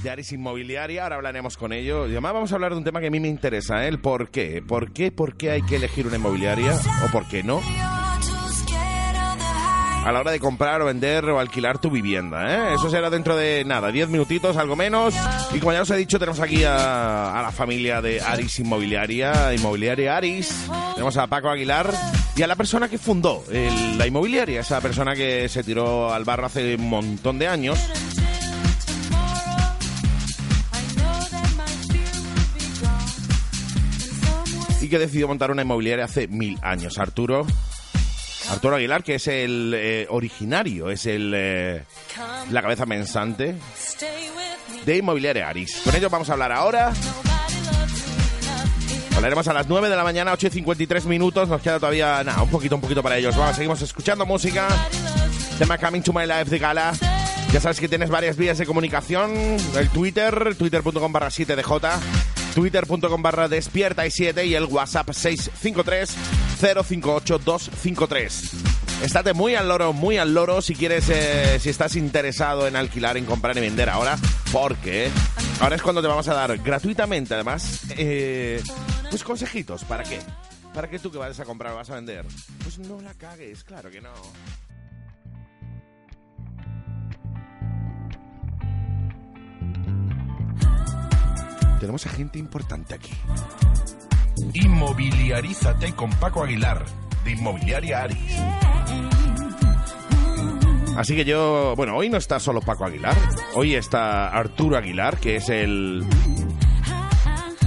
de 0.04 0.10
Aris 0.12 0.32
Inmobiliaria, 0.32 1.04
ahora 1.04 1.16
hablaremos 1.16 1.58
con 1.58 1.74
ellos. 1.74 2.08
Y 2.08 2.12
además 2.12 2.34
vamos 2.34 2.52
a 2.52 2.56
hablar 2.56 2.72
de 2.72 2.78
un 2.78 2.84
tema 2.84 3.00
que 3.00 3.08
a 3.08 3.12
mí 3.12 3.20
me 3.20 3.28
interesa, 3.28 3.84
¿eh? 3.84 3.88
el 3.88 4.00
por 4.00 4.30
qué. 4.30 4.62
¿Por 4.62 4.94
qué, 4.94 5.12
por 5.12 5.38
qué 5.38 5.52
hay 5.52 5.64
que 5.64 5.78
elegir 5.78 6.06
una 6.06 6.18
inmobiliaria 6.18 6.80
o 7.04 7.12
por 7.12 7.28
qué 7.28 7.42
no? 7.42 7.62
A 10.06 10.12
la 10.12 10.20
hora 10.20 10.30
de 10.30 10.40
comprar 10.40 10.84
o 10.84 10.86
vender 10.86 11.26
o 11.26 11.40
alquilar 11.40 11.80
tu 11.80 11.90
vivienda, 11.90 12.46
¿eh? 12.46 12.76
Eso 12.76 12.92
será 12.92 13.10
dentro 13.10 13.36
de 13.36 13.66
nada, 13.66 13.92
10 13.92 14.10
minutitos, 14.10 14.56
algo 14.56 14.76
menos. 14.76 15.16
Y 15.52 15.58
como 15.58 15.74
ya 15.74 15.82
os 15.82 15.90
he 15.90 15.98
dicho, 15.98 16.20
tenemos 16.20 16.40
aquí 16.40 16.64
a, 16.64 17.42
la 17.42 17.52
familia 17.52 18.04
de 18.04 18.22
Aris 18.22 18.60
Inmobiliaria, 18.60 19.52
Inmobiliaria 19.56 20.16
Aris. 20.16 20.68
Tenemos 20.94 21.18
a 21.18 21.26
Paco 21.26 21.50
Aguilar 21.50 21.92
y 22.36 22.44
a 22.44 22.48
la 22.48 22.56
persona 22.56 22.88
que 22.88 23.00
fundó 23.00 23.44
la 23.98 24.06
inmobiliaria, 24.06 24.62
esa 24.62 24.80
persona 24.80 25.16
que 25.16 25.50
se 25.50 25.64
tiró 25.64 26.14
al 26.14 26.24
barro 26.24 26.46
hace 26.46 26.76
un 26.76 26.88
montón 26.88 27.40
de 27.40 27.48
años. 27.48 27.80
y 34.82 34.88
que 34.88 35.00
decidió 35.00 35.28
montar 35.28 35.50
una 35.50 35.64
inmobiliaria 35.64 36.06
hace 36.06 36.28
mil 36.28 36.60
años. 36.62 37.00
Arturo, 37.00 37.48
Arturo 38.50 38.76
Aguilar, 38.76 39.04
que 39.04 39.16
es 39.16 39.28
el 39.28 39.74
eh, 39.76 40.08
originario, 40.10 40.90
es 40.90 41.06
el 41.06 41.34
eh, 41.36 41.84
la 42.52 42.62
cabeza 42.62 42.86
pensante 42.86 43.56
de 44.86 44.98
Inmobiliaria 44.98 45.50
Aris. 45.50 45.82
Con 45.84 45.96
ello 45.96 46.10
vamos 46.10 46.30
a 46.30 46.34
hablar 46.34 46.52
ahora. 46.52 46.94
Hablaremos 49.16 49.48
a 49.48 49.54
las 49.54 49.68
9 49.68 49.90
de 49.90 49.96
la 49.96 50.04
mañana, 50.04 50.34
8 50.34 50.48
y 50.48 50.50
53 50.52 51.06
minutos. 51.06 51.48
Nos 51.48 51.62
queda 51.62 51.80
todavía, 51.80 52.24
nada, 52.24 52.42
un 52.44 52.50
poquito, 52.50 52.76
un 52.76 52.82
poquito 52.82 53.02
para 53.02 53.18
ellos. 53.18 53.36
Vamos, 53.36 53.56
seguimos 53.56 53.82
escuchando 53.82 54.26
música. 54.26 54.68
Tema 55.58 55.78
Coming 55.78 56.02
to 56.02 56.14
My 56.14 56.26
Life 56.26 56.46
de 56.46 56.60
Gala. 56.60 56.94
Ya 57.52 57.62
sabes 57.62 57.80
que 57.80 57.88
tienes 57.88 58.10
varias 58.10 58.36
vías 58.36 58.58
de 58.58 58.66
comunicación. 58.66 59.34
El 59.78 59.90
Twitter, 59.90 60.56
twitter.com 60.56 61.12
barra 61.14 61.30
7DJ, 61.30 61.64
twitter.com 62.56 63.22
barra 63.22 63.50
despierta 63.50 64.08
y 64.08 64.12
7 64.12 64.46
y 64.46 64.56
el 64.56 64.64
WhatsApp 64.64 65.12
653 65.12 66.16
058 66.58 67.40
253. 67.40 68.52
Estate 69.04 69.34
muy 69.34 69.56
al 69.56 69.68
loro, 69.68 69.92
muy 69.92 70.18
al 70.18 70.34
loro 70.34 70.62
si 70.62 70.74
quieres, 70.74 71.10
eh, 71.10 71.60
si 71.60 71.70
estás 71.70 71.98
interesado 71.98 72.66
en 72.66 72.78
alquilar, 72.78 73.18
en 73.18 73.26
comprar 73.26 73.58
y 73.58 73.60
vender 73.60 73.90
ahora, 73.90 74.18
porque 74.54 75.10
ahora 75.60 75.76
es 75.76 75.82
cuando 75.82 76.02
te 76.02 76.08
vamos 76.08 76.30
a 76.30 76.34
dar 76.34 76.58
gratuitamente, 76.60 77.34
además, 77.34 77.82
eh, 77.98 78.64
pues 79.10 79.22
consejitos. 79.22 79.84
¿Para 79.84 80.04
qué? 80.04 80.20
¿Para 80.74 80.90
qué 80.90 80.98
tú 80.98 81.12
que 81.12 81.18
vas 81.18 81.38
a 81.40 81.44
comprar 81.44 81.76
vas 81.76 81.90
a 81.90 81.96
vender? 81.96 82.26
Pues 82.64 82.80
no 82.80 83.02
la 83.02 83.14
cagues, 83.16 83.66
claro 83.66 83.92
que 83.92 84.00
no. 84.00 84.14
Tenemos 91.80 92.06
a 92.06 92.10
gente 92.10 92.40
importante 92.40 92.94
aquí. 92.94 93.14
Inmobiliarízate 94.54 95.94
con 95.94 96.10
Paco 96.12 96.44
Aguilar, 96.44 96.86
de 97.24 97.32
Inmobiliaria 97.32 98.04
Aris. 98.04 98.36
Así 100.98 101.16
que 101.16 101.26
yo, 101.26 101.74
bueno, 101.76 101.96
hoy 101.98 102.10
no 102.10 102.18
está 102.18 102.40
solo 102.40 102.62
Paco 102.62 102.86
Aguilar, 102.86 103.16
hoy 103.56 103.76
está 103.76 104.30
Arturo 104.30 104.78
Aguilar, 104.78 105.18
que 105.18 105.36
es 105.36 105.50
el, 105.50 106.06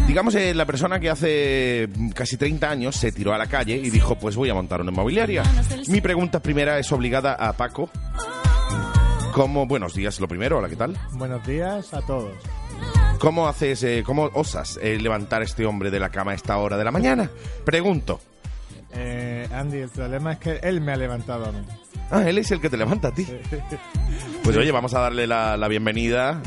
digamos, 0.06 0.34
eh, 0.34 0.54
la 0.54 0.64
persona 0.64 0.98
que 0.98 1.10
hace 1.10 1.90
casi 2.14 2.38
30 2.38 2.70
años 2.70 2.96
se 2.96 3.12
tiró 3.12 3.34
a 3.34 3.38
la 3.38 3.46
calle 3.46 3.76
y 3.76 3.90
dijo, 3.90 4.18
pues 4.18 4.34
voy 4.34 4.48
a 4.48 4.54
montar 4.54 4.80
una 4.80 4.90
inmobiliaria. 4.90 5.42
Mi 5.88 6.00
pregunta 6.00 6.40
primera 6.40 6.78
es 6.78 6.90
obligada 6.90 7.34
a 7.34 7.52
Paco. 7.52 7.90
¿Cómo, 9.34 9.66
buenos 9.66 9.94
días, 9.94 10.18
lo 10.20 10.26
primero, 10.26 10.58
hola, 10.58 10.68
¿qué 10.70 10.76
tal? 10.76 10.96
Buenos 11.12 11.46
días 11.46 11.92
a 11.92 12.00
todos. 12.00 12.32
¿Cómo 13.18 13.48
haces, 13.48 13.82
eh, 13.82 14.02
cómo 14.06 14.30
osas 14.34 14.78
eh, 14.80 14.98
levantar 15.00 15.42
a 15.42 15.44
este 15.44 15.66
hombre 15.66 15.90
de 15.90 15.98
la 15.98 16.10
cama 16.10 16.32
a 16.32 16.34
esta 16.34 16.56
hora 16.58 16.76
de 16.76 16.84
la 16.84 16.90
mañana? 16.92 17.28
Pregunto. 17.64 18.20
Eh, 18.92 19.46
Andy, 19.52 19.78
el 19.78 19.88
problema 19.90 20.32
es 20.32 20.38
que 20.38 20.60
él 20.62 20.80
me 20.80 20.92
ha 20.92 20.96
levantado 20.96 21.46
a 21.46 21.52
mí. 21.52 21.58
Ah, 22.10 22.22
él 22.28 22.38
es 22.38 22.50
el 22.52 22.60
que 22.60 22.70
te 22.70 22.76
levanta 22.76 23.08
a 23.08 23.14
ti. 23.14 23.26
Pues 24.44 24.56
oye, 24.56 24.70
vamos 24.70 24.94
a 24.94 25.00
darle 25.00 25.26
la, 25.26 25.56
la 25.56 25.68
bienvenida 25.68 26.40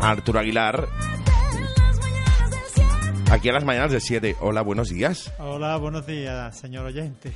a 0.00 0.10
Arturo 0.10 0.40
Aguilar. 0.40 0.88
Aquí 3.30 3.48
a 3.48 3.52
las 3.52 3.64
mañanas 3.64 3.92
del 3.92 4.00
7. 4.00 4.36
Hola, 4.40 4.62
buenos 4.62 4.88
días. 4.88 5.32
Hola, 5.38 5.76
buenos 5.76 6.04
días, 6.06 6.56
señor 6.58 6.86
oyente. 6.86 7.30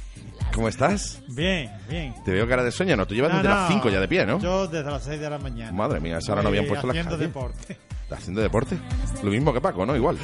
¿Cómo 0.53 0.69
estás? 0.69 1.23
Bien, 1.29 1.71
bien. 1.89 2.15
Te 2.25 2.33
veo 2.33 2.49
cara 2.49 2.65
de 2.65 2.73
sueño, 2.73 2.97
¿no? 2.97 3.07
Tú 3.07 3.15
llevas 3.15 3.31
No, 3.31 3.37
desde 3.37 3.49
las 3.51 3.71
no, 3.71 3.77
5 3.77 3.89
ya 3.91 4.01
de 4.01 4.09
pie, 4.09 4.27
¿no? 4.27 4.41
Yo 4.41 4.67
desde 4.67 4.91
las 4.91 5.05
6 5.05 5.21
de 5.21 5.31
la 5.31 5.39
mañana. 5.39 5.71
Madre 5.71 6.01
mía, 6.01 6.19
esa 6.19 6.33
hora 6.33 6.43
no 6.43 6.49
habían 6.49 6.65
Voy 6.65 6.71
puesto 6.71 6.87
la 6.89 6.93
haciendo 6.93 7.13
calle. 7.13 7.27
deporte. 7.27 7.77
¿Estás 8.15 8.23
haciendo 8.23 8.41
deporte? 8.43 8.79
Lo 9.23 9.31
mismo 9.31 9.53
que 9.53 9.61
Paco, 9.61 9.85
¿no? 9.87 9.95
Igual. 9.97 10.19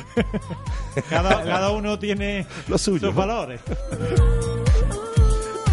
Cada, 1.09 1.43
cada 1.45 1.71
uno 1.71 1.99
tiene 1.99 2.47
Lo 2.69 2.79
suyo, 2.79 3.09
sus 3.09 3.15
valores. 3.15 3.61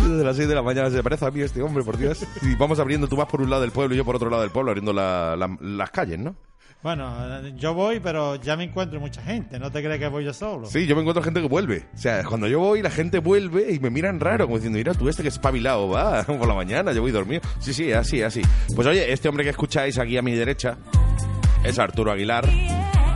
Desde 0.01 0.23
las 0.23 0.35
6 0.37 0.47
de 0.47 0.55
la 0.55 0.61
mañana 0.61 0.89
se 0.89 1.03
parece 1.03 1.25
a 1.25 1.31
mí 1.31 1.41
este 1.41 1.61
hombre, 1.61 1.83
por 1.83 1.97
Dios. 1.97 2.25
Y 2.41 2.55
vamos 2.55 2.79
abriendo, 2.79 3.07
tú 3.07 3.15
vas 3.17 3.27
por 3.27 3.41
un 3.41 3.49
lado 3.49 3.61
del 3.61 3.71
pueblo 3.71 3.93
y 3.93 3.97
yo 3.97 4.05
por 4.05 4.15
otro 4.15 4.29
lado 4.29 4.41
del 4.41 4.51
pueblo, 4.51 4.71
abriendo 4.71 4.93
la- 4.93 5.35
la- 5.35 5.57
las 5.59 5.89
calles, 5.91 6.17
¿no? 6.19 6.35
Bueno, 6.83 7.41
yo 7.57 7.73
voy, 7.73 7.99
pero 7.99 8.35
ya 8.35 8.55
me 8.55 8.63
encuentro 8.63 8.99
mucha 8.99 9.21
gente. 9.21 9.59
No 9.59 9.71
te 9.71 9.83
crees 9.83 9.99
que 9.99 10.07
voy 10.07 10.23
yo 10.23 10.31
solo. 10.33 10.67
Sí, 10.67 10.85
yo 10.85 10.95
me 10.95 11.01
encuentro 11.01 11.23
gente 11.23 11.41
que 11.41 11.47
vuelve. 11.47 11.85
O 11.93 11.97
sea, 11.97 12.23
cuando 12.23 12.47
yo 12.47 12.59
voy, 12.59 12.81
la 12.83 12.91
gente 12.91 13.17
vuelve 13.19 13.73
y 13.73 13.79
me 13.79 13.89
miran 13.89 14.19
raro, 14.19 14.45
como 14.45 14.57
diciendo, 14.57 14.77
mira, 14.77 14.93
tú 14.93 15.09
este 15.09 15.23
que 15.23 15.29
es 15.29 15.33
espabilado, 15.35 15.89
va, 15.89 16.23
por 16.23 16.47
la 16.47 16.53
mañana, 16.53 16.93
yo 16.93 17.01
voy 17.01 17.11
dormido. 17.11 17.41
Sí, 17.59 17.73
sí, 17.73 17.91
así, 17.91 18.21
así. 18.21 18.41
Pues 18.75 18.87
oye, 18.87 19.11
este 19.11 19.27
hombre 19.27 19.43
que 19.43 19.49
escucháis 19.49 19.97
aquí 19.97 20.17
a 20.17 20.21
mi 20.21 20.33
derecha 20.35 20.77
Es 21.67 21.79
Arturo 21.79 22.11
Aguilar. 22.11 22.47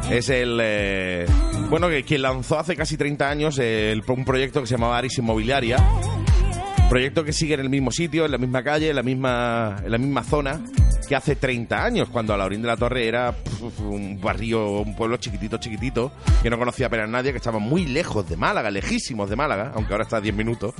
Es 0.09 0.29
el. 0.29 0.59
eh, 0.61 1.25
bueno, 1.69 1.87
que 1.89 2.03
quien 2.03 2.21
lanzó 2.21 2.59
hace 2.59 2.75
casi 2.75 2.97
30 2.97 3.29
años 3.29 3.57
el- 3.59 4.03
un 4.07 4.25
proyecto 4.25 4.61
que 4.61 4.67
se 4.67 4.75
llamaba 4.75 4.97
Aris 4.97 5.17
Inmobiliaria. 5.17 5.77
Proyecto 6.89 7.23
que 7.23 7.31
sigue 7.31 7.53
en 7.53 7.61
el 7.61 7.69
mismo 7.69 7.89
sitio, 7.91 8.25
en 8.25 8.31
la 8.31 8.37
misma 8.37 8.63
calle, 8.63 8.89
en 8.89 8.95
la 8.97 9.03
misma, 9.03 9.77
en 9.85 9.91
la 9.91 9.97
misma 9.97 10.23
zona 10.23 10.59
que 11.07 11.15
hace 11.15 11.35
30 11.35 11.83
años, 11.83 12.09
cuando 12.09 12.33
a 12.33 12.37
la 12.37 12.47
de 12.47 12.57
la 12.59 12.77
Torre 12.77 13.07
era 13.07 13.33
un 13.79 14.19
barrio, 14.21 14.79
un 14.81 14.95
pueblo 14.95 15.17
chiquitito, 15.17 15.57
chiquitito, 15.57 16.11
que 16.41 16.49
no 16.49 16.57
conocía 16.57 16.87
apenas 16.87 17.09
nadie, 17.09 17.31
que 17.31 17.37
estaba 17.37 17.59
muy 17.59 17.85
lejos 17.85 18.27
de 18.29 18.37
Málaga, 18.37 18.71
lejísimos 18.71 19.29
de 19.29 19.35
Málaga, 19.35 19.71
aunque 19.75 19.93
ahora 19.93 20.03
está 20.03 20.17
a 20.17 20.21
10 20.21 20.35
minutos. 20.35 20.73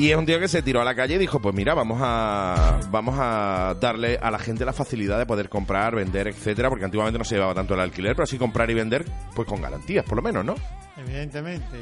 Y 0.00 0.10
es 0.10 0.16
un 0.16 0.24
tío 0.24 0.40
que 0.40 0.48
se 0.48 0.62
tiró 0.62 0.80
a 0.80 0.84
la 0.84 0.94
calle 0.94 1.16
y 1.16 1.18
dijo, 1.18 1.42
pues 1.42 1.54
mira, 1.54 1.74
vamos 1.74 1.98
a 2.00 2.80
vamos 2.90 3.16
a 3.18 3.76
darle 3.78 4.16
a 4.16 4.30
la 4.30 4.38
gente 4.38 4.64
la 4.64 4.72
facilidad 4.72 5.18
de 5.18 5.26
poder 5.26 5.50
comprar, 5.50 5.94
vender, 5.94 6.28
etcétera, 6.28 6.70
porque 6.70 6.86
antiguamente 6.86 7.18
no 7.18 7.24
se 7.26 7.34
llevaba 7.34 7.52
tanto 7.52 7.74
el 7.74 7.80
alquiler, 7.80 8.12
pero 8.16 8.24
así 8.24 8.38
comprar 8.38 8.70
y 8.70 8.74
vender, 8.74 9.04
pues 9.34 9.46
con 9.46 9.60
garantías, 9.60 10.06
por 10.06 10.16
lo 10.16 10.22
menos, 10.22 10.42
¿no? 10.42 10.54
Evidentemente, 10.96 11.76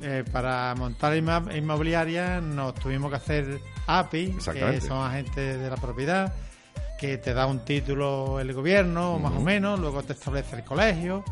eh, 0.00 0.24
para 0.32 0.74
montar 0.74 1.14
inmobiliaria 1.14 2.40
nos 2.40 2.74
tuvimos 2.76 3.10
que 3.10 3.16
hacer 3.16 3.60
API, 3.86 4.38
que 4.54 4.80
son 4.80 5.04
agentes 5.04 5.60
de 5.60 5.68
la 5.68 5.76
propiedad, 5.76 6.32
que 6.98 7.18
te 7.18 7.34
da 7.34 7.44
un 7.44 7.66
título 7.66 8.40
el 8.40 8.54
gobierno, 8.54 9.18
más 9.18 9.34
o 9.34 9.42
menos, 9.42 9.78
luego 9.78 10.02
te 10.02 10.14
establece 10.14 10.56
el 10.56 10.64
colegio. 10.64 11.22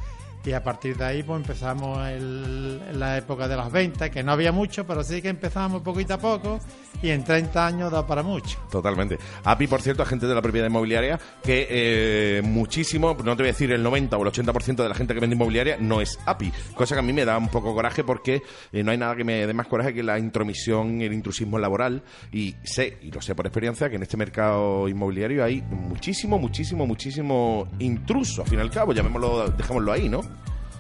Y 0.45 0.53
a 0.53 0.63
partir 0.63 0.97
de 0.97 1.05
ahí 1.05 1.23
pues 1.23 1.41
empezamos 1.43 2.07
el- 2.09 2.99
la 2.99 3.19
época 3.19 3.47
de 3.49 3.57
las 3.57 3.71
ventas, 3.71 4.09
que 4.09 4.23
no 4.23 4.33
había 4.33 4.51
mucho, 4.51 4.87
pero 4.87 5.03
sí 5.03 5.21
que 5.21 5.29
empezamos 5.29 5.83
poquito 5.83 6.15
a 6.15 6.19
poco 6.19 6.59
y 7.03 7.11
en 7.11 7.23
30 7.23 7.67
años 7.67 7.93
da 7.93 8.07
para 8.07 8.23
mucho. 8.23 8.59
Totalmente. 8.71 9.19
API, 9.45 9.67
por 9.67 9.83
cierto, 9.83 10.03
agente 10.03 10.27
de 10.27 10.35
la 10.35 10.41
propiedad 10.41 10.67
inmobiliaria, 10.67 11.19
que 11.43 11.67
eh, 11.69 12.43
muchísimo, 12.43 13.15
no 13.15 13.37
te 13.37 13.43
voy 13.43 13.49
a 13.51 13.53
decir 13.53 13.71
el 13.73 13.83
90 13.83 14.17
o 14.17 14.23
el 14.23 14.29
80% 14.33 14.83
de 14.83 14.89
la 14.89 14.95
gente 14.95 15.13
que 15.13 15.21
vende 15.21 15.37
inmobiliaria 15.37 15.77
no 15.79 16.01
es 16.01 16.19
API. 16.25 16.51
Cosa 16.75 16.95
que 16.95 17.01
a 17.01 17.03
mí 17.03 17.13
me 17.13 17.25
da 17.27 17.37
un 17.37 17.49
poco 17.49 17.75
coraje 17.75 18.03
porque 18.03 18.43
eh, 18.73 18.83
no 18.83 18.91
hay 18.91 18.97
nada 18.97 19.15
que 19.17 19.25
me 19.25 19.47
dé 19.47 19.53
más 19.53 19.67
coraje 19.67 19.93
que 19.93 20.03
la 20.03 20.19
intromisión 20.19 21.03
el 21.03 21.13
intrusismo 21.13 21.59
laboral. 21.59 22.03
Y 22.33 22.55
sé, 22.65 22.97
y 23.03 23.11
lo 23.11 23.21
sé 23.21 23.35
por 23.35 23.47
experiencia, 23.47 23.91
que 23.91 23.97
en 23.97 24.03
este 24.03 24.17
mercado 24.17 24.89
inmobiliario 24.89 25.45
hay 25.45 25.61
muchísimo, 25.63 26.39
muchísimo, 26.39 26.87
muchísimo 26.87 27.69
intruso. 27.81 28.43
Al 28.43 28.49
fin 28.49 28.59
y 28.61 28.63
al 28.63 28.71
cabo, 28.71 28.93
llamémoslo, 28.95 29.51
dejémoslo 29.51 29.93
ahí, 29.93 30.09
¿no? 30.09 30.23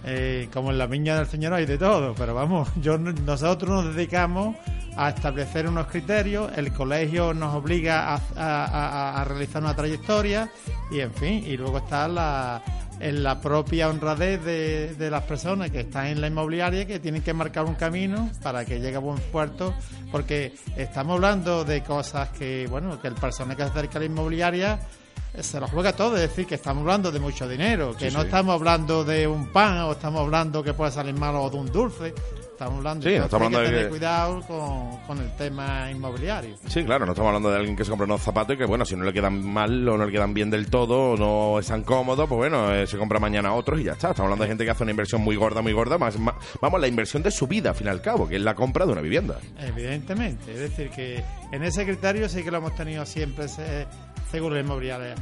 Eh, 0.04 0.48
como 0.52 0.70
en 0.70 0.78
la 0.78 0.86
viña 0.86 1.16
del 1.16 1.26
Señor 1.26 1.52
hay 1.52 1.66
de 1.66 1.76
todo, 1.76 2.14
pero 2.14 2.34
vamos, 2.34 2.68
yo 2.80 2.98
nosotros 2.98 3.84
nos 3.84 3.94
dedicamos 3.94 4.56
a 4.96 5.10
establecer 5.10 5.68
unos 5.68 5.86
criterios, 5.86 6.50
el 6.56 6.72
colegio 6.72 7.32
nos 7.34 7.54
obliga 7.54 8.14
a, 8.14 9.20
a- 9.20 9.24
realizar 9.24 9.62
una 9.62 9.74
trayectoria 9.76 10.50
y 10.90 11.00
en 11.00 11.12
fin, 11.12 11.44
y 11.46 11.56
luego 11.56 11.78
está 11.78 12.08
la, 12.08 12.62
en 12.98 13.22
la 13.22 13.40
propia 13.40 13.88
honradez 13.88 14.42
de, 14.44 14.94
de 14.94 15.10
las 15.10 15.22
personas 15.22 15.70
que 15.70 15.80
están 15.80 16.06
en 16.06 16.20
la 16.20 16.26
inmobiliaria 16.26 16.84
que 16.86 16.98
tienen 16.98 17.22
que 17.22 17.32
marcar 17.32 17.64
un 17.64 17.74
camino 17.76 18.28
para 18.42 18.64
que 18.64 18.80
llegue 18.80 18.96
a 18.96 19.00
buen 19.00 19.18
puerto, 19.30 19.72
porque 20.10 20.54
estamos 20.76 21.14
hablando 21.14 21.64
de 21.64 21.82
cosas 21.82 22.30
que, 22.30 22.66
bueno, 22.68 23.00
que 23.00 23.06
el 23.08 23.14
personal 23.14 23.56
que 23.56 23.64
se 23.64 23.68
acerca 23.70 23.98
a 23.98 24.00
la 24.00 24.06
inmobiliaria 24.06 24.80
se 25.42 25.60
lo 25.60 25.68
juega 25.68 25.94
todo, 25.94 26.16
es 26.16 26.22
decir, 26.22 26.46
que 26.46 26.54
estamos 26.56 26.80
hablando 26.82 27.10
de 27.12 27.20
mucho 27.20 27.48
dinero, 27.48 27.94
que 27.96 28.08
Sí, 28.10 28.14
no 28.16 28.20
sí. 28.22 28.26
estamos 28.26 28.54
hablando 28.54 29.04
de 29.04 29.26
un 29.26 29.48
pan 29.48 29.78
o 29.82 29.92
estamos 29.92 30.20
hablando 30.20 30.62
que 30.62 30.74
puede 30.74 30.90
salir 30.92 31.14
malo 31.14 31.42
o 31.42 31.50
de 31.50 31.56
un 31.56 31.70
dulce, 31.72 32.14
estamos 32.58 32.78
hablando 32.78 33.08
Sí, 33.08 33.16
no 33.16 33.24
estamos 33.26 33.48
que 33.50 33.56
hablando 33.56 33.76
de 33.76 33.82
que- 33.84 33.88
cuidado 33.88 34.40
con, 34.42 34.96
con 35.06 35.18
el 35.20 35.30
tema 35.36 35.90
inmobiliario. 35.92 36.56
Sí, 36.66 36.82
claro, 36.84 37.06
no 37.06 37.12
estamos 37.12 37.28
hablando 37.28 37.50
de 37.50 37.56
alguien 37.56 37.76
que 37.76 37.84
se 37.84 37.90
compra 37.90 38.04
unos 38.06 38.20
zapatos 38.20 38.56
y 38.56 38.58
que, 38.58 38.64
bueno, 38.64 38.84
si 38.84 38.96
no 38.96 39.04
le 39.04 39.12
quedan 39.12 39.46
mal 39.46 39.88
o 39.88 39.96
no 39.96 40.04
le 40.06 40.10
quedan 40.12 40.34
bien 40.34 40.50
del 40.50 40.68
todo 40.68 41.12
o 41.12 41.16
no 41.16 41.60
están 41.60 41.84
cómodos, 41.84 42.28
pues 42.28 42.36
bueno, 42.36 42.74
eh, 42.74 42.86
se 42.88 42.98
compra 42.98 43.20
mañana 43.20 43.54
otros 43.54 43.80
y 43.80 43.84
ya 43.84 43.92
está. 43.92 44.10
Estamos 44.10 44.26
hablando 44.26 44.42
de 44.42 44.48
gente 44.48 44.64
que 44.64 44.70
hace 44.72 44.82
una 44.82 44.90
inversión 44.90 45.20
muy 45.20 45.36
gorda, 45.36 45.62
muy 45.62 45.72
gorda, 45.72 45.98
más, 45.98 46.18
más- 46.18 46.34
vamos, 46.60 46.80
la 46.80 46.88
inversión 46.88 47.22
de 47.22 47.30
su 47.30 47.46
vida, 47.46 47.70
al 47.70 47.76
fin 47.76 47.86
y 47.86 47.90
al 47.90 48.02
cabo, 48.02 48.26
que 48.28 48.34
es 48.36 48.42
la 48.42 48.54
compra 48.56 48.84
de 48.86 48.92
una 48.92 49.00
vivienda. 49.02 49.38
Evidentemente, 49.60 50.52
es 50.52 50.58
decir, 50.58 50.90
que 50.90 51.22
en 51.52 51.62
ese 51.62 51.84
criterio 51.84 52.28
sí 52.28 52.42
que 52.42 52.50
lo 52.50 52.58
hemos 52.58 52.74
tenido 52.74 53.06
siempre 53.06 53.46
se- 53.46 53.86
según 54.32 54.52
la 54.54 54.60
inmobiliaria. 54.60 55.14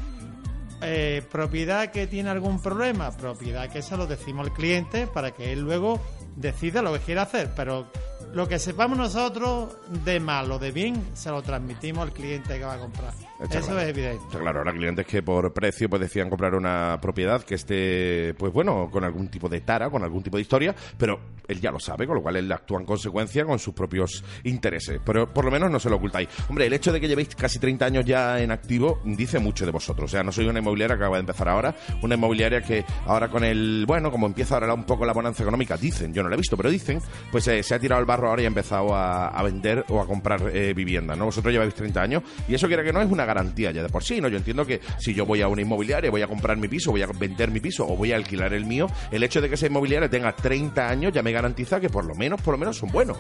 Eh, 0.83 1.23
propiedad 1.33 1.91
que 1.91 2.07
tiene 2.07 2.29
algún 2.29 2.61
problema, 2.61 3.11
propiedad 3.11 3.71
que 3.71 3.81
se 3.81 3.97
lo 3.97 4.07
decimos 4.07 4.47
al 4.47 4.53
cliente 4.53 5.07
para 5.07 5.31
que 5.31 5.51
él 5.53 5.61
luego 5.63 6.01
decida 6.37 6.83
lo 6.83 6.93
que 6.93 7.01
quiere 7.01 7.21
hacer, 7.21 7.51
pero 7.57 7.87
lo 8.33 8.47
que 8.47 8.59
sepamos 8.59 8.97
nosotros 8.97 9.77
de 10.05 10.21
mal 10.21 10.51
o 10.53 10.59
de 10.59 10.71
bien 10.71 11.11
se 11.15 11.31
lo 11.31 11.43
transmitimos 11.43 12.03
al 12.03 12.13
cliente 12.13 12.59
que 12.59 12.65
va 12.65 12.75
a 12.75 12.79
comprar. 12.79 13.15
Está 13.41 13.59
Eso 13.59 13.69
claro. 13.69 13.81
es 13.83 13.89
evidente. 13.89 14.25
Está 14.25 14.39
claro, 14.39 14.59
ahora 14.61 14.73
clientes 14.73 15.07
que 15.07 15.23
por 15.23 15.53
precio 15.53 15.91
pues 15.91 16.01
decían 16.01 16.31
comprar 16.31 16.55
una 16.55 16.99
propiedad 17.01 17.43
que 17.43 17.57
esté, 17.57 18.35
pues 18.39 18.53
bueno, 18.53 18.89
con 18.91 19.05
algún 19.05 19.29
tipo 19.29 19.49
de 19.49 19.61
tara, 19.61 19.91
con 19.91 20.03
algún 20.03 20.23
tipo 20.23 20.37
de 20.37 20.43
historia, 20.43 20.75
pero 20.97 21.21
él 21.47 21.61
ya 21.61 21.71
lo 21.71 21.79
sabe, 21.79 22.07
con 22.07 22.17
lo 22.17 22.23
cual 22.23 22.37
él 22.37 22.51
actúa 22.51 22.81
en 22.81 22.87
consecuencia 22.87 23.45
con 23.45 23.59
sus 23.59 23.75
propios 23.75 24.25
intereses. 24.45 25.01
Pero 25.05 25.33
por 25.33 25.45
lo 25.45 25.51
menos 25.51 25.71
no 25.71 25.79
se 25.79 25.91
lo 25.91 25.97
ocultáis. 25.97 26.29
Hombre, 26.49 26.67
el 26.67 26.73
hecho 26.73 26.93
de 26.93 27.01
que 27.01 27.09
llevéis 27.09 27.35
casi 27.35 27.59
30 27.59 27.85
años 27.85 28.05
ya 28.05 28.41
en 28.41 28.51
activo 28.51 29.01
dice 29.05 29.39
mucho 29.39 29.67
de 29.67 29.73
vosotros. 29.73 30.11
O 30.11 30.13
sea, 30.13 30.23
no 30.23 30.33
soy 30.33 30.47
una 30.47 30.61
inmobiliaria 30.61 30.97
que 30.97 31.03
acaba 31.03 31.17
de 31.17 31.21
empezar 31.21 31.49
ahora, 31.49 31.75
una 32.03 32.15
inmobiliaria 32.15 32.63
que 32.63 32.85
ahora 33.07 33.29
con 33.29 33.45
el, 33.45 33.85
bueno, 33.87 34.11
como 34.11 34.27
empieza 34.27 34.55
ahora 34.55 34.73
un 34.73 34.85
poco 34.85 35.05
la 35.05 35.13
bonanza 35.13 35.43
económica, 35.43 35.77
dicen, 35.77 36.15
yo 36.15 36.23
no 36.23 36.29
la 36.31 36.37
he 36.37 36.39
visto, 36.39 36.57
pero 36.57 36.71
dicen, 36.71 37.01
pues 37.31 37.47
eh, 37.49 37.63
se 37.63 37.75
ha 37.75 37.79
tirado 37.79 38.01
el 38.01 38.07
barro 38.07 38.29
ahora 38.29 38.43
y 38.43 38.45
ha 38.47 38.49
empezado 38.49 38.95
a, 38.95 39.29
a 39.29 39.43
vender 39.43 39.85
o 39.89 40.01
a 40.01 40.07
comprar 40.07 40.41
eh, 40.53 40.73
vivienda, 40.75 41.15
¿no? 41.15 41.27
Vosotros 41.27 41.53
lleváis 41.53 41.75
30 41.75 42.01
años 42.01 42.23
y 42.49 42.55
eso 42.55 42.67
quiera 42.67 42.83
que 42.83 42.93
no 42.93 43.03
es 43.03 43.11
una 43.11 43.26
garantía 43.27 43.71
ya 43.71 43.83
de 43.83 43.89
por 43.89 44.03
sí, 44.03 44.21
¿no? 44.21 44.29
Yo 44.29 44.39
entiendo 44.39 44.65
que 44.65 44.81
si 44.99 45.15
yo 45.15 45.27
voy 45.27 45.43
a 45.43 45.49
una 45.49 45.63
inmobiliaria, 45.63 46.11
voy 46.11 46.23
a 46.23 46.29
comprar 46.29 46.57
mi 46.57 46.69
piso, 46.69 46.91
voy 46.91 47.03
a 47.03 47.07
vender 47.07 47.51
mi 47.51 47.61
piso 47.61 47.87
o 47.87 47.97
voy 47.97 48.13
a 48.13 48.17
alquilar 48.17 48.55
el 48.55 48.65
mío, 48.65 48.87
el 49.11 49.23
hecho 49.23 49.41
de 49.41 49.49
que 49.49 49.57
esa 49.57 49.67
inmobiliaria 49.67 50.09
tenga 50.09 50.35
30 50.35 50.89
años 50.89 51.13
ya 51.13 51.23
me 51.23 51.33
garantiza 51.33 51.81
que 51.81 51.91
por 51.91 52.05
lo 52.05 52.15
menos, 52.15 52.41
por 52.41 52.55
lo 52.55 52.59
menos 52.59 52.77
son 52.77 52.91
buenos. 52.91 53.19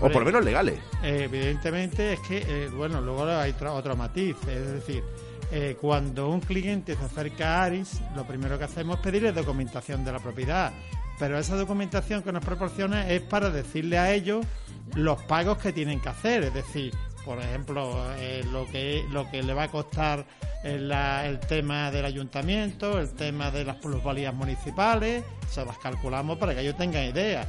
O 0.00 0.08
por 0.08 0.20
lo 0.20 0.24
menos 0.24 0.44
legales. 0.44 0.78
Eh, 1.02 1.22
evidentemente 1.24 2.14
es 2.14 2.20
que, 2.20 2.38
eh, 2.38 2.68
bueno, 2.74 3.00
luego 3.00 3.24
hay 3.24 3.54
otro, 3.60 3.96
matiz, 3.96 4.36
es 4.48 4.72
decir, 4.72 5.04
eh, 5.52 5.76
cuando 5.78 6.30
un 6.30 6.40
cliente 6.40 6.96
se 6.96 7.04
acerca 7.04 7.56
a 7.56 7.64
Aris, 7.64 8.00
lo 8.16 8.26
primero 8.26 8.56
que 8.56 8.64
hacemos 8.64 8.96
es 8.96 9.02
pedirle 9.02 9.32
documentación 9.32 10.04
de 10.04 10.12
la 10.12 10.18
propiedad, 10.18 10.72
pero 11.18 11.38
esa 11.38 11.54
documentación 11.54 12.22
que 12.22 12.32
nos 12.32 12.42
proporciona 12.42 13.10
es 13.10 13.20
para 13.20 13.50
decirle 13.50 13.98
a 13.98 14.14
ellos 14.14 14.46
los 14.94 15.20
pagos 15.24 15.58
que 15.58 15.72
tienen 15.72 16.00
que 16.00 16.08
hacer, 16.08 16.44
es 16.44 16.54
decir, 16.54 16.94
por 17.24 17.38
ejemplo, 17.40 17.94
eh, 18.18 18.44
lo 18.50 18.66
que 18.66 19.04
lo 19.10 19.30
que 19.30 19.42
le 19.42 19.54
va 19.54 19.64
a 19.64 19.68
costar 19.70 20.24
el, 20.64 20.88
la- 20.88 21.26
el 21.26 21.38
tema 21.40 21.90
del 21.90 22.04
ayuntamiento, 22.04 22.98
el 23.00 23.10
tema 23.14 23.50
de 23.50 23.64
las 23.64 23.76
plusvalías 23.76 24.34
municipales, 24.34 25.24
se 25.48 25.64
las 25.64 25.78
calculamos 25.78 26.38
para 26.38 26.54
que 26.54 26.60
ellos 26.60 26.76
tengan 26.76 27.04
idea. 27.04 27.46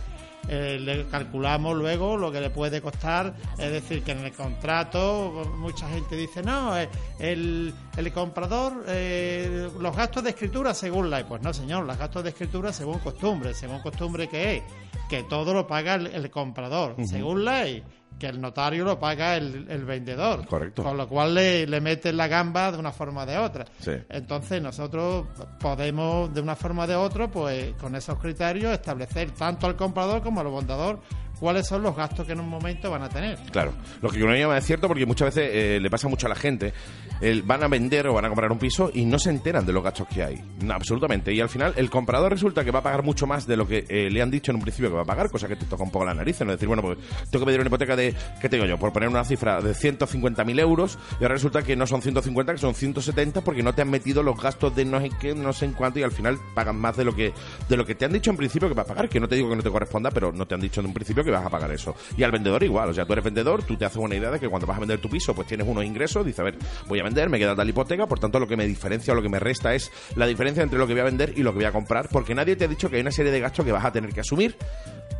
Eh, 0.50 0.80
le 0.82 1.06
calculamos 1.08 1.78
luego 1.78 2.18
lo 2.18 2.32
que 2.32 2.42
le 2.42 2.50
puede 2.50 2.82
costar, 2.82 3.36
es 3.60 3.72
decir, 3.72 4.02
que 4.04 4.14
en 4.14 4.26
el 4.26 4.32
contrato 4.34 5.54
mucha 5.58 5.88
gente 5.90 6.16
dice, 6.16 6.42
no, 6.42 6.76
eh, 6.80 6.90
el, 7.20 7.72
el 7.96 8.12
comprador, 8.12 8.84
eh, 8.88 9.70
los 9.80 9.96
gastos 9.96 10.24
de 10.24 10.32
escritura 10.32 10.74
según 10.74 11.12
ley. 11.12 11.26
Pues 11.28 11.44
no, 11.44 11.54
señor, 11.54 11.86
los 11.86 11.96
gastos 11.96 12.24
de 12.24 12.30
escritura 12.32 12.74
según 12.74 12.98
costumbre, 13.00 13.54
según 13.54 13.82
costumbre 13.82 14.28
que 14.28 14.58
es, 14.58 14.64
que 15.12 15.24
todo 15.24 15.54
lo 15.54 15.68
paga 15.68 15.96
el, 15.96 16.08
el 16.08 16.32
comprador, 16.32 16.94
Ujú. 16.94 17.06
según 17.06 17.44
ley 17.44 17.84
que 18.18 18.28
el 18.28 18.40
notario 18.40 18.86
lo 18.86 18.98
paga 18.98 19.36
el, 19.36 19.66
el 19.70 19.84
vendedor. 19.84 20.46
Correcto. 20.48 20.84
Con 20.84 20.96
lo 20.96 21.06
cual 21.10 21.34
le, 21.36 21.68
le 21.68 21.82
meten 21.82 22.16
la 22.16 22.28
gamba 22.30 22.72
de 22.72 22.78
una 22.78 22.94
forma 22.94 23.24
o 23.24 23.26
de 23.26 23.38
otra. 23.38 23.66
Sí. 23.80 23.92
Entonces 24.08 24.62
nosotros 24.62 25.26
podemos 25.60 26.34
de 26.34 26.40
una 26.40 26.56
forma 26.56 26.84
o 26.84 26.88
de 26.88 26.96
otra, 26.96 27.28
pues 27.30 27.74
con 27.74 27.94
esos 27.96 28.18
criterios 28.20 28.72
establecer 28.72 29.32
tanto 29.32 29.68
al 29.68 29.76
comprador 29.76 30.22
como 30.22 30.40
al 30.40 30.48
vendedor 30.48 31.00
cuáles 31.42 31.68
son 31.68 31.82
los 31.82 31.94
gastos 31.96 32.26
que 32.26 32.32
en 32.34 32.40
un 32.40 32.48
momento 32.48 32.90
van 32.90 33.02
a 33.02 33.10
tener. 33.10 33.38
Claro, 33.52 33.74
lo 34.02 34.10
que 34.10 34.24
uno 34.24 34.34
llama 34.36 34.58
es 34.58 34.66
cierto 34.66 34.88
porque 34.88 35.06
muchas 35.06 35.36
veces 35.36 35.50
eh, 35.54 35.80
le 35.82 35.90
pasa 35.90 36.08
mucho 36.08 36.28
a 36.28 36.30
la 36.30 36.36
gente. 36.36 36.72
El- 37.20 37.42
van 37.44 37.64
a 37.64 37.68
vender 37.68 38.08
o 38.08 38.14
van 38.14 38.26
a 38.26 38.30
comprar 38.30 38.52
un 38.52 38.60
piso 38.60 38.90
y 38.94 39.04
no 39.06 39.20
se 39.20 39.32
enteran 39.32 39.66
de 39.66 39.74
los 39.74 39.84
gastos 39.84 40.08
que 40.08 40.24
hay. 40.24 40.42
No, 40.64 40.74
absolutamente. 40.74 41.34
Y 41.34 41.42
al 41.42 41.50
final 41.50 41.74
el 41.76 41.90
comprador 41.90 42.32
resulta 42.32 42.64
que 42.64 42.72
va 42.72 42.80
a 42.80 42.84
pagar 42.84 43.04
mucho 43.04 43.26
más 43.28 43.46
de 43.48 43.58
lo 43.58 43.68
que 43.68 43.86
eh, 43.90 44.10
le 44.12 44.22
han 44.22 44.30
dicho 44.32 44.52
en 44.52 44.58
un 44.58 44.62
principio 44.62 44.90
que 44.92 44.96
va 44.96 45.02
a 45.02 45.06
pagar, 45.06 45.30
cosa 45.30 45.48
que 45.48 45.56
te 45.56 45.66
toca 45.66 45.84
un 45.84 45.92
poco 45.92 46.06
la 46.06 46.14
nariz. 46.14 46.40
¿no? 46.42 46.52
Decir, 46.52 46.68
bueno, 46.68 46.84
pues 46.84 46.98
tengo 47.32 47.44
que 47.44 47.48
pedir 47.50 47.60
una 47.60 47.68
hipoteca 47.68 47.96
de, 47.96 48.14
¿qué 48.40 48.48
tengo 48.48 48.66
yo? 48.66 48.78
Por 48.78 48.94
poner 48.94 49.10
una 49.10 49.24
cifra 49.26 49.60
de 49.62 49.72
150.000 49.74 50.60
euros 50.60 50.98
y 51.20 51.24
ahora 51.24 51.34
resulta 51.36 51.64
que 51.64 51.76
no 51.76 51.88
son 51.88 52.02
150, 52.04 52.54
que 52.54 52.60
son 52.60 52.76
170 52.76 53.42
porque 53.42 53.64
no 53.64 53.74
te 53.74 53.82
han 53.82 53.90
metido 53.90 54.22
los 54.24 54.40
gastos 54.40 54.76
de 54.76 54.86
no 54.86 55.00
sé 55.02 55.10
qué, 55.20 55.34
no 55.34 55.54
sé 55.54 55.66
en 55.66 55.74
cuánto 55.74 56.00
y 56.00 56.04
al 56.04 56.12
final 56.12 56.38
pagan 56.54 56.76
más 56.78 56.96
de 56.98 57.06
lo 57.06 57.16
que 57.16 57.34
de 57.68 57.78
lo 57.78 57.86
que 57.86 57.96
te 57.96 58.06
han 58.06 58.14
dicho 58.14 58.30
en 58.30 58.38
principio 58.38 58.68
que 58.68 58.76
vas 58.76 58.86
a 58.86 58.88
pagar. 58.94 59.10
Que 59.10 59.20
no 59.20 59.28
te 59.28 59.36
digo 59.36 59.50
que 59.50 59.56
no 59.56 59.64
te 59.64 59.72
corresponda, 59.72 60.12
pero 60.12 60.32
no 60.32 60.46
te 60.46 60.54
han 60.56 60.62
dicho 60.62 60.80
en 60.82 60.88
un 60.88 60.94
principio 60.94 61.24
que 61.24 61.31
vas 61.32 61.46
a 61.46 61.50
pagar 61.50 61.72
eso. 61.72 61.96
Y 62.18 62.24
al 62.24 62.32
vendedor 62.32 62.64
igual, 62.64 62.90
o 62.90 62.94
sea, 62.94 63.06
tú 63.06 63.14
eres 63.14 63.26
vendedor, 63.26 63.64
tú 63.64 63.76
te 63.78 63.86
haces 63.86 63.98
una 63.98 64.16
idea 64.16 64.32
de 64.32 64.40
que 64.40 64.50
cuando 64.50 64.68
vas 64.68 64.78
a 64.78 64.80
vender 64.80 65.00
tu 65.00 65.10
piso, 65.10 65.34
pues 65.34 65.48
tienes 65.48 65.68
unos 65.68 65.84
ingresos, 65.86 66.26
dices, 66.26 66.40
a 66.40 66.44
ver, 66.44 66.58
voy 66.88 67.00
a 67.00 67.04
vender, 67.04 67.30
me 67.30 67.40
queda 67.40 67.56
tal 67.56 67.70
hipoteca, 67.70 68.08
por 68.08 68.20
tanto 68.20 68.40
lo 68.40 68.48
que 68.48 68.58
me 68.58 68.66
diferencia 68.68 69.14
o 69.14 69.16
lo 69.16 69.22
que 69.22 69.30
me 69.30 69.40
resta 69.40 69.74
es 69.74 69.92
la 70.16 70.26
diferencia 70.26 70.64
entre 70.64 70.78
lo 70.78 70.88
que 70.88 70.94
voy 70.94 71.02
a 71.02 71.06
vender 71.06 71.34
y 71.36 71.44
lo 71.44 71.52
que 71.52 71.58
voy 71.58 71.66
a 71.66 71.72
comprar, 71.72 72.10
porque 72.10 72.36
nadie 72.36 72.56
te 72.56 72.66
ha 72.66 72.68
dicho 72.68 72.90
que 72.90 72.98
hay 72.98 73.02
una 73.02 73.12
serie 73.12 73.32
de 73.32 73.40
gastos 73.40 73.66
que 73.66 73.72
vas 73.72 73.86
a 73.86 73.92
tener 73.92 74.14
que 74.14 74.22
asumir 74.22 74.56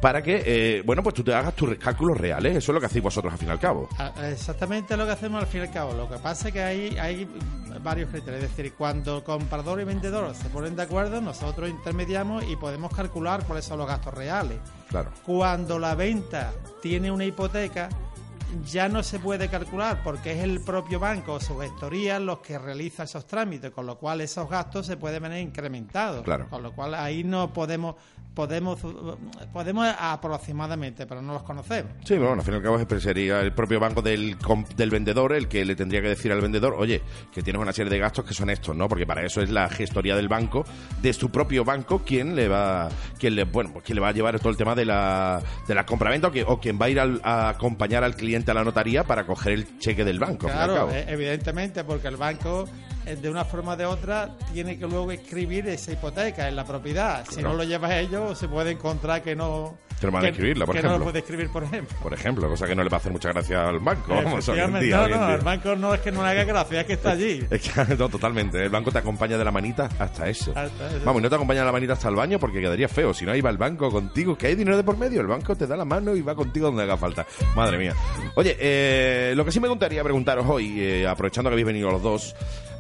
para 0.02 0.24
que, 0.24 0.42
eh, 0.44 0.82
bueno, 0.84 1.04
pues 1.04 1.14
tú 1.14 1.24
te 1.24 1.34
hagas 1.34 1.56
tus 1.56 1.76
cálculos 1.76 2.18
reales. 2.18 2.58
Eso 2.58 2.72
es 2.72 2.74
lo 2.74 2.80
que 2.80 2.88
hacéis 2.88 3.04
vosotros 3.04 3.32
al 3.32 3.40
fin 3.40 3.50
y 3.50 3.52
al 3.52 3.60
cabo. 3.60 3.88
Ah, 4.00 4.12
Exactamente 4.32 4.98
lo 4.98 5.06
que 5.06 5.12
hacemos 5.12 5.42
al 5.42 5.48
fin 5.48 5.62
y 5.62 5.64
al 5.66 5.72
cabo. 5.72 5.94
Lo 5.94 6.10
que 6.10 6.18
pasa 6.18 6.48
es 6.48 6.54
que 6.54 6.64
hay, 6.64 6.98
hay 6.98 7.30
varios 7.84 8.10
criterios. 8.10 8.44
Es 8.44 8.56
decir, 8.56 8.74
cuando 8.74 9.24
comprador 9.24 9.80
y 9.80 9.84
vendedor 9.84 10.34
se 10.34 10.50
ponen 10.50 10.76
de 10.76 10.84
acuerdo, 10.84 11.22
nosotros 11.22 11.70
intermediamos 11.70 12.44
y 12.50 12.56
podemos 12.56 12.94
calcular 12.94 13.46
cuáles 13.46 13.66
son 13.66 13.78
los 13.78 13.88
gastos 13.88 14.14
reales. 14.14 14.58
Claro. 14.90 15.12
Cuando 15.24 15.78
la 15.78 15.94
venta 15.94 16.52
tiene 16.82 17.12
una 17.12 17.26
hipoteca, 17.26 17.88
ya 18.66 18.90
no 18.90 19.04
se 19.04 19.20
puede 19.20 19.50
calcular 19.50 20.02
porque 20.04 20.34
es 20.34 20.40
el 20.40 20.62
propio 20.62 21.00
banco 21.00 21.34
o 21.34 21.40
su 21.40 21.58
gestoría 21.60 22.20
los 22.20 22.40
que 22.40 22.58
realiza 22.58 23.04
esos 23.04 23.26
trámites, 23.26 23.72
con 23.72 23.86
lo 23.86 23.98
cual 23.98 24.22
esos 24.22 24.50
gastos 24.50 24.88
se 24.88 24.98
pueden 24.98 25.24
ver 25.24 25.38
incrementados. 25.38 26.24
Claro. 26.24 26.48
Con 26.50 26.64
lo 26.64 26.74
cual 26.74 26.96
ahí 26.96 27.24
no 27.24 27.54
podemos 27.54 27.96
podemos 28.34 28.80
podemos 29.52 29.88
aproximadamente, 30.00 31.06
pero 31.06 31.22
no 31.22 31.34
los 31.34 31.44
conocemos. 31.44 31.92
Sí, 32.06 32.16
bueno, 32.18 32.34
al 32.36 32.42
fin 32.44 32.54
y 32.54 32.58
al 32.58 32.64
cabo 32.64 32.80
sería 33.00 33.42
el 33.42 33.52
propio 33.54 33.80
banco 33.80 34.02
del, 34.02 34.38
del 34.76 34.90
vendedor 34.90 35.34
el 35.34 35.48
que 35.48 35.66
le 35.66 35.76
tendría 35.76 36.02
que 36.02 36.10
decir 36.10 36.32
al 36.32 36.40
vendedor, 36.42 36.76
oye, 36.78 37.02
que 37.34 37.42
tienes 37.44 37.62
una 37.62 37.74
serie 37.74 37.90
de 37.92 38.00
gastos 38.00 38.24
que 38.26 38.34
son 38.34 38.50
estos, 38.50 38.76
¿no? 38.76 38.88
Porque 38.88 39.06
para 39.06 39.26
eso 39.26 39.42
es 39.42 39.50
la 39.50 39.68
gestoría 39.70 40.16
del 40.16 40.28
banco, 40.30 40.64
de 41.02 41.12
su 41.14 41.30
propio 41.30 41.66
banco, 41.66 42.00
quien 42.06 42.36
le 42.36 42.48
va, 42.48 42.90
quien 43.20 43.36
le, 43.36 43.44
bueno, 43.44 43.72
pues 43.74 43.86
quien 43.86 43.96
le 43.96 44.02
va 44.02 44.10
a 44.10 44.14
llevar 44.14 44.40
todo 44.40 44.50
el 44.50 44.58
tema 44.58 44.76
de 44.76 44.86
la, 44.86 45.42
de 45.68 45.76
la 45.76 45.86
compraventa 45.86 46.30
o, 46.30 46.32
que- 46.32 46.44
o 46.44 46.60
quien 46.60 46.80
va 46.82 46.86
a 46.86 46.90
ir 46.90 47.00
al- 47.00 47.22
a 47.24 47.50
acompañar 47.50 48.04
al 48.04 48.16
cliente 48.16 48.52
a 48.52 48.54
la 48.54 48.64
notaría 48.64 49.04
para 49.04 49.26
coger 49.26 49.54
el 49.54 49.78
cheque 49.80 50.06
del 50.06 50.20
banco. 50.20 50.48
Claro, 50.48 50.74
cabo. 50.76 50.92
eh, 50.92 51.06
evidentemente, 51.10 51.84
porque 51.84 52.08
el 52.08 52.16
banco 52.18 52.68
de 53.06 53.30
una 53.30 53.44
forma 53.46 53.74
o 53.74 53.78
de 53.78 53.86
otra 53.86 54.30
tiene 54.54 54.78
que 54.78 54.88
luego 54.88 55.12
escribir 55.12 55.68
esa 55.68 55.92
hipoteca 55.92 56.48
en 56.48 56.56
la 56.56 56.66
propiedad. 56.66 57.26
Si 57.28 57.36
Claro. 57.36 57.50
no 57.50 57.56
lo 57.56 57.64
llevas 57.64 57.92
ellos, 57.94 58.38
se 58.38 58.48
puede 58.48 58.72
encontrar 58.72 59.22
que 59.24 59.36
no 59.36 59.78
Que 60.00 60.08
no 60.08 60.14
van 60.14 60.26
a 60.26 60.30
escribirla, 60.30 60.66
por 60.66 60.76
que 60.76 60.82
no 60.82 60.98
lo 60.98 61.04
puede 61.04 61.20
escribir, 61.20 61.50
por 61.52 61.64
ejemplo. 61.64 61.96
Por 62.02 62.14
ejemplo, 62.14 62.50
cosa 62.50 62.66
que 62.68 62.76
no 62.76 62.84
le 62.84 62.90
va 62.90 62.98
a 62.98 63.00
hacer 63.00 63.12
mucha 63.12 63.30
gracia 63.30 63.68
al 63.68 63.80
banco. 63.80 64.16
Vamos, 64.16 64.46
día, 64.46 64.68
no, 65.08 65.30
el 65.34 65.42
banco 65.42 65.76
no 65.76 65.94
es 65.94 66.02
que 66.02 66.12
no 66.12 66.24
le 66.24 66.30
haga 66.30 66.44
gracia, 66.44 66.82
es 66.82 66.88
que 66.88 66.94
está 66.94 67.12
allí. 67.12 67.46
Es 67.52 67.62
que, 67.70 67.96
no, 67.96 68.10
totalmente. 68.10 68.64
El 68.64 68.70
banco 68.70 68.92
te 68.92 68.98
acompaña 69.00 69.38
de 69.38 69.46
la 69.46 69.52
manita 69.52 69.90
hasta 70.00 70.28
eso. 70.28 70.52
Hasta 70.56 70.88
eso. 70.90 71.06
Vamos, 71.06 71.20
y 71.20 71.24
no 71.24 71.30
te 71.30 71.36
acompaña 71.36 71.60
de 71.62 71.66
la 71.68 71.72
manita 71.72 71.94
hasta 71.94 72.10
el 72.10 72.16
baño 72.16 72.40
porque 72.40 72.60
quedaría 72.62 72.88
feo. 72.88 73.14
Si 73.14 73.26
no, 73.26 73.32
ahí 73.32 73.42
va 73.42 73.50
el 73.52 73.58
banco 73.58 73.92
contigo, 73.92 74.36
que 74.38 74.48
hay 74.48 74.56
dinero 74.56 74.76
de 74.78 74.84
por 74.84 74.98
medio. 74.98 75.22
El 75.22 75.28
banco 75.28 75.56
te 75.56 75.68
da 75.68 75.76
la 75.78 75.86
mano 75.86 76.16
y 76.16 76.22
va 76.22 76.34
contigo 76.34 76.68
donde 76.68 76.84
haga 76.84 76.98
falta. 76.98 77.26
Madre 77.56 77.78
mía. 77.78 77.94
Oye, 78.36 78.58
eh, 78.60 79.34
lo 79.36 79.46
que 79.46 79.52
sí 79.52 79.60
me 79.60 79.68
gustaría 79.68 80.04
preguntaros 80.04 80.46
hoy, 80.48 80.80
eh, 80.82 81.08
aprovechando 81.08 81.50
que 81.50 81.54
habéis 81.54 81.68
venido 81.68 81.92
los 81.92 82.02
dos, 82.02 82.36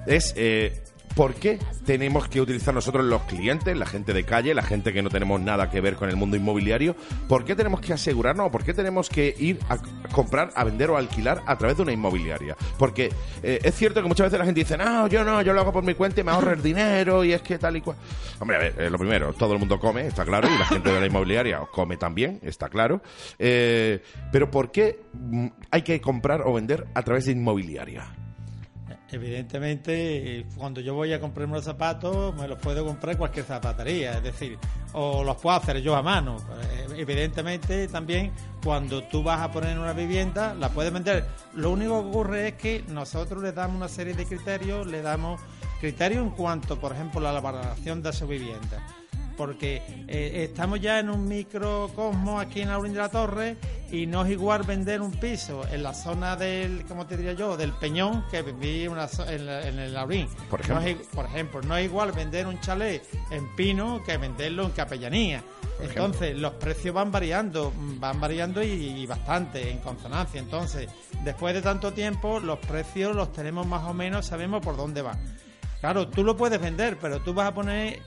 es... 0.06 0.34
eh, 0.38 0.84
¿Por 1.16 1.34
qué 1.34 1.60
tenemos 1.86 2.30
que 2.30 2.40
utilizar 2.40 2.74
nosotros 2.74 3.06
los 3.06 3.24
clientes, 3.24 3.76
la 3.76 3.86
gente 3.86 4.14
de 4.14 4.24
calle, 4.24 4.54
la 4.54 4.64
gente 4.64 4.94
que 4.94 5.02
no 5.02 5.10
tenemos 5.10 5.42
nada 5.42 5.70
que 5.70 5.82
ver 5.82 5.96
con 5.96 6.10
el 6.10 6.16
mundo 6.16 6.38
inmobiliario? 6.38 6.96
¿Por 7.28 7.44
qué 7.44 7.54
tenemos 7.54 7.82
que 7.82 7.92
asegurarnos 7.92 8.48
o 8.48 8.52
por 8.52 8.64
qué 8.64 8.74
tenemos 8.74 9.10
que 9.10 9.36
ir 9.38 9.60
a 9.68 9.78
comprar, 10.14 10.52
a 10.56 10.64
vender 10.64 10.90
o 10.90 10.96
a 10.96 11.00
alquilar 11.00 11.42
a 11.46 11.58
través 11.58 11.76
de 11.76 11.84
una 11.84 11.92
inmobiliaria? 11.92 12.56
Porque 12.80 13.12
eh, 13.44 13.60
es 13.62 13.76
cierto 13.76 14.02
que 14.02 14.08
muchas 14.08 14.28
veces 14.28 14.40
la 14.40 14.46
gente 14.46 14.62
dice, 14.62 14.78
no, 14.78 15.08
yo 15.08 15.26
no, 15.26 15.42
yo 15.42 15.52
lo 15.54 15.60
hago 15.60 15.74
por 15.74 15.84
mi 15.84 15.96
cuenta 15.96 16.22
y 16.22 16.24
me 16.24 16.32
ahorro 16.32 16.52
el 16.52 16.64
dinero 16.64 17.26
y 17.26 17.34
es 17.34 17.42
que 17.42 17.58
tal 17.58 17.76
y 17.76 17.82
cual. 17.82 17.98
Hombre, 18.40 18.56
a 18.56 18.60
ver, 18.60 18.90
lo 18.92 18.98
primero, 18.98 19.34
todo 19.34 19.52
el 19.54 19.60
mundo 19.60 19.80
come, 19.80 20.08
está 20.08 20.24
claro, 20.24 20.48
y 20.48 20.58
la 20.58 20.66
gente 20.66 20.94
de 20.94 21.00
la 21.00 21.08
inmobiliaria 21.08 21.60
come 21.74 21.98
también, 21.98 22.40
está 22.42 22.70
claro. 22.70 23.02
Eh, 23.38 24.02
pero 24.32 24.50
¿por 24.50 24.72
qué 24.72 25.02
mm, 25.14 25.48
hay 25.72 25.82
que 25.82 26.00
comprar 26.00 26.44
o 26.46 26.54
vender 26.54 26.88
a 26.94 27.04
través 27.04 27.26
de 27.26 27.34
inmobiliaria? 27.34 28.16
Evidentemente, 29.12 30.40
eh, 30.40 30.46
cuando 30.56 30.80
yo 30.80 30.96
voy 30.96 31.12
a 31.12 31.20
comprarme 31.20 31.56
los 31.56 31.66
zapatos, 31.66 32.34
me 32.36 32.48
los 32.48 32.58
puedo 32.60 32.86
comprar 32.86 33.18
cualquier 33.18 33.46
zapatería, 33.46 34.18
es 34.18 34.24
decir, 34.24 34.58
o 34.94 35.24
los 35.24 35.36
puedo 35.36 35.56
hacer 35.56 35.82
yo 35.82 35.96
a 35.96 36.02
mano. 36.02 36.38
Eh, 36.62 36.82
Evidentemente, 36.98 37.88
también 37.88 38.32
cuando 38.64 39.04
tú 39.04 39.24
vas 39.24 39.42
a 39.42 39.52
poner 39.52 39.78
una 39.78 39.94
vivienda, 39.94 40.54
la 40.54 40.70
puedes 40.70 40.94
vender. 40.94 41.26
Lo 41.56 41.72
único 41.72 42.02
que 42.02 42.10
ocurre 42.10 42.48
es 42.50 42.54
que 42.56 42.84
nosotros 42.88 43.42
le 43.42 43.52
damos 43.52 43.78
una 43.78 43.88
serie 43.88 44.14
de 44.14 44.26
criterios, 44.26 44.88
le 44.88 45.02
damos 45.02 45.42
criterios 45.80 46.24
en 46.24 46.32
cuanto, 46.32 46.80
por 46.80 46.94
ejemplo, 46.94 47.20
la 47.20 47.40
valoración 47.40 48.04
de 48.04 48.14
su 48.14 48.28
vivienda 48.28 49.01
porque 49.38 49.82
eh, 50.08 50.44
estamos 50.50 50.80
ya 50.80 51.00
en 51.00 51.10
un 51.10 51.28
microcosmos 51.28 52.42
aquí 52.42 52.62
en 52.62 52.70
Laurín 52.70 52.94
de 52.94 53.00
la 53.00 53.10
Torre 53.10 53.58
y 53.92 54.06
no 54.06 54.24
es 54.24 54.32
igual 54.32 54.64
vender 54.64 55.02
un 55.02 55.12
piso 55.12 55.64
en 55.72 55.84
la 55.84 55.94
zona 55.94 56.36
del, 56.36 56.86
¿cómo 56.88 57.06
te 57.08 57.18
diría 57.18 57.34
yo?, 57.34 57.58
del 57.58 57.74
Peñón 57.74 58.24
que 58.32 58.42
vivir 58.42 58.86
en, 58.86 58.92
una 58.94 59.08
zo- 59.08 59.28
en, 59.30 59.46
la- 59.46 59.68
en 59.68 59.80
el 59.80 59.94
Laurín. 59.94 60.28
Por 60.50 60.68
No 60.70 60.80
ejemplo. 60.80 61.02
es 61.04 61.08
i- 61.12 61.16
por 61.16 61.26
ejemplo, 61.26 61.62
no 61.64 61.76
es 61.78 61.86
igual 61.86 62.12
vender 62.12 62.48
un 62.48 62.60
chalet 62.62 63.04
en 63.32 63.56
Pino 63.56 64.02
que 64.06 64.18
venderlo 64.18 64.64
en 64.64 64.72
Capellanía. 64.72 65.44
Entonces, 65.82 66.38
los 66.38 66.54
precios 66.54 66.94
van 66.94 67.12
variando, 67.12 67.74
van 67.76 68.20
variando 68.22 68.62
y, 68.62 68.68
y 68.68 69.06
bastante 69.08 69.72
en 69.72 69.80
consonancia. 69.80 70.40
Entonces, 70.40 70.88
después 71.24 71.56
de 71.56 71.62
tanto 71.64 71.92
tiempo, 71.92 72.40
los 72.40 72.60
precios 72.60 73.16
los 73.16 73.34
tenemos 73.34 73.66
más 73.66 73.84
o 73.86 73.94
menos, 73.94 74.28
sabemos 74.28 74.62
por 74.64 74.78
dónde 74.78 75.02
van. 75.02 75.20
Claro, 75.80 76.08
tú 76.08 76.24
lo 76.24 76.38
puedes 76.38 76.62
vender, 76.62 76.98
pero 77.02 77.20
tú 77.22 77.34
vas 77.34 77.48
a 77.48 77.54
poner 77.56 78.00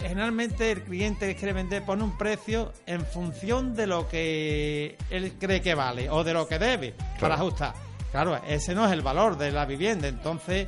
generalmente 0.00 0.70
el 0.72 0.82
cliente 0.82 1.26
que 1.26 1.36
quiere 1.36 1.52
vender 1.52 1.84
pone 1.84 2.02
un 2.04 2.16
precio 2.18 2.72
en 2.86 3.04
función 3.04 3.74
de 3.74 3.86
lo 3.86 4.08
que 4.08 4.96
él 5.10 5.34
cree 5.38 5.60
que 5.60 5.74
vale 5.74 6.08
o 6.10 6.24
de 6.24 6.32
lo 6.34 6.46
que 6.48 6.58
debe 6.58 6.94
para 7.20 7.34
ajustar. 7.34 7.74
Claro, 8.10 8.40
ese 8.46 8.74
no 8.74 8.86
es 8.86 8.92
el 8.92 9.02
valor 9.02 9.36
de 9.36 9.50
la 9.52 9.66
vivienda. 9.66 10.08
Entonces, 10.08 10.66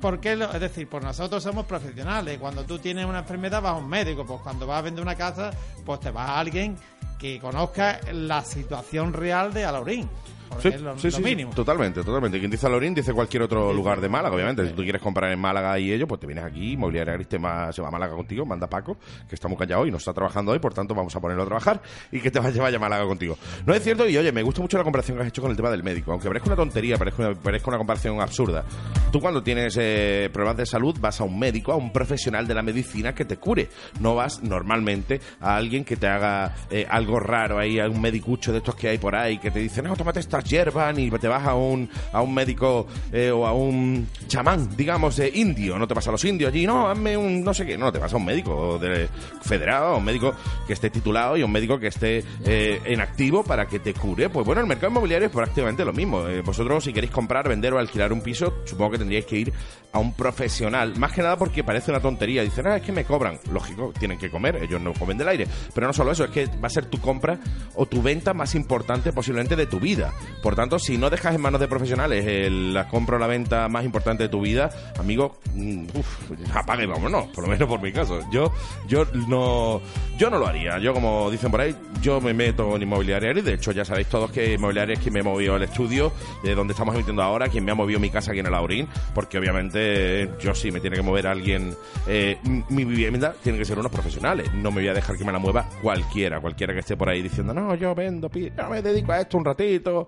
¿por 0.00 0.20
qué? 0.20 0.36
lo- 0.36 0.52
es 0.52 0.60
decir, 0.60 0.88
pues 0.88 1.02
nosotros 1.02 1.42
somos 1.42 1.64
profesionales. 1.66 2.38
Cuando 2.38 2.64
tú 2.64 2.78
tienes 2.78 3.06
una 3.06 3.20
enfermedad 3.20 3.62
vas 3.62 3.72
a 3.72 3.76
un 3.76 3.88
médico. 3.88 4.24
Pues 4.26 4.40
cuando 4.42 4.66
vas 4.66 4.78
a 4.78 4.82
vender 4.82 5.02
una 5.02 5.14
casa, 5.14 5.50
pues 5.84 6.00
te 6.00 6.10
vas 6.10 6.28
a 6.28 6.38
alguien 6.38 6.76
que 7.18 7.38
conozca 7.40 8.00
la 8.12 8.42
situación 8.44 9.12
real 9.12 9.52
de 9.54 9.64
Alaurín. 9.64 10.08
Porque 10.50 10.68
Sí, 10.70 10.74
es 10.74 10.82
lo, 10.82 10.98
sí, 10.98 11.06
lo 11.06 11.10
sí, 11.12 11.16
sí, 11.16 11.22
mínimo. 11.22 11.52
totalmente, 11.54 12.02
totalmente. 12.02 12.38
Quien 12.38 12.50
dice 12.50 12.68
Lorín 12.68 12.94
dice 12.94 13.12
cualquier 13.14 13.44
otro 13.44 13.72
lugar 13.72 14.00
de 14.00 14.08
Málaga, 14.08 14.34
obviamente. 14.34 14.66
Si 14.66 14.72
tú 14.74 14.82
quieres 14.82 15.00
comprar 15.00 15.30
en 15.32 15.38
Málaga 15.38 15.78
y 15.78 15.92
ello, 15.92 16.06
pues 16.06 16.20
te 16.20 16.26
vienes 16.26 16.44
aquí, 16.44 16.72
Inmobiliaria 16.72 17.14
Gris 17.14 17.28
te 17.28 17.38
se 17.38 17.82
va 17.82 17.88
a 17.88 17.90
Málaga 17.90 18.14
contigo, 18.14 18.44
manda 18.44 18.66
a 18.66 18.70
Paco, 18.70 18.98
que 19.28 19.34
está 19.34 19.48
muy 19.48 19.56
callado 19.56 19.86
y 19.86 19.90
no 19.90 19.96
está 19.96 20.12
trabajando 20.12 20.52
hoy, 20.52 20.58
por 20.58 20.74
tanto 20.74 20.94
vamos 20.94 21.14
a 21.16 21.20
ponerlo 21.20 21.44
a 21.44 21.46
trabajar 21.46 21.80
y 22.12 22.20
que 22.20 22.30
te 22.30 22.38
vaya, 22.40 22.60
vaya 22.60 22.76
a 22.76 22.80
Málaga 22.80 23.04
contigo. 23.06 23.38
No 23.64 23.72
es 23.74 23.82
cierto, 23.82 24.08
y 24.08 24.16
oye, 24.16 24.32
me 24.32 24.42
gusta 24.42 24.60
mucho 24.60 24.76
la 24.76 24.84
comparación 24.84 25.16
que 25.16 25.22
has 25.22 25.28
hecho 25.28 25.40
con 25.40 25.50
el 25.50 25.56
tema 25.56 25.70
del 25.70 25.82
médico, 25.82 26.12
aunque 26.12 26.28
parezca 26.28 26.48
una 26.48 26.56
tontería, 26.56 26.96
parezca 26.96 27.28
una, 27.28 27.34
parezca 27.40 27.68
una 27.68 27.78
comparación 27.78 28.20
absurda. 28.20 28.64
Tú 29.12 29.20
cuando 29.20 29.42
tienes 29.42 29.76
eh, 29.80 30.28
problemas 30.32 30.56
de 30.58 30.66
salud 30.66 30.96
vas 31.00 31.20
a 31.20 31.24
un 31.24 31.38
médico, 31.38 31.72
a 31.72 31.76
un 31.76 31.92
profesional 31.92 32.46
de 32.46 32.54
la 32.54 32.62
medicina 32.62 33.14
que 33.14 33.24
te 33.24 33.36
cure. 33.36 33.68
No 34.00 34.14
vas 34.14 34.42
normalmente 34.42 35.20
a 35.40 35.56
alguien 35.56 35.84
que 35.84 35.96
te 35.96 36.06
haga 36.06 36.54
eh, 36.70 36.86
algo 36.88 37.18
raro 37.20 37.58
ahí, 37.58 37.78
a 37.78 37.88
un 37.88 38.00
medicucho 38.00 38.52
de 38.52 38.58
estos 38.58 38.74
que 38.74 38.88
hay 38.88 38.98
por 38.98 39.14
ahí, 39.16 39.38
que 39.38 39.50
te 39.50 39.58
dice, 39.58 39.82
no, 39.82 39.96
tómate 39.96 40.20
estas 40.40 40.50
hierbas, 40.50 40.98
y 40.98 41.10
te 41.10 41.28
vas 41.28 41.46
a 41.46 41.54
un, 41.54 41.88
a 42.12 42.22
un 42.22 42.34
médico 42.34 42.86
eh, 43.12 43.30
o 43.30 43.46
a 43.46 43.52
un 43.52 44.08
chamán, 44.26 44.68
digamos, 44.76 45.18
eh, 45.18 45.30
indio. 45.34 45.78
No 45.78 45.86
te 45.86 45.94
vas 45.94 46.06
a 46.08 46.12
los 46.12 46.24
indios 46.24 46.52
allí, 46.52 46.66
no, 46.66 46.88
hazme 46.88 47.16
un 47.16 47.44
no 47.44 47.54
sé 47.54 47.66
qué. 47.66 47.76
No, 47.76 47.92
te 47.92 47.98
vas 47.98 48.12
a 48.12 48.16
un 48.16 48.24
médico 48.24 48.78
de, 48.78 49.08
federado, 49.42 49.94
a 49.94 49.96
un 49.96 50.04
médico 50.04 50.34
que 50.66 50.72
esté 50.72 50.90
titulado 50.90 51.36
y 51.36 51.42
a 51.42 51.44
un 51.44 51.52
médico 51.52 51.78
que 51.78 51.88
esté 51.88 52.24
eh, 52.44 52.80
en 52.84 53.00
activo 53.00 53.42
para 53.44 53.66
que 53.66 53.78
te 53.78 53.94
cure. 53.94 54.28
Pues 54.30 54.46
bueno, 54.46 54.60
el 54.60 54.66
mercado 54.66 54.90
inmobiliario 54.90 55.26
es 55.26 55.32
prácticamente 55.32 55.84
lo 55.84 55.92
mismo. 55.92 56.26
Eh, 56.26 56.42
vosotros, 56.42 56.84
si 56.84 56.92
queréis 56.92 57.12
comprar, 57.12 57.48
vender 57.48 57.72
o 57.74 57.78
alquilar 57.78 58.12
un 58.12 58.20
piso, 58.20 58.54
supongo 58.64 58.92
que 58.92 58.98
tendríais 58.98 59.26
que 59.26 59.38
ir 59.38 59.52
a 59.92 59.98
un 59.98 60.14
profesional. 60.14 60.96
Más 60.96 61.12
que 61.12 61.22
nada 61.22 61.36
porque 61.36 61.64
parece 61.64 61.90
una 61.90 62.00
tontería. 62.00 62.42
Dicen, 62.42 62.66
ah, 62.66 62.76
es 62.76 62.82
que 62.82 62.92
me 62.92 63.04
cobran. 63.04 63.38
Lógico, 63.52 63.92
tienen 63.98 64.18
que 64.18 64.30
comer, 64.30 64.56
ellos 64.56 64.80
no 64.80 64.92
comen 64.92 65.18
del 65.18 65.28
aire. 65.28 65.46
Pero 65.74 65.86
no 65.86 65.92
solo 65.92 66.12
eso, 66.12 66.24
es 66.24 66.30
que 66.30 66.46
va 66.46 66.66
a 66.66 66.70
ser 66.70 66.86
tu 66.86 66.98
compra 66.98 67.38
o 67.74 67.86
tu 67.86 68.02
venta 68.02 68.34
más 68.34 68.54
importante 68.54 69.12
posiblemente 69.12 69.56
de 69.56 69.66
tu 69.66 69.80
vida. 69.80 70.12
Por 70.42 70.54
tanto, 70.54 70.78
si 70.78 70.96
no 70.98 71.10
dejas 71.10 71.34
en 71.34 71.40
manos 71.40 71.60
de 71.60 71.68
profesionales 71.68 72.24
el- 72.26 72.72
la 72.74 72.88
compra 72.88 73.16
o 73.16 73.18
la 73.18 73.26
venta 73.26 73.68
más 73.68 73.84
importante 73.84 74.22
de 74.24 74.28
tu 74.28 74.40
vida, 74.40 74.70
amigo, 74.98 75.38
mm, 75.54 75.84
uf, 75.94 76.30
apague 76.54 76.86
vámonos, 76.86 77.26
por 77.28 77.44
lo 77.44 77.50
menos 77.50 77.68
por 77.68 77.80
mi 77.80 77.92
caso. 77.92 78.20
Yo, 78.32 78.52
yo 78.88 79.04
no, 79.28 79.80
yo 80.18 80.30
no 80.30 80.38
lo 80.38 80.46
haría. 80.46 80.78
Yo, 80.78 80.92
como 80.94 81.30
dicen 81.30 81.50
por 81.50 81.60
ahí, 81.60 81.74
yo 82.00 82.20
me 82.20 82.32
meto 82.34 82.74
en 82.76 82.82
inmobiliaria 82.82 83.30
y 83.32 83.40
de 83.42 83.54
hecho 83.54 83.72
ya 83.72 83.84
sabéis 83.84 84.08
todos 84.08 84.30
que 84.30 84.54
inmobiliaria 84.54 84.94
es 84.94 85.00
quien 85.00 85.14
me 85.14 85.22
movió 85.22 85.56
el 85.56 85.62
estudio, 85.62 86.12
de 86.42 86.54
donde 86.54 86.72
estamos 86.72 86.94
emitiendo 86.94 87.22
ahora, 87.22 87.48
quien 87.48 87.64
me 87.64 87.72
ha 87.72 87.74
movido 87.74 88.00
mi 88.00 88.10
casa 88.10 88.30
aquí 88.30 88.40
en 88.40 88.46
el 88.46 88.54
Aurín, 88.54 88.88
porque 89.14 89.38
obviamente 89.38 90.22
eh, 90.22 90.30
yo 90.40 90.54
sí 90.54 90.70
me 90.70 90.80
tiene 90.80 90.96
que 90.96 91.02
mover 91.02 91.26
alguien, 91.26 91.74
eh, 92.06 92.38
mi 92.68 92.84
vivienda 92.84 93.34
tiene 93.42 93.58
que 93.58 93.64
ser 93.64 93.78
unos 93.78 93.92
profesionales. 93.92 94.52
No 94.54 94.70
me 94.70 94.80
voy 94.80 94.88
a 94.88 94.94
dejar 94.94 95.16
que 95.16 95.24
me 95.24 95.32
la 95.32 95.38
mueva 95.38 95.68
cualquiera, 95.82 96.40
cualquiera 96.40 96.72
que 96.72 96.80
esté 96.80 96.96
por 96.96 97.08
ahí 97.08 97.22
diciendo, 97.22 97.52
no, 97.54 97.74
yo 97.74 97.94
vendo, 97.94 98.30
yo 98.32 98.68
me 98.70 98.82
dedico 98.82 99.12
a 99.12 99.20
esto 99.20 99.36
un 99.38 99.44
ratito, 99.44 100.06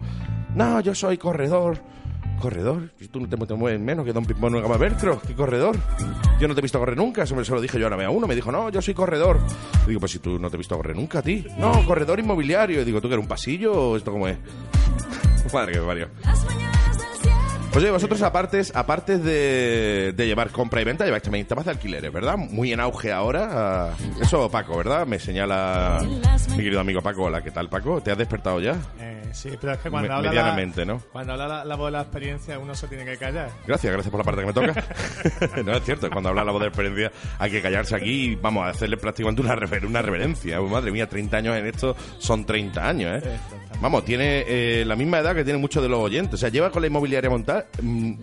no, 0.55 0.81
yo 0.81 0.95
soy 0.95 1.19
corredor. 1.19 1.79
¿Corredor? 2.41 2.91
Tú 3.13 3.21
no 3.21 3.29
te, 3.47 3.55
mueves 3.55 3.81
menos 3.81 4.05
que 4.05 4.13
Don 4.13 4.25
Pimpón 4.25 4.61
Gama 4.61 4.77
Velcro. 4.77 5.21
¿Qué 5.21 5.33
corredor? 5.35 5.77
Yo 6.41 6.49
no 6.49 6.55
te 6.55 6.61
he 6.61 6.63
visto 6.63 6.79
correr 6.79 6.97
nunca. 6.97 7.23
Eso 7.23 7.37
me 7.37 7.45
lo 7.45 7.61
dije 7.61 7.79
yo 7.79 7.87
ahora 7.87 8.05
a 8.05 8.11
uno. 8.11 8.27
Me 8.27 8.35
dijo, 8.35 8.51
no, 8.51 8.69
yo 8.69 8.83
soy 8.83 8.95
corredor. 8.95 9.39
Digo, 9.87 10.01
pues 10.01 10.11
si 10.13 10.19
tú 10.19 10.41
no 10.41 10.51
te 10.51 10.57
he 10.57 10.59
visto 10.59 10.77
correr 10.77 10.97
nunca 10.97 11.21
a 11.21 11.23
ti. 11.23 11.47
No, 11.57 11.85
corredor 11.87 12.19
inmobiliario. 12.19 12.83
Y 12.83 12.85
digo, 12.85 13.01
¿tú 13.01 13.07
que 13.09 13.15
eres 13.15 13.23
un 13.23 13.29
pasillo 13.29 13.73
o 13.73 13.97
esto 13.97 14.11
cómo 14.11 14.27
es? 14.27 14.39
Madre 15.55 15.73
que 15.73 15.81
me 15.81 15.87
parió. 15.87 16.09
Las 16.25 16.45
mañanas 16.45 16.99
del 16.99 17.07
7. 17.23 17.37
Oye, 17.77 17.91
vosotros 17.93 18.23
aparte, 18.23 18.63
aparte 18.75 19.19
de, 19.19 20.15
llevar 20.17 20.51
compra 20.51 20.81
y 20.81 20.85
venta, 20.85 21.05
lleváis 21.05 21.23
también 21.23 21.47
temas 21.47 21.65
de 21.65 21.71
alquileres, 21.71 22.13
¿verdad? 22.13 22.37
Muy 22.37 22.73
en 22.73 22.81
auge 22.81 23.13
ahora. 23.13 23.49
ah, 23.53 23.91
Eso, 24.21 24.51
Paco, 24.51 24.77
¿verdad? 24.77 25.07
Me 25.07 25.21
señala 25.21 26.01
mi 26.51 26.57
querido 26.57 26.81
amigo 26.81 27.01
Paco. 27.03 27.25
Hola, 27.25 27.41
¿qué 27.43 27.53
tal, 27.53 27.69
Paco? 27.69 28.01
¿Te 28.01 28.11
has 28.11 28.19
despertado 28.19 28.61
ya? 28.61 28.77
Eh, 28.99 29.22
sí, 29.35 29.51
pero 29.61 29.73
es 29.73 29.79
que 29.81 29.91
cuando 29.91 30.09
Me- 30.09 30.15
habla 30.15 30.31
medianamente, 30.31 30.85
la, 30.85 30.93
¿no? 30.95 31.03
Cuando 31.13 31.33
habla 31.33 31.49
la, 31.49 31.65
la 31.65 31.75
voz 31.77 31.87
de 31.89 31.93
la 31.93 32.01
experiencia, 32.03 32.59
uno 32.59 32.75
se 32.75 32.89
tiene 32.89 33.05
que 33.05 33.17
callar. 33.17 33.51
Gracias, 33.67 33.93
gracias 33.93 34.11
por 34.11 34.21
la 34.21 34.25
parte 34.25 34.41
que 34.41 34.47
me 34.47 34.53
toca. 34.53 35.63
no, 35.65 35.73
es 35.77 35.85
cierto, 35.85 36.11
cuando 36.11 36.29
habla 36.31 36.45
la 36.45 36.53
voz 36.53 36.61
de 36.63 36.69
experiencia 36.69 37.13
hay 37.39 37.51
que 37.51 37.61
callarse 37.63 37.95
aquí 37.97 38.11
y 38.33 38.35
vamos 38.37 38.65
a 38.65 38.69
hacerle 38.71 38.97
prácticamente 38.97 39.43
una, 39.43 39.55
rever- 39.55 39.87
una 39.87 40.03
reverencia. 40.03 40.61
Uy, 40.61 40.71
madre 40.71 40.91
mía, 40.93 41.09
30 41.09 41.37
años 41.37 41.57
en 41.57 41.67
esto 41.67 41.97
son 42.19 42.45
30 42.45 42.89
años, 42.89 43.23
¿eh? 43.23 43.39
Vamos, 43.81 44.05
tiene 44.05 44.45
eh, 44.47 44.85
la 44.87 44.95
misma 44.97 45.19
edad 45.19 45.35
que 45.35 45.43
tienen 45.45 45.61
muchos 45.61 45.83
de 45.83 45.89
los 45.89 45.99
oyentes. 45.99 46.35
O 46.35 46.37
sea, 46.37 46.49
lleva 46.51 46.71
con 46.71 46.83
la 46.83 46.89
inmobiliaria 46.89 47.29
montada 47.31 47.67
mm, 47.83 48.15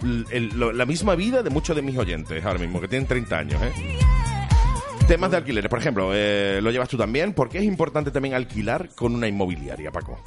la 0.73 0.85
misma 0.85 1.15
vida 1.15 1.43
de 1.43 1.49
muchos 1.49 1.75
de 1.75 1.81
mis 1.81 1.97
oyentes 1.97 2.45
ahora 2.45 2.59
mismo, 2.59 2.79
que 2.79 2.87
tienen 2.87 3.07
30 3.07 3.37
años, 3.37 3.61
¿eh? 3.61 3.71
Temas 5.07 5.31
de 5.31 5.37
alquileres, 5.37 5.69
por 5.69 5.79
ejemplo, 5.79 6.11
eh, 6.13 6.59
lo 6.61 6.69
llevas 6.69 6.87
tú 6.87 6.95
también. 6.95 7.33
¿Por 7.33 7.49
qué 7.49 7.57
es 7.57 7.63
importante 7.63 8.11
también 8.11 8.35
alquilar 8.35 8.89
con 8.95 9.15
una 9.15 9.27
inmobiliaria, 9.27 9.91
Paco? 9.91 10.19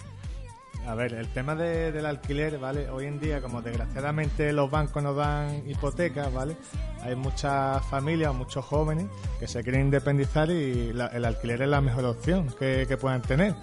A 0.87 0.95
ver, 0.97 1.15
el 1.15 1.29
tema 1.29 1.55
de- 1.55 1.93
del 1.93 2.07
alquiler, 2.07 2.59
¿vale? 2.59 2.91
Hoy 2.91 3.07
en 3.07 3.21
día, 3.21 3.41
como 3.41 3.63
desgraciadamente 3.63 4.53
los 4.53 4.69
bancos 4.71 5.03
nos 5.03 5.17
dan 5.17 5.63
hipotecas, 5.69 6.33
¿vale? 6.33 6.57
Hay 7.03 7.15
muchas 7.15 7.85
familias 7.87 8.35
muchos 8.35 8.65
jóvenes 8.65 9.07
que 9.39 9.47
se 9.47 9.63
quieren 9.63 9.83
independizar 9.83 10.51
y 10.51 10.93
la- 10.93 11.07
el 11.09 11.25
alquiler 11.25 11.63
es 11.63 11.69
la 11.69 11.81
mejor 11.81 12.05
opción 12.05 12.49
que, 12.59 12.87
que 12.89 12.97
puedan 12.97 13.23
tener. 13.23 13.55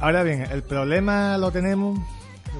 Ahora 0.00 0.22
bien, 0.22 0.42
el 0.50 0.62
problema 0.62 1.38
lo 1.38 1.50
tenemos 1.50 1.98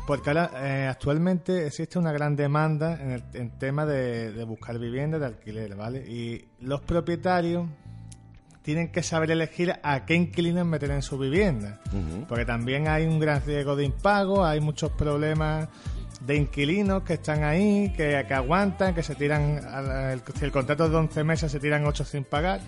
porque 0.07 0.31
ahora 0.31 0.51
eh, 0.57 0.87
actualmente 0.91 1.67
existe 1.67 1.99
una 1.99 2.13
gran 2.13 2.35
demanda 2.37 2.99
en 3.01 3.11
el 3.13 3.25
en 3.35 3.51
tema 3.59 3.85
de, 3.85 4.33
de 4.33 4.45
buscar 4.45 4.79
viviendas 4.79 5.21
de 5.21 5.27
alquiler, 5.27 5.77
¿vale? 5.77 5.99
Y 6.09 6.49
los 6.61 6.81
propietarios 6.81 7.67
tienen 8.65 8.89
que 8.89 9.03
saber 9.03 9.31
elegir 9.31 9.75
a 9.83 10.07
qué 10.07 10.15
inquilinos 10.15 10.67
meter 10.67 10.91
en 10.91 11.03
su 11.03 11.19
vivienda. 11.19 11.81
Porque 12.27 12.47
también 12.47 12.89
hay 12.89 13.05
un 13.05 13.21
gran 13.21 13.45
riesgo 13.45 13.77
de 13.77 13.85
impago, 13.85 14.43
hay 14.43 14.61
muchos 14.61 14.91
problemas 14.93 15.69
de 16.27 16.37
inquilinos 16.37 17.03
que 17.03 17.15
están 17.15 17.45
ahí, 17.45 17.93
que, 17.95 18.25
que 18.27 18.35
aguantan, 18.35 18.95
que 18.95 19.03
se 19.03 19.15
tiran, 19.15 19.61
el, 20.11 20.23
si 20.39 20.47
el 20.47 20.51
contrato 20.51 20.87
es 20.87 20.93
de 20.93 20.97
11 20.97 21.25
meses, 21.25 21.53
se 21.53 21.61
tiran 21.61 21.85
8 21.85 22.05
sin 22.07 22.25
pagar. 22.25 22.61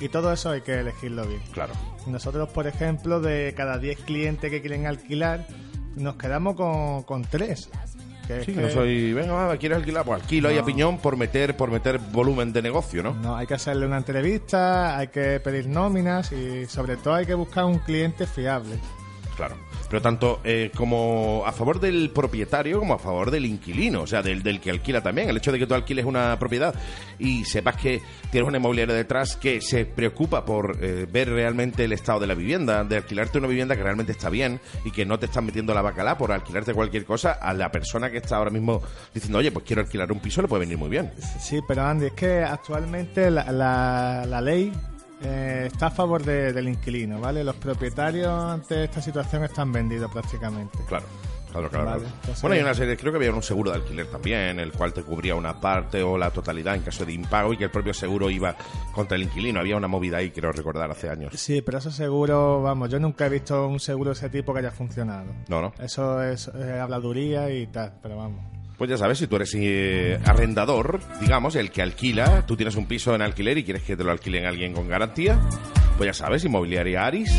Y 0.00 0.08
todo 0.08 0.32
eso 0.32 0.50
hay 0.50 0.62
que 0.62 0.80
elegirlo 0.80 1.26
bien. 1.26 1.42
Claro. 1.52 1.74
Nosotros, 2.06 2.48
por 2.48 2.66
ejemplo, 2.66 3.20
de 3.20 3.52
cada 3.54 3.76
10 3.76 4.00
clientes 4.00 4.50
que 4.50 4.62
quieren 4.62 4.86
alquilar, 4.86 5.46
nos 5.96 6.16
quedamos 6.16 6.56
con, 6.56 7.02
con 7.02 7.22
3. 7.24 7.68
Que 8.26 8.44
Sí, 8.44 8.52
que- 8.54 8.60
no 8.60 8.70
soy, 8.70 9.12
venga, 9.12 9.32
va, 9.32 9.56
¿quieres 9.56 9.78
alquilar? 9.78 10.04
Pues 10.04 10.22
alquilo 10.22 10.48
ahí 10.48 10.56
a 10.56 10.60
No. 10.60 10.66
piñón 10.66 10.98
por 10.98 11.16
meter, 11.16 11.56
por 11.56 11.70
meter 11.70 11.98
volumen 11.98 12.52
de 12.52 12.62
negocio, 12.62 13.02
¿no? 13.02 13.14
No, 13.14 13.36
hay 13.36 13.46
que 13.46 13.54
hacerle 13.54 13.86
una 13.86 13.98
entrevista, 13.98 14.96
hay 14.96 15.08
que 15.08 15.40
pedir 15.40 15.66
nóminas 15.66 16.30
y 16.32 16.66
sobre 16.66 16.96
todo 16.96 17.14
hay 17.14 17.26
que 17.26 17.34
buscar 17.34 17.64
un 17.64 17.78
cliente 17.80 18.26
fiable. 18.26 18.76
Claro. 19.36 19.56
Pero 19.92 20.00
tanto 20.00 20.40
eh, 20.42 20.70
como 20.74 21.42
a 21.44 21.52
favor 21.52 21.78
del 21.78 22.08
propietario 22.14 22.78
como 22.78 22.94
a 22.94 22.98
favor 22.98 23.30
del 23.30 23.44
inquilino, 23.44 24.00
o 24.00 24.06
sea, 24.06 24.22
del, 24.22 24.42
del 24.42 24.58
que 24.58 24.70
alquila 24.70 25.02
también. 25.02 25.28
El 25.28 25.36
hecho 25.36 25.52
de 25.52 25.58
que 25.58 25.66
tú 25.66 25.74
alquiles 25.74 26.06
una 26.06 26.38
propiedad 26.38 26.74
y 27.18 27.44
sepas 27.44 27.76
que 27.76 28.00
tienes 28.30 28.48
una 28.48 28.56
inmobiliaria 28.56 28.94
detrás 28.94 29.36
que 29.36 29.60
se 29.60 29.84
preocupa 29.84 30.46
por 30.46 30.78
eh, 30.80 31.06
ver 31.12 31.28
realmente 31.28 31.84
el 31.84 31.92
estado 31.92 32.20
de 32.20 32.26
la 32.26 32.34
vivienda, 32.34 32.84
de 32.84 32.96
alquilarte 32.96 33.36
una 33.36 33.48
vivienda 33.48 33.76
que 33.76 33.82
realmente 33.82 34.12
está 34.12 34.30
bien 34.30 34.60
y 34.86 34.92
que 34.92 35.04
no 35.04 35.18
te 35.18 35.26
están 35.26 35.44
metiendo 35.44 35.74
la 35.74 35.82
bacalá 35.82 36.16
por 36.16 36.32
alquilarte 36.32 36.72
cualquier 36.72 37.04
cosa, 37.04 37.32
a 37.32 37.52
la 37.52 37.70
persona 37.70 38.10
que 38.10 38.16
está 38.16 38.36
ahora 38.36 38.50
mismo 38.50 38.80
diciendo, 39.12 39.36
oye, 39.40 39.52
pues 39.52 39.66
quiero 39.66 39.82
alquilar 39.82 40.10
un 40.10 40.20
piso, 40.20 40.40
le 40.40 40.48
puede 40.48 40.60
venir 40.60 40.78
muy 40.78 40.88
bien. 40.88 41.12
Sí, 41.38 41.60
pero 41.68 41.82
Andy, 41.84 42.06
es 42.06 42.12
que 42.14 42.42
actualmente 42.42 43.30
la- 43.30 44.24
la 44.26 44.40
ley 44.40 44.72
eh, 45.24 45.68
está 45.72 45.86
a 45.86 45.90
favor 45.90 46.22
de- 46.24 46.52
del 46.52 46.68
inquilino, 46.68 47.20
¿vale? 47.20 47.42
Los 47.44 47.56
propietarios 47.56 48.28
ante 48.30 48.84
esta 48.84 49.00
situación 49.02 49.44
están 49.44 49.72
vendidos 49.72 50.10
prácticamente. 50.10 50.78
Claro. 50.86 51.06
Claro, 51.52 51.68
claro. 51.68 51.84
Vale, 51.84 51.98
claro. 52.00 52.14
entonces- 52.20 52.40
Bueno, 52.42 52.54
hay 52.56 52.62
una 52.62 52.72
serie, 52.72 52.96
creo 52.96 53.12
que 53.12 53.18
había 53.18 53.30
un 53.30 53.42
seguro 53.42 53.72
de 53.72 53.76
alquiler 53.76 54.06
también, 54.06 54.58
el 54.58 54.72
cual 54.72 54.94
te 54.94 55.02
cubría 55.02 55.34
una 55.34 55.60
parte 55.60 56.02
o 56.02 56.16
la 56.16 56.30
totalidad 56.30 56.74
en 56.76 56.80
caso 56.80 57.04
de 57.04 57.12
impago 57.12 57.52
y 57.52 57.58
que 57.58 57.64
el 57.64 57.70
propio 57.70 57.92
seguro 57.92 58.30
iba 58.30 58.56
contra 58.94 59.16
el 59.18 59.24
inquilino. 59.24 59.60
Había 59.60 59.76
una 59.76 59.86
movida 59.86 60.16
ahí, 60.16 60.30
quiero 60.30 60.50
recordar, 60.50 60.90
hace 60.90 61.10
años. 61.10 61.34
Sí, 61.36 61.60
pero 61.60 61.76
eso 61.76 61.90
seguro, 61.90 62.62
vamos, 62.62 62.88
yo 62.88 62.98
nunca 62.98 63.26
he 63.26 63.28
visto 63.28 63.68
un 63.68 63.80
seguro 63.80 64.10
de 64.12 64.14
ese 64.14 64.30
tipo 64.30 64.54
que 64.54 64.60
haya 64.60 64.70
funcionado. 64.70 65.26
No, 65.48 65.60
no. 65.60 65.74
Eso 65.78 66.22
es 66.22 66.50
eh, 66.54 66.80
habladuría 66.80 67.50
y 67.50 67.66
tal, 67.66 67.98
pero 68.02 68.16
vamos. 68.16 68.40
Pues 68.78 68.88
ya 68.90 68.96
sabes, 68.96 69.18
si 69.18 69.26
tú 69.26 69.36
eres 69.36 69.54
eh, 69.54 70.18
arrendador, 70.24 71.00
digamos, 71.20 71.56
el 71.56 71.70
que 71.70 71.82
alquila, 71.82 72.46
tú 72.46 72.56
tienes 72.56 72.76
un 72.76 72.86
piso 72.86 73.14
en 73.14 73.20
alquiler 73.22 73.58
y 73.58 73.64
quieres 73.64 73.82
que 73.82 73.96
te 73.96 74.04
lo 74.04 74.10
alquilen 74.10 74.46
alguien 74.46 74.72
con 74.72 74.88
garantía, 74.88 75.38
pues 75.96 76.08
ya 76.08 76.14
sabes, 76.14 76.44
Inmobiliaria 76.44 77.06
Aris, 77.06 77.30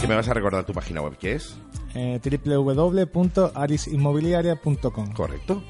que 0.00 0.06
me 0.06 0.14
vas 0.14 0.28
a 0.28 0.34
recordar 0.34 0.64
tu 0.64 0.72
página 0.72 1.02
web, 1.02 1.16
¿qué 1.18 1.32
es? 1.32 1.56
Eh, 1.94 2.20
www.arisinmobiliaria.com 2.22 5.12
Correcto. 5.12 5.64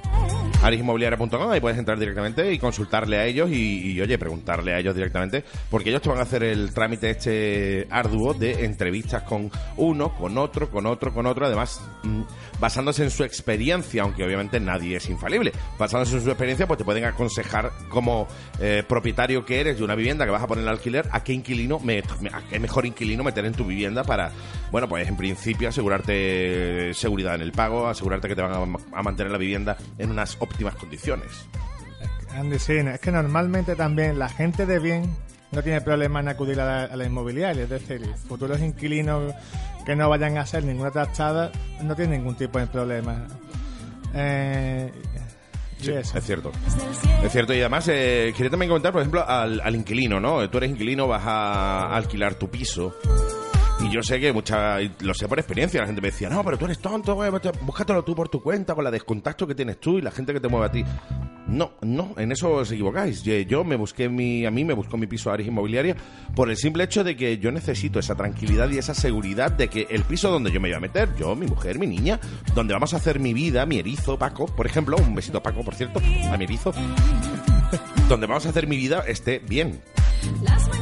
arisinmobiliaria.com, 0.62 1.51
ahí 1.51 1.61
puedes 1.61 1.78
entrar 1.78 1.98
directamente 1.98 2.53
y 2.53 2.59
consultarle 2.59 3.18
a 3.18 3.26
ellos 3.26 3.51
y, 3.51 3.92
y, 3.92 4.01
oye, 4.01 4.18
preguntarle 4.18 4.74
a 4.74 4.78
ellos 4.78 4.94
directamente, 4.94 5.44
porque 5.70 5.90
ellos 5.90 6.03
te 6.03 6.09
van 6.09 6.18
a 6.18 6.22
hacer 6.22 6.42
el 6.42 6.72
trámite 6.74 7.11
este 7.11 7.86
arduo 7.90 8.34
de 8.34 8.64
entrevistas 8.64 9.22
con 9.22 9.51
uno, 9.76 10.14
con 10.14 10.36
otro, 10.38 10.70
con 10.70 10.86
otro, 10.86 11.12
con 11.14 11.26
otro, 11.26 11.46
además 11.46 11.80
mm, 12.03 12.22
basándose 12.61 13.03
en 13.05 13.11
su 13.11 13.24
experiencia, 13.24 14.03
aunque 14.03 14.24
obviamente 14.24 14.61
nadie 14.61 14.96
es 14.96 15.09
infalible, 15.09 15.53
basándose 15.78 16.16
en 16.16 16.22
su 16.22 16.28
experiencia, 16.30 16.66
pues 16.66 16.78
te 16.78 16.84
pueden 16.84 17.05
aconsejar 17.05 17.70
como 17.88 18.28
eh, 18.61 18.82
propietario 18.86 19.44
que 19.44 19.61
eres 19.61 19.78
de 19.78 19.84
una 19.84 19.94
vivienda 19.94 20.24
que 20.24 20.30
vas 20.30 20.42
a 20.42 20.46
poner 20.46 20.64
al 20.64 20.74
alquiler, 20.74 21.07
a 21.11 21.22
qué 21.24 21.32
inquilino, 21.32 21.78
me- 21.80 22.01
a 22.32 22.42
qué 22.48 22.59
mejor 22.59 22.86
inquilino 22.86 23.24
meter 23.24 23.44
en 23.44 23.55
tu 23.55 23.64
vivienda 23.64 24.05
para, 24.05 24.30
bueno, 24.70 24.88
pues 24.88 25.09
en 25.09 25.16
principio 25.16 25.68
asegurarte 25.68 26.92
seguridad 26.94 27.34
en 27.34 27.40
el 27.42 27.53
pago, 27.53 27.88
asegurarte 27.88 28.28
que 28.28 28.34
te 28.36 28.42
van 28.42 28.53
a, 28.53 28.98
a 28.98 29.03
mantener 29.03 29.32
la 29.32 29.38
vivienda 29.38 29.76
en 29.98 30.11
unas 30.11 30.36
óptimas 30.41 30.74
condiciones. 30.74 31.47
Andy, 32.34 32.59
sí, 32.59 32.74
es 32.74 33.01
que 33.01 33.12
normalmente 33.12 33.76
también 33.76 34.18
la 34.18 34.28
gente 34.28 34.66
de 34.66 34.78
bien 34.78 35.14
no 35.53 35.62
tiene 35.62 35.80
problema 35.80 36.20
en 36.20 36.28
acudir 36.28 36.61
a 36.61 36.64
la, 36.64 36.84
a 36.84 36.97
la 36.97 37.05
inmobiliaria. 37.05 37.64
Es 37.64 37.70
decir, 37.70 38.07
futuros 38.28 38.61
inquilinos 38.61 39.34
que 39.86 39.97
no 39.97 40.09
vayan 40.09 40.38
a 40.38 40.43
hacer 40.43 40.64
ninguna 40.64 40.91
trastada 40.91 41.51
no 41.82 41.97
tienen 41.97 42.18
ningún 42.18 42.36
tipo 42.36 42.59
de 42.59 42.66
problema. 42.66 43.26
Eh, 44.14 44.93
Sí, 45.80 45.93
es 45.93 46.12
cierto. 46.24 46.53
Es 47.24 47.32
cierto, 47.32 47.55
y 47.55 47.61
además 47.61 47.88
eh, 47.88 48.34
quería 48.36 48.51
también 48.51 48.68
comentar, 48.68 48.93
por 48.93 49.01
ejemplo, 49.01 49.26
al, 49.26 49.61
al 49.62 49.74
inquilino, 49.74 50.20
¿no? 50.20 50.49
Tú 50.51 50.59
eres 50.59 50.70
inquilino, 50.70 51.07
vas 51.09 51.22
a 51.24 51.97
alquilar 51.97 52.34
tu 52.34 52.51
piso. 52.51 52.95
Y 53.82 53.90
yo 53.90 54.02
sé 54.02 54.20
que 54.20 54.32
mucha, 54.32 54.78
lo 55.00 55.14
sé 55.14 55.26
por 55.26 55.38
experiencia, 55.38 55.80
la 55.80 55.86
gente 55.86 56.02
me 56.02 56.10
decía, 56.10 56.28
no, 56.28 56.44
pero 56.44 56.58
tú 56.58 56.66
eres 56.66 56.78
tonto, 56.78 57.14
güey, 57.14 57.30
búscatelo 57.62 58.04
tú 58.04 58.14
por 58.14 58.28
tu 58.28 58.42
cuenta, 58.42 58.74
con 58.74 58.84
la 58.84 58.90
descontacto 58.90 59.46
que 59.46 59.54
tienes 59.54 59.80
tú 59.80 59.98
y 59.98 60.02
la 60.02 60.10
gente 60.10 60.32
que 60.34 60.40
te 60.40 60.48
mueve 60.48 60.66
a 60.66 60.70
ti. 60.70 60.84
No, 61.46 61.72
no, 61.80 62.14
en 62.16 62.30
eso 62.30 62.50
os 62.52 62.70
equivocáis. 62.70 63.22
Yo, 63.22 63.64
me 63.64 63.76
busqué 63.76 64.08
mi, 64.08 64.46
a 64.46 64.50
mí 64.50 64.64
me 64.64 64.74
buscó 64.74 64.96
mi 64.96 65.06
piso 65.06 65.32
Aris 65.32 65.48
Inmobiliaria 65.48 65.96
por 66.36 66.50
el 66.50 66.56
simple 66.56 66.84
hecho 66.84 67.02
de 67.02 67.16
que 67.16 67.38
yo 67.38 67.50
necesito 67.50 67.98
esa 67.98 68.14
tranquilidad 68.14 68.70
y 68.70 68.78
esa 68.78 68.94
seguridad 68.94 69.50
de 69.50 69.68
que 69.68 69.86
el 69.90 70.04
piso 70.04 70.30
donde 70.30 70.52
yo 70.52 70.60
me 70.60 70.68
voy 70.68 70.76
a 70.76 70.80
meter, 70.80 71.08
yo, 71.16 71.34
mi 71.34 71.46
mujer, 71.46 71.78
mi 71.78 71.86
niña, 71.86 72.20
donde 72.54 72.74
vamos 72.74 72.94
a 72.94 72.98
hacer 72.98 73.18
mi 73.18 73.34
vida, 73.34 73.66
mi 73.66 73.78
erizo, 73.78 74.18
Paco, 74.18 74.46
por 74.46 74.66
ejemplo, 74.66 74.96
un 74.96 75.14
besito 75.14 75.38
a 75.38 75.42
Paco, 75.42 75.64
por 75.64 75.74
cierto, 75.74 76.00
a 76.30 76.36
mi 76.36 76.44
erizo, 76.44 76.72
donde 78.08 78.26
vamos 78.26 78.46
a 78.46 78.50
hacer 78.50 78.66
mi 78.68 78.76
vida 78.76 79.02
esté 79.08 79.40
bien. 79.40 79.80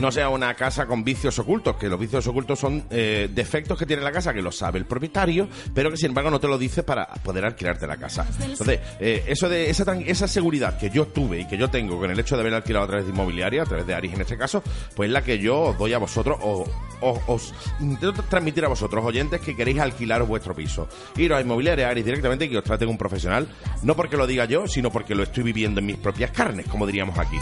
No 0.00 0.12
sea 0.12 0.28
una 0.28 0.54
casa 0.54 0.86
con 0.86 1.02
vicios 1.02 1.38
ocultos, 1.40 1.76
que 1.76 1.88
los 1.88 1.98
vicios 1.98 2.24
ocultos 2.28 2.58
son 2.58 2.84
eh, 2.88 3.28
defectos 3.32 3.76
que 3.76 3.84
tiene 3.84 4.00
la 4.02 4.12
casa, 4.12 4.32
que 4.32 4.40
lo 4.40 4.52
sabe 4.52 4.78
el 4.78 4.86
propietario, 4.86 5.48
pero 5.74 5.90
que 5.90 5.96
sin 5.96 6.10
embargo 6.10 6.30
no 6.30 6.38
te 6.38 6.46
lo 6.46 6.56
dice 6.56 6.84
para 6.84 7.06
poder 7.14 7.44
alquilarte 7.44 7.86
la 7.86 7.96
casa. 7.96 8.24
Entonces, 8.40 8.78
eh, 9.00 9.24
eso 9.26 9.48
de 9.48 9.70
esa, 9.70 9.92
esa 9.98 10.28
seguridad 10.28 10.78
que 10.78 10.90
yo 10.90 11.06
tuve 11.06 11.40
y 11.40 11.46
que 11.46 11.58
yo 11.58 11.68
tengo 11.68 11.98
con 11.98 12.10
el 12.12 12.20
hecho 12.20 12.36
de 12.36 12.42
haber 12.42 12.54
alquilado 12.54 12.84
a 12.84 12.88
través 12.88 13.06
de 13.06 13.12
inmobiliaria, 13.12 13.62
a 13.62 13.66
través 13.66 13.86
de 13.88 13.94
Aris 13.94 14.14
en 14.14 14.20
este 14.20 14.38
caso, 14.38 14.62
pues 14.94 15.08
es 15.08 15.12
la 15.12 15.22
que 15.22 15.40
yo 15.40 15.60
os 15.60 15.78
doy 15.78 15.92
a 15.94 15.98
vosotros, 15.98 16.38
o, 16.42 16.64
os 17.00 17.52
intento 17.80 18.22
transmitir 18.22 18.64
a 18.64 18.68
vosotros, 18.68 19.04
oyentes, 19.04 19.40
que 19.40 19.56
queréis 19.56 19.80
alquilar 19.80 20.22
vuestro 20.22 20.54
piso. 20.54 20.88
Iros 21.16 21.38
a 21.38 21.40
inmobiliaria 21.40 21.88
Aris 21.88 22.04
directamente 22.04 22.44
y 22.44 22.50
que 22.50 22.58
os 22.58 22.64
traten 22.64 22.88
un 22.88 22.98
profesional, 22.98 23.48
no 23.82 23.96
porque 23.96 24.16
lo 24.16 24.28
diga 24.28 24.44
yo, 24.44 24.68
sino 24.68 24.92
porque 24.92 25.16
lo 25.16 25.24
estoy 25.24 25.42
viviendo 25.42 25.80
en 25.80 25.86
mis 25.86 25.96
propias 25.96 26.30
carnes, 26.30 26.66
como 26.66 26.86
diríamos 26.86 27.18
aquí. 27.18 27.38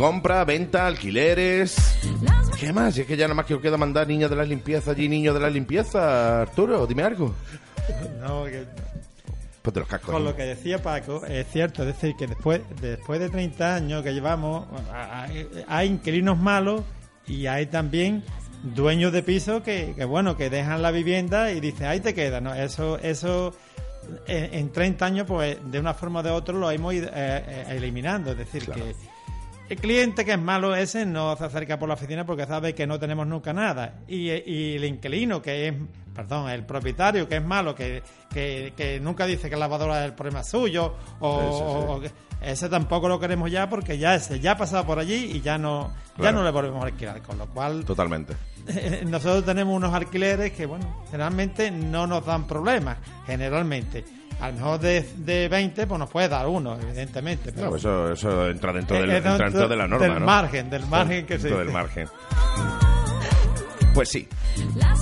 Compra, 0.00 0.46
venta, 0.46 0.86
alquileres. 0.86 1.76
¿Qué 2.58 2.72
más? 2.72 2.94
Si 2.94 3.02
es 3.02 3.06
que 3.06 3.18
ya 3.18 3.26
nada 3.26 3.34
más 3.34 3.44
que 3.44 3.52
os 3.52 3.60
queda 3.60 3.76
mandar 3.76 4.08
niños 4.08 4.30
de 4.30 4.36
la 4.36 4.44
limpieza 4.44 4.92
allí, 4.92 5.10
niños 5.10 5.34
de 5.34 5.40
la 5.40 5.50
limpieza. 5.50 6.40
Arturo, 6.40 6.86
dime 6.86 7.02
algo. 7.02 7.34
No, 8.18 8.44
que- 8.44 8.64
Ponte 9.60 9.80
los 9.80 9.86
cascos. 9.90 10.14
Con 10.14 10.24
¿no? 10.24 10.30
lo 10.30 10.36
que 10.36 10.44
decía 10.44 10.82
Paco, 10.82 11.26
es 11.26 11.46
cierto, 11.48 11.82
es 11.82 11.88
decir, 11.88 12.16
que 12.18 12.26
después, 12.26 12.62
después 12.80 13.20
de 13.20 13.28
30 13.28 13.74
años 13.74 14.02
que 14.02 14.14
llevamos, 14.14 14.66
hay, 14.90 15.46
hay 15.68 15.88
inquilinos 15.88 16.38
malos 16.38 16.82
y 17.26 17.46
hay 17.46 17.66
también 17.66 18.24
dueños 18.62 19.12
de 19.12 19.22
pisos 19.22 19.62
que, 19.62 19.92
que, 19.94 20.06
bueno, 20.06 20.34
que 20.34 20.48
dejan 20.48 20.80
la 20.80 20.92
vivienda 20.92 21.52
y 21.52 21.60
dicen, 21.60 21.88
ahí 21.88 22.00
te 22.00 22.14
queda, 22.14 22.40
¿no? 22.40 22.54
Eso, 22.54 22.98
eso 23.00 23.54
en, 24.26 24.54
en 24.54 24.72
30 24.72 25.04
años, 25.04 25.26
pues 25.28 25.58
de 25.70 25.78
una 25.78 25.92
forma 25.92 26.20
o 26.20 26.22
de 26.22 26.30
otra 26.30 26.54
lo 26.54 26.70
hemos 26.70 26.94
ido 26.94 27.08
eh, 27.08 27.12
eh, 27.46 27.64
eliminando. 27.72 28.30
Es 28.30 28.38
decir, 28.38 28.64
que 28.64 28.94
el 29.70 29.76
cliente 29.78 30.24
que 30.24 30.32
es 30.32 30.38
malo 30.40 30.74
ese 30.74 31.06
no 31.06 31.36
se 31.36 31.44
acerca 31.44 31.78
por 31.78 31.88
la 31.88 31.94
oficina 31.94 32.26
porque 32.26 32.44
sabe 32.44 32.74
que 32.74 32.86
no 32.86 32.98
tenemos 32.98 33.26
nunca 33.26 33.52
nada. 33.52 34.00
Y, 34.08 34.30
y 34.30 34.74
el 34.76 34.84
inquilino 34.84 35.40
que 35.40 35.68
es, 35.68 35.74
perdón, 36.14 36.50
el 36.50 36.64
propietario 36.66 37.28
que 37.28 37.36
es 37.36 37.44
malo, 37.44 37.74
que, 37.74 38.02
que, 38.34 38.72
que 38.76 38.98
nunca 39.00 39.26
dice 39.26 39.48
que 39.48 39.54
la 39.56 39.60
lavadora 39.68 40.00
es 40.00 40.06
el 40.06 40.14
problema 40.14 40.42
suyo, 40.42 40.94
o, 41.20 41.40
Sí, 41.40 41.46
sí, 41.46 41.58
sí. 41.58 41.86
o 41.88 42.00
que- 42.00 42.30
ese 42.50 42.68
tampoco 42.70 43.06
lo 43.06 43.20
queremos 43.20 43.50
ya 43.50 43.68
porque 43.68 43.98
ya 43.98 44.14
ese 44.14 44.40
ya 44.40 44.52
ha 44.52 44.56
pasado 44.56 44.86
por 44.86 44.98
allí 44.98 45.30
y 45.36 45.40
ya 45.42 45.58
no, 45.58 45.92
ya 46.18 46.32
no 46.32 46.42
le 46.42 46.50
volvemos 46.50 46.82
a 46.82 46.86
alquilar. 46.86 47.20
Con 47.22 47.36
lo 47.38 47.46
cual, 47.46 47.84
Totalmente. 47.84 48.34
nosotros 49.06 49.44
tenemos 49.44 49.76
unos 49.76 49.92
alquileres 49.94 50.52
que, 50.52 50.64
bueno, 50.66 51.04
generalmente 51.10 51.70
no 51.70 52.06
nos 52.06 52.24
dan 52.24 52.46
problemas, 52.46 52.96
generalmente. 53.26 54.04
A 54.40 54.48
lo 54.48 54.54
mejor 54.54 54.80
de, 54.80 55.06
de 55.16 55.48
20, 55.48 55.86
pues 55.86 55.98
nos 55.98 56.08
puede 56.10 56.28
dar 56.28 56.46
uno, 56.46 56.78
evidentemente. 56.80 57.52
Pero 57.52 57.64
No, 57.64 57.70
pues 57.70 57.82
eso, 57.82 58.12
eso 58.12 58.48
entra 58.48 58.72
dentro, 58.72 58.96
Eh, 58.96 59.00
del, 59.00 59.10
eh, 59.10 59.16
entra 59.18 59.32
dentro 59.32 59.46
dentro 59.50 59.68
de 59.68 59.76
la 59.76 59.86
norma, 59.86 60.06
del 60.06 60.18
¿no? 60.20 60.26
margen, 60.26 60.70
del 60.70 60.86
margen 60.86 61.26
que 61.26 61.38
se 61.38 61.48
dice. 61.48 61.58
del 61.58 61.70
margen. 61.70 62.08
Pues 63.92 64.08
sí. 64.08 64.26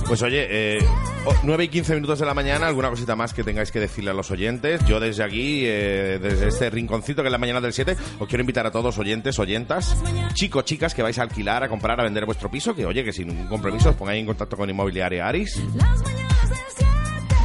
Pues 0.07 0.21
oye, 0.23 0.47
eh, 0.49 0.79
oh, 1.25 1.33
9 1.43 1.65
y 1.65 1.67
15 1.67 1.93
minutos 1.95 2.17
de 2.19 2.25
la 2.25 2.33
mañana, 2.33 2.65
alguna 2.67 2.89
cosita 2.89 3.15
más 3.15 3.33
que 3.33 3.43
tengáis 3.43 3.71
que 3.71 3.79
decirle 3.79 4.09
a 4.09 4.13
los 4.13 4.31
oyentes. 4.31 4.83
Yo 4.87 4.99
desde 4.99 5.23
aquí, 5.23 5.61
eh, 5.65 6.17
desde 6.19 6.47
este 6.47 6.69
rinconcito 6.71 7.21
que 7.21 7.27
es 7.27 7.31
la 7.31 7.37
mañana 7.37 7.61
del 7.61 7.71
7, 7.71 7.95
os 8.19 8.27
quiero 8.27 8.41
invitar 8.41 8.65
a 8.65 8.71
todos 8.71 8.97
oyentes, 8.97 9.37
oyentas, 9.37 9.95
chicos, 10.33 10.65
chicas 10.65 10.95
que 10.95 11.03
vais 11.03 11.17
a 11.19 11.21
alquilar, 11.21 11.63
a 11.63 11.69
comprar, 11.69 11.99
a 11.99 12.03
vender 12.03 12.25
vuestro 12.25 12.49
piso, 12.49 12.75
que 12.75 12.85
oye, 12.85 13.03
que 13.03 13.13
sin 13.13 13.27
ningún 13.27 13.47
compromiso 13.47 13.89
os 13.91 13.95
pongáis 13.95 14.19
en 14.21 14.25
contacto 14.25 14.57
con 14.57 14.69
Inmobiliaria 14.69 15.27
Aris. 15.27 15.61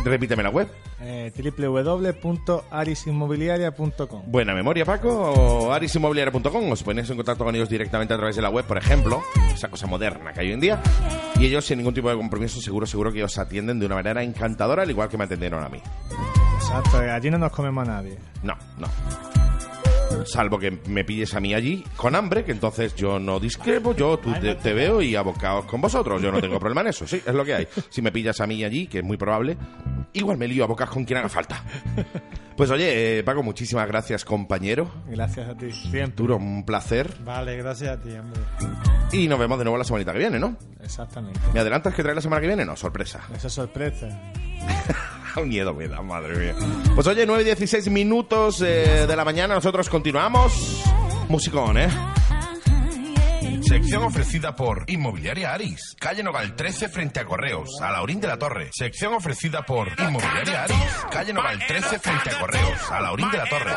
Repíteme 0.05 0.43
la 0.43 0.51
web. 0.51 0.69
Eh, 1.07 1.31
www.arisinmobiliaria.com 1.37 4.23
Buena 4.27 4.55
memoria, 4.55 4.87
Paco, 4.87 5.11
o 5.11 5.71
arisinmobiliaria.com. 5.71 6.73
Os 6.73 6.83
ponéis 6.83 7.11
en 7.11 7.17
contacto 7.17 7.45
con 7.45 7.55
ellos 7.55 7.69
directamente 7.69 8.15
a 8.15 8.17
través 8.17 8.37
de 8.37 8.43
la 8.43 8.49
web, 8.49 8.65
por 8.65 8.79
ejemplo, 8.79 9.23
esa 9.53 9.69
cosa 9.69 9.87
moderna 9.87 10.33
que 10.33 10.41
hay 10.41 10.47
hoy 10.47 10.55
en 10.55 10.61
día. 10.61 10.83
Y 11.39 11.45
ellos, 11.45 11.67
sin 11.67 11.77
ningún 11.79 11.93
tipo 11.93 12.09
de 12.09 12.17
compromiso, 12.17 12.59
seguro, 12.61 12.87
seguro 12.87 13.13
que 13.13 13.23
os 13.23 13.37
atienden 13.39 13.79
de 13.79 13.85
una 13.87 13.97
manera 13.97 14.23
encantadora, 14.23 14.85
al 14.85 14.91
igual 14.91 15.11
que 15.11 15.19
me 15.19 15.25
atendieron 15.25 15.63
a 15.63 15.69
mí. 15.69 15.83
Exacto, 16.57 16.97
allí 16.97 17.31
no 17.31 17.37
nos 17.37 17.53
comemos 17.53 17.87
a 17.87 17.93
nadie. 17.93 18.17
No, 18.43 18.57
no. 18.79 18.89
Salvo 20.27 20.59
que 20.59 20.71
me 20.89 21.05
pilles 21.05 21.35
a 21.35 21.41
mí 21.41 21.55
allí 21.55 21.85
con 21.97 22.15
hambre, 22.15 22.45
que 22.45 22.53
entonces 22.53 22.95
yo 22.95 23.19
no 23.19 23.39
discrepo, 23.39 23.95
yo 23.95 24.19
tú 24.19 24.33
te, 24.41 24.55
te 24.55 24.73
veo 24.73 25.03
y 25.03 25.15
abocaos 25.17 25.67
con 25.67 25.81
vosotros. 25.81 26.21
Yo 26.23 26.33
no 26.33 26.41
tengo 26.41 26.59
problema 26.59 26.81
en 26.83 26.89
eso, 26.89 27.07
sí, 27.07 27.23
es 27.25 27.35
lo 27.35 27.45
que 27.45 27.55
hay. 27.55 27.69
Si 27.91 28.01
me 28.01 28.11
pillas 28.11 28.41
a 28.41 28.47
mí 28.47 28.65
allí, 28.65 28.87
que 28.87 28.99
es 28.99 29.05
muy 29.05 29.17
probable, 29.17 29.57
igual 30.13 30.39
me 30.39 30.49
lío 30.49 30.65
a 30.65 30.67
bocas 30.67 30.89
con 30.89 31.05
quien 31.05 31.19
haga 31.19 31.29
falta. 31.29 31.63
Pues 32.57 32.71
oye, 32.71 33.19
eh, 33.19 33.25
Paco, 33.25 33.43
muchísimas 33.43 33.87
gracias, 33.89 34.25
compañero. 34.25 34.89
Gracias 35.09 35.49
a 35.49 35.57
ti, 35.57 35.73
siempre. 35.73 36.15
Duro, 36.15 36.37
un 36.37 36.65
placer. 36.65 37.13
Vale, 37.25 37.57
gracias 37.57 37.99
a 37.99 38.01
ti, 38.01 38.11
hombre. 38.13 38.41
Y 39.13 39.27
nos 39.29 39.39
vemos 39.39 39.59
de 39.59 39.65
nuevo 39.65 39.77
la 39.77 39.85
semanita 39.85 40.13
que 40.13 40.19
viene, 40.19 40.39
¿no? 40.39 40.57
Exactamente. 40.83 41.41
¿Me 41.53 41.61
adelantas 41.61 41.95
que 41.95 42.03
trae 42.03 42.15
la 42.15 42.21
semana 42.21 42.41
que 42.41 42.47
viene? 42.47 42.65
No, 42.65 42.77
sorpresa. 42.77 43.21
Esa 43.35 43.49
sorpresa. 43.49 44.09
Miedo 45.43 45.75
me 45.75 45.89
da, 45.89 46.01
madre 46.01 46.37
mía. 46.37 46.55
Pues 46.95 47.07
oye, 47.07 47.27
9 47.27 47.43
y 47.43 47.45
16 47.47 47.89
minutos 47.91 48.61
eh, 48.63 49.07
de 49.07 49.17
la 49.17 49.25
mañana, 49.25 49.55
nosotros 49.55 49.89
continuamos. 49.89 50.83
Musicón, 51.29 51.79
¿eh? 51.79 51.89
Sección 53.67 54.05
ofrecida 54.05 54.55
por 54.55 54.85
Inmobiliaria 54.89 55.55
Aris, 55.55 55.97
calle 55.99 56.23
Nogal 56.23 56.55
13 56.55 56.89
frente 56.89 57.21
a 57.21 57.25
Correos, 57.25 57.81
a 57.81 57.91
Laurín 57.91 58.21
de 58.21 58.29
la 58.29 58.39
Torre. 58.39 58.69
Sección 58.73 59.15
ofrecida 59.15 59.63
por 59.63 59.89
Inmobiliaria 59.99 60.65
Aris, 60.65 61.07
calle 61.11 61.33
Nogal 61.33 61.59
13 61.67 61.99
frente 61.99 62.31
a 62.31 62.39
Correos, 62.39 62.91
a 62.91 63.01
Laurín 63.01 63.31
de 63.31 63.39
la 63.39 63.45
Torre. 63.47 63.73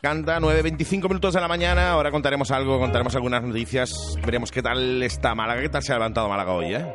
Canta 0.00 0.40
9.25 0.40 1.08
minutos 1.08 1.34
de 1.34 1.40
la 1.40 1.48
mañana, 1.48 1.90
ahora 1.90 2.10
contaremos 2.10 2.50
algo, 2.50 2.78
contaremos 2.78 3.14
algunas 3.14 3.42
noticias, 3.42 4.16
veremos 4.24 4.50
qué 4.50 4.62
tal 4.62 5.02
está 5.02 5.34
Málaga, 5.34 5.60
qué 5.60 5.68
tal 5.68 5.82
se 5.82 5.92
ha 5.92 5.96
levantado 5.96 6.28
Málaga 6.28 6.52
hoy, 6.52 6.74
¿eh? 6.74 6.86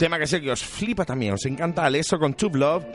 Tema 0.00 0.18
que 0.18 0.26
sé 0.26 0.40
que 0.40 0.50
os 0.50 0.64
flipa 0.64 1.04
también, 1.04 1.34
os 1.34 1.44
encanta 1.44 1.84
Aleso 1.84 2.18
con 2.18 2.32
Tube 2.32 2.58
Love. 2.58 2.86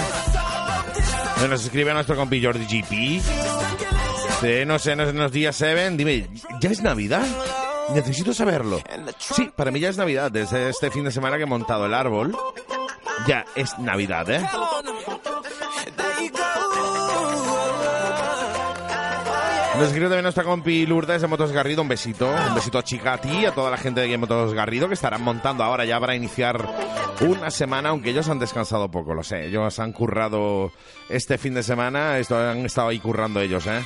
Nos 1.50 1.64
escribe 1.64 1.94
nuestro 1.94 2.16
compi 2.16 2.42
Jordi 2.44 2.66
GP. 2.66 3.22
Sí, 4.42 4.66
no 4.66 4.80
sé, 4.80 4.96
no 4.96 5.12
nos 5.12 5.32
días 5.32 5.56
Seven. 5.56 5.98
Dime, 5.98 6.30
¿ya 6.62 6.70
es 6.70 6.82
Navidad? 6.82 7.26
Necesito 7.94 8.34
saberlo. 8.34 8.82
Sí, 9.20 9.52
para 9.54 9.72
mí 9.72 9.82
ya 9.82 9.90
es 9.90 9.98
Navidad. 9.98 10.32
Desde 10.32 10.70
este 10.70 10.90
fin 10.90 11.04
de 11.04 11.12
semana 11.12 11.36
que 11.36 11.44
he 11.44 11.48
montado 11.48 11.86
el 11.86 11.94
árbol, 11.94 12.36
ya 13.28 13.46
es 13.56 13.78
Navidad, 13.78 14.30
¿eh? 14.30 14.48
Nos 19.78 19.90
escribe 19.90 20.08
también 20.08 20.24
nuestra 20.24 20.44
compi 20.44 20.88
Lourdes 20.88 21.22
de 21.22 21.28
Motos 21.28 21.52
Garrido. 21.52 21.84
Un 21.84 21.88
besito. 21.88 22.28
Un 22.28 22.56
besito 22.56 22.80
a 22.80 22.84
chica 22.84 23.14
a 23.14 23.18
ti 23.20 23.30
y 23.30 23.46
a 23.46 23.52
toda 23.52 23.70
la 23.70 23.78
gente 23.78 24.02
de 24.02 24.18
Motos 24.18 24.56
Garrido 24.56 24.88
que 24.88 24.96
estarán 24.96 25.22
montando 25.22 25.64
ahora 25.64 25.86
ya 25.86 26.00
para 26.00 26.16
iniciar 26.16 26.68
una 27.22 27.52
semana, 27.52 27.90
aunque 27.90 28.10
ellos 28.10 28.28
han 28.28 28.40
descansado 28.40 28.90
poco, 28.90 29.14
lo 29.14 29.22
sé. 29.22 29.46
Ellos 29.46 29.78
han 29.78 29.92
currado 29.94 30.72
este 31.10 31.38
fin 31.38 31.54
de 31.54 31.62
semana. 31.62 32.18
Esto, 32.18 32.40
han 32.40 32.66
estado 32.66 32.88
ahí 32.88 32.98
currando 32.98 33.40
ellos, 33.40 33.68
¿eh? 33.68 33.84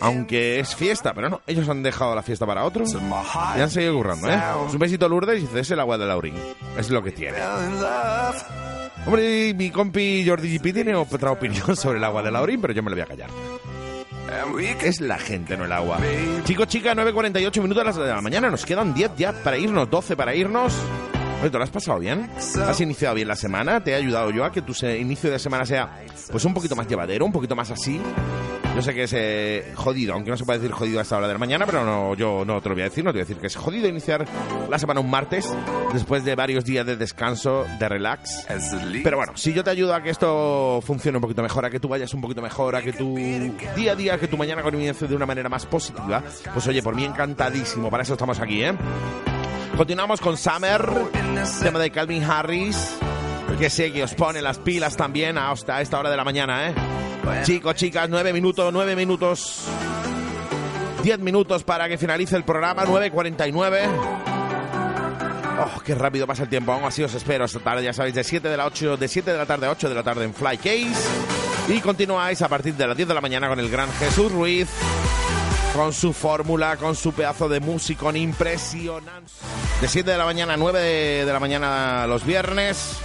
Aunque 0.00 0.60
es 0.60 0.76
fiesta, 0.76 1.12
pero 1.12 1.28
no, 1.28 1.40
ellos 1.48 1.68
han 1.68 1.82
dejado 1.82 2.14
la 2.14 2.22
fiesta 2.22 2.46
para 2.46 2.64
otro 2.64 2.84
y 2.86 3.60
han 3.60 3.68
seguido 3.68 3.96
currando, 3.96 4.30
¿eh? 4.30 4.40
Un 4.72 4.78
besito 4.78 5.08
Lourdes 5.08 5.42
y 5.42 5.46
cese 5.48 5.74
el 5.74 5.80
agua 5.80 5.98
de 5.98 6.06
Laurín. 6.06 6.36
Es 6.78 6.88
lo 6.88 7.02
que 7.02 7.10
tiene. 7.10 7.38
Hombre, 9.06 9.54
mi 9.54 9.70
compi 9.70 10.24
Jordi 10.24 10.56
GP 10.56 10.72
tiene 10.72 10.94
otra 10.94 11.32
opinión 11.32 11.74
sobre 11.74 11.98
el 11.98 12.04
agua 12.04 12.22
de 12.22 12.30
Laurín, 12.30 12.60
pero 12.60 12.72
yo 12.72 12.84
me 12.84 12.90
lo 12.90 12.94
voy 12.94 13.02
a 13.02 13.06
callar. 13.06 13.28
Es 14.82 15.00
la 15.00 15.18
gente, 15.18 15.56
no 15.56 15.64
el 15.64 15.72
agua. 15.72 15.98
Chicos, 16.44 16.66
chicas, 16.66 16.96
9.48 16.96 17.62
minutos 17.62 17.96
de 17.96 18.06
la 18.06 18.20
mañana. 18.20 18.50
Nos 18.50 18.64
quedan 18.64 18.92
10 18.92 19.12
ya 19.16 19.32
para 19.32 19.56
irnos, 19.56 19.88
12 19.88 20.16
para 20.16 20.34
irnos. 20.34 20.74
Oye, 21.40 21.50
¿te 21.50 21.58
lo 21.58 21.64
has 21.64 21.70
pasado 21.70 21.98
bien? 21.98 22.30
¿Has 22.36 22.80
iniciado 22.80 23.14
bien 23.14 23.28
la 23.28 23.36
semana? 23.36 23.82
¿Te 23.82 23.92
he 23.92 23.94
ayudado 23.94 24.30
yo 24.30 24.44
a 24.44 24.52
que 24.52 24.62
tu 24.62 24.74
inicio 24.86 25.30
de 25.30 25.38
semana 25.38 25.64
sea 25.64 26.04
pues 26.30 26.44
un 26.44 26.54
poquito 26.54 26.76
más 26.76 26.86
llevadero, 26.86 27.24
un 27.24 27.32
poquito 27.32 27.56
más 27.56 27.70
así? 27.70 28.00
Yo 28.74 28.80
sé 28.80 28.94
que 28.94 29.02
es 29.02 29.12
eh, 29.12 29.72
jodido, 29.74 30.14
aunque 30.14 30.30
no 30.30 30.36
se 30.36 30.44
puede 30.44 30.58
decir 30.58 30.72
jodido 30.72 30.98
a 30.98 31.02
esta 31.02 31.18
hora 31.18 31.26
de 31.26 31.34
la 31.34 31.38
mañana, 31.38 31.66
pero 31.66 31.84
no, 31.84 32.14
yo 32.14 32.42
no 32.44 32.60
te 32.62 32.70
lo 32.70 32.74
voy 32.74 32.82
a 32.82 32.84
decir, 32.86 33.04
no 33.04 33.10
te 33.10 33.18
voy 33.18 33.20
a 33.20 33.24
decir 33.24 33.36
que 33.36 33.46
es 33.46 33.56
jodido 33.56 33.86
iniciar 33.86 34.26
la 34.70 34.78
semana 34.78 35.00
un 35.00 35.10
martes 35.10 35.54
después 35.92 36.24
de 36.24 36.34
varios 36.34 36.64
días 36.64 36.86
de 36.86 36.96
descanso, 36.96 37.66
de 37.78 37.88
relax. 37.88 38.46
Pero 39.04 39.18
bueno, 39.18 39.32
si 39.36 39.52
yo 39.52 39.62
te 39.62 39.70
ayudo 39.70 39.94
a 39.94 40.02
que 40.02 40.08
esto 40.08 40.80
funcione 40.82 41.18
un 41.18 41.22
poquito 41.22 41.42
mejor, 41.42 41.66
a 41.66 41.70
que 41.70 41.80
tú 41.80 41.88
vayas 41.88 42.14
un 42.14 42.22
poquito 42.22 42.40
mejor, 42.40 42.74
a 42.74 42.82
que 42.82 42.94
tu 42.94 43.14
día 43.14 43.92
a 43.92 43.94
día, 43.94 44.18
que 44.18 44.26
tu 44.26 44.38
mañana 44.38 44.62
comience 44.62 45.06
de 45.06 45.14
una 45.14 45.26
manera 45.26 45.50
más 45.50 45.66
positiva, 45.66 46.22
pues 46.52 46.66
oye, 46.66 46.82
por 46.82 46.94
mí 46.94 47.04
encantadísimo, 47.04 47.90
para 47.90 48.04
eso 48.04 48.14
estamos 48.14 48.40
aquí, 48.40 48.64
¿eh? 48.64 48.72
Continuamos 49.76 50.20
con 50.20 50.36
Summer, 50.36 50.82
tema 51.62 51.78
de 51.78 51.90
Calvin 51.90 52.24
Harris, 52.24 52.96
que 53.58 53.70
sé 53.70 53.92
que 53.92 54.02
os 54.02 54.14
pone 54.14 54.42
las 54.42 54.58
pilas 54.58 54.96
también 54.96 55.38
hasta 55.38 55.80
esta 55.80 55.98
hora 55.98 56.10
de 56.10 56.16
la 56.16 56.24
mañana, 56.24 56.68
¿eh? 56.68 56.74
Chicos, 57.44 57.74
chicas, 57.76 58.08
nueve 58.08 58.32
minutos, 58.32 58.72
nueve 58.72 58.96
minutos, 58.96 59.62
diez 61.02 61.18
minutos 61.18 61.62
para 61.62 61.88
que 61.88 61.96
finalice 61.98 62.36
el 62.36 62.44
programa, 62.44 62.84
9.49. 62.84 63.88
Oh, 65.64 65.80
qué 65.82 65.94
rápido 65.94 66.26
pasa 66.26 66.42
el 66.44 66.48
tiempo, 66.48 66.72
aún 66.72 66.84
así 66.84 67.02
os 67.04 67.14
espero 67.14 67.44
esta 67.44 67.60
tarde, 67.60 67.84
ya 67.84 67.92
sabéis, 67.92 68.14
de 68.14 68.24
7 68.24 68.48
de 68.48 68.56
la 68.56 68.66
8, 68.66 68.96
de 68.96 69.06
7 69.06 69.30
de 69.30 69.38
la 69.38 69.46
tarde 69.46 69.66
a 69.66 69.70
8 69.70 69.88
de 69.88 69.94
la 69.94 70.02
tarde 70.02 70.24
en 70.24 70.34
Fly 70.34 70.56
Case. 70.56 71.08
Y 71.68 71.80
continuáis 71.80 72.42
a 72.42 72.48
partir 72.48 72.74
de 72.74 72.86
las 72.86 72.96
10 72.96 73.08
de 73.08 73.14
la 73.14 73.20
mañana 73.20 73.48
con 73.48 73.60
el 73.60 73.70
gran 73.70 73.92
Jesús 73.92 74.32
Ruiz, 74.32 74.68
con 75.76 75.92
su 75.92 76.12
fórmula, 76.12 76.76
con 76.76 76.96
su 76.96 77.12
pedazo 77.12 77.48
de 77.48 77.60
músico 77.60 78.10
impresionante. 78.14 79.30
De 79.80 79.86
7 79.86 80.10
de 80.10 80.18
la 80.18 80.24
mañana 80.24 80.54
a 80.54 80.56
9 80.56 80.80
de, 80.80 81.24
de 81.24 81.32
la 81.32 81.38
mañana 81.38 82.06
los 82.08 82.24
viernes. 82.24 82.96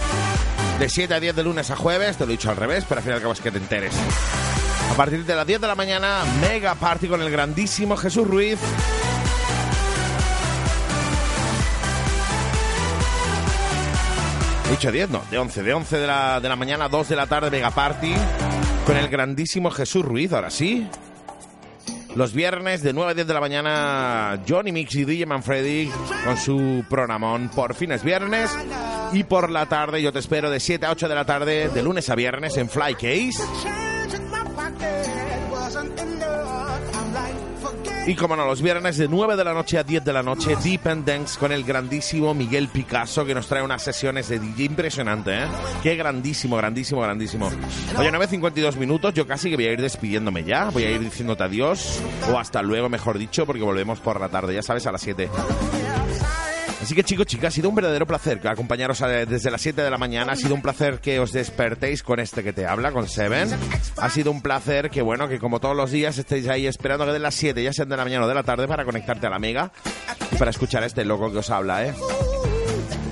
De 0.78 0.88
7 0.88 1.12
a 1.12 1.20
10 1.20 1.34
de 1.34 1.42
lunes 1.42 1.70
a 1.70 1.76
jueves, 1.76 2.16
te 2.16 2.24
lo 2.24 2.30
he 2.30 2.36
dicho 2.36 2.50
al 2.50 2.56
revés, 2.56 2.84
pero 2.88 3.00
al 3.00 3.02
fin 3.02 3.12
y 3.12 3.14
al 3.16 3.20
cabo 3.20 3.32
es 3.32 3.40
que 3.40 3.50
te 3.50 3.58
enteres. 3.58 3.92
A 4.92 4.94
partir 4.94 5.24
de 5.24 5.34
las 5.34 5.44
10 5.44 5.60
de 5.60 5.66
la 5.66 5.74
mañana, 5.74 6.22
mega 6.40 6.76
party 6.76 7.08
con 7.08 7.20
el 7.20 7.30
grandísimo 7.30 7.96
Jesús 7.96 8.26
Ruiz. 8.26 8.58
He 14.66 14.70
dicho 14.70 14.92
10, 14.92 15.10
no, 15.10 15.22
de 15.30 15.38
11, 15.38 15.62
de 15.64 15.74
11 15.74 15.98
de 15.98 16.06
la, 16.06 16.40
de 16.40 16.48
la 16.48 16.54
mañana 16.54 16.84
a 16.84 16.88
2 16.88 17.08
de 17.08 17.16
la 17.16 17.26
tarde, 17.26 17.50
mega 17.50 17.70
party 17.70 18.14
con 18.86 18.96
el 18.96 19.08
grandísimo 19.08 19.70
Jesús 19.70 20.04
Ruiz, 20.04 20.32
ahora 20.32 20.50
sí. 20.50 20.88
Los 22.14 22.32
viernes 22.32 22.82
de 22.82 22.92
9 22.92 23.10
a 23.10 23.14
10 23.14 23.26
de 23.26 23.34
la 23.34 23.40
mañana, 23.40 24.40
Johnny 24.48 24.72
Mix 24.72 24.94
y 24.94 25.04
DJ 25.04 25.26
Manfredi 25.26 25.90
con 26.24 26.36
su 26.36 26.84
programón 26.88 27.48
por 27.48 27.74
fines 27.74 28.02
viernes. 28.04 28.50
Y 29.12 29.24
por 29.24 29.50
la 29.50 29.66
tarde, 29.66 30.02
yo 30.02 30.12
te 30.12 30.18
espero 30.18 30.50
de 30.50 30.60
7 30.60 30.86
a 30.86 30.90
8 30.90 31.08
de 31.08 31.14
la 31.14 31.24
tarde, 31.24 31.68
de 31.68 31.82
lunes 31.82 32.08
a 32.10 32.14
viernes 32.14 32.56
en 32.56 32.68
Fly 32.68 32.94
Case. 32.94 33.42
Y 38.06 38.14
como 38.14 38.36
no, 38.36 38.46
los 38.46 38.62
viernes 38.62 38.96
de 38.96 39.06
9 39.06 39.36
de 39.36 39.44
la 39.44 39.52
noche 39.52 39.76
a 39.76 39.82
10 39.82 40.02
de 40.02 40.12
la 40.14 40.22
noche, 40.22 40.56
Deep 40.64 40.86
and 40.86 41.04
Dance 41.04 41.38
con 41.38 41.52
el 41.52 41.62
grandísimo 41.62 42.32
Miguel 42.32 42.68
Picasso, 42.68 43.26
que 43.26 43.34
nos 43.34 43.46
trae 43.46 43.62
unas 43.62 43.82
sesiones 43.82 44.28
de 44.30 44.38
DJ 44.38 44.64
impresionante, 44.64 45.42
¿eh? 45.42 45.46
Qué 45.82 45.94
grandísimo, 45.94 46.56
grandísimo, 46.56 47.02
grandísimo. 47.02 47.50
Oye, 47.98 48.10
9.52 48.10 48.76
minutos, 48.76 49.12
yo 49.12 49.26
casi 49.26 49.50
que 49.50 49.56
voy 49.56 49.66
a 49.66 49.72
ir 49.72 49.82
despidiéndome 49.82 50.42
ya, 50.42 50.70
voy 50.70 50.84
a 50.84 50.90
ir 50.90 51.00
diciéndote 51.00 51.44
adiós, 51.44 52.00
o 52.32 52.38
hasta 52.38 52.62
luego, 52.62 52.88
mejor 52.88 53.18
dicho, 53.18 53.44
porque 53.44 53.62
volvemos 53.62 54.00
por 54.00 54.18
la 54.18 54.30
tarde, 54.30 54.54
ya 54.54 54.62
sabes, 54.62 54.86
a 54.86 54.92
las 54.92 55.02
7. 55.02 55.28
Así 56.88 56.94
que 56.94 57.04
chicos, 57.04 57.26
chicas, 57.26 57.48
ha 57.52 57.54
sido 57.54 57.68
un 57.68 57.74
verdadero 57.74 58.06
placer 58.06 58.40
acompañaros 58.48 59.02
a- 59.02 59.08
desde 59.08 59.50
las 59.50 59.60
7 59.60 59.82
de 59.82 59.90
la 59.90 59.98
mañana. 59.98 60.32
Ha 60.32 60.36
sido 60.36 60.54
un 60.54 60.62
placer 60.62 61.00
que 61.00 61.20
os 61.20 61.32
despertéis 61.32 62.02
con 62.02 62.18
este 62.18 62.42
que 62.42 62.54
te 62.54 62.66
habla, 62.66 62.92
con 62.92 63.06
Seven. 63.06 63.50
Ha 63.98 64.08
sido 64.08 64.30
un 64.30 64.40
placer 64.40 64.88
que, 64.88 65.02
bueno, 65.02 65.28
que 65.28 65.38
como 65.38 65.60
todos 65.60 65.76
los 65.76 65.90
días 65.90 66.16
estéis 66.16 66.48
ahí 66.48 66.66
esperando 66.66 67.04
que 67.04 67.12
den 67.12 67.20
las 67.20 67.34
7, 67.34 67.62
ya 67.62 67.74
sean 67.74 67.90
de 67.90 67.96
la 67.98 68.04
mañana 68.04 68.24
o 68.24 68.28
de 68.28 68.32
la 68.34 68.42
tarde, 68.42 68.66
para 68.66 68.86
conectarte 68.86 69.26
a 69.26 69.28
la 69.28 69.38
Mega 69.38 69.70
y 70.32 70.36
para 70.36 70.50
escuchar 70.50 70.82
a 70.82 70.86
este 70.86 71.04
loco 71.04 71.30
que 71.30 71.36
os 71.36 71.50
habla, 71.50 71.84
¿eh? 71.84 71.92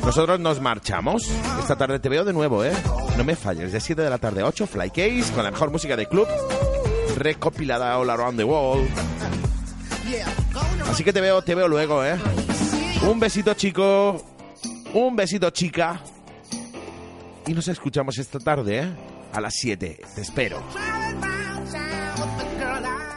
Nosotros 0.02 0.40
nos 0.40 0.58
marchamos. 0.58 1.30
Esta 1.60 1.76
tarde 1.76 1.98
te 1.98 2.08
veo 2.08 2.24
de 2.24 2.32
nuevo, 2.32 2.64
¿eh? 2.64 2.72
No 3.18 3.24
me 3.24 3.36
falles. 3.36 3.72
De 3.72 3.80
7 3.80 4.00
de 4.00 4.08
la 4.08 4.16
tarde 4.16 4.40
a 4.40 4.46
8, 4.46 4.66
Fly 4.68 4.88
Case, 4.88 5.34
con 5.34 5.44
la 5.44 5.50
mejor 5.50 5.70
música 5.70 5.96
de 5.98 6.06
club, 6.06 6.26
recopilada 7.18 7.98
all 7.98 8.08
around 8.08 8.38
the 8.38 8.44
world. 8.44 8.88
Así 10.90 11.04
que 11.04 11.12
te 11.12 11.20
veo, 11.20 11.42
te 11.42 11.54
veo 11.54 11.68
luego, 11.68 12.02
¿eh? 12.02 12.16
Un 13.06 13.20
besito 13.20 13.54
chico, 13.54 14.20
un 14.94 15.14
besito 15.14 15.48
chica. 15.50 16.00
Y 17.46 17.54
nos 17.54 17.68
escuchamos 17.68 18.18
esta 18.18 18.40
tarde, 18.40 18.80
¿eh? 18.80 18.88
A 19.32 19.40
las 19.40 19.54
7. 19.54 20.00
Te 20.14 20.20
espero. 20.20 20.60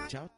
Chao. 0.07 0.27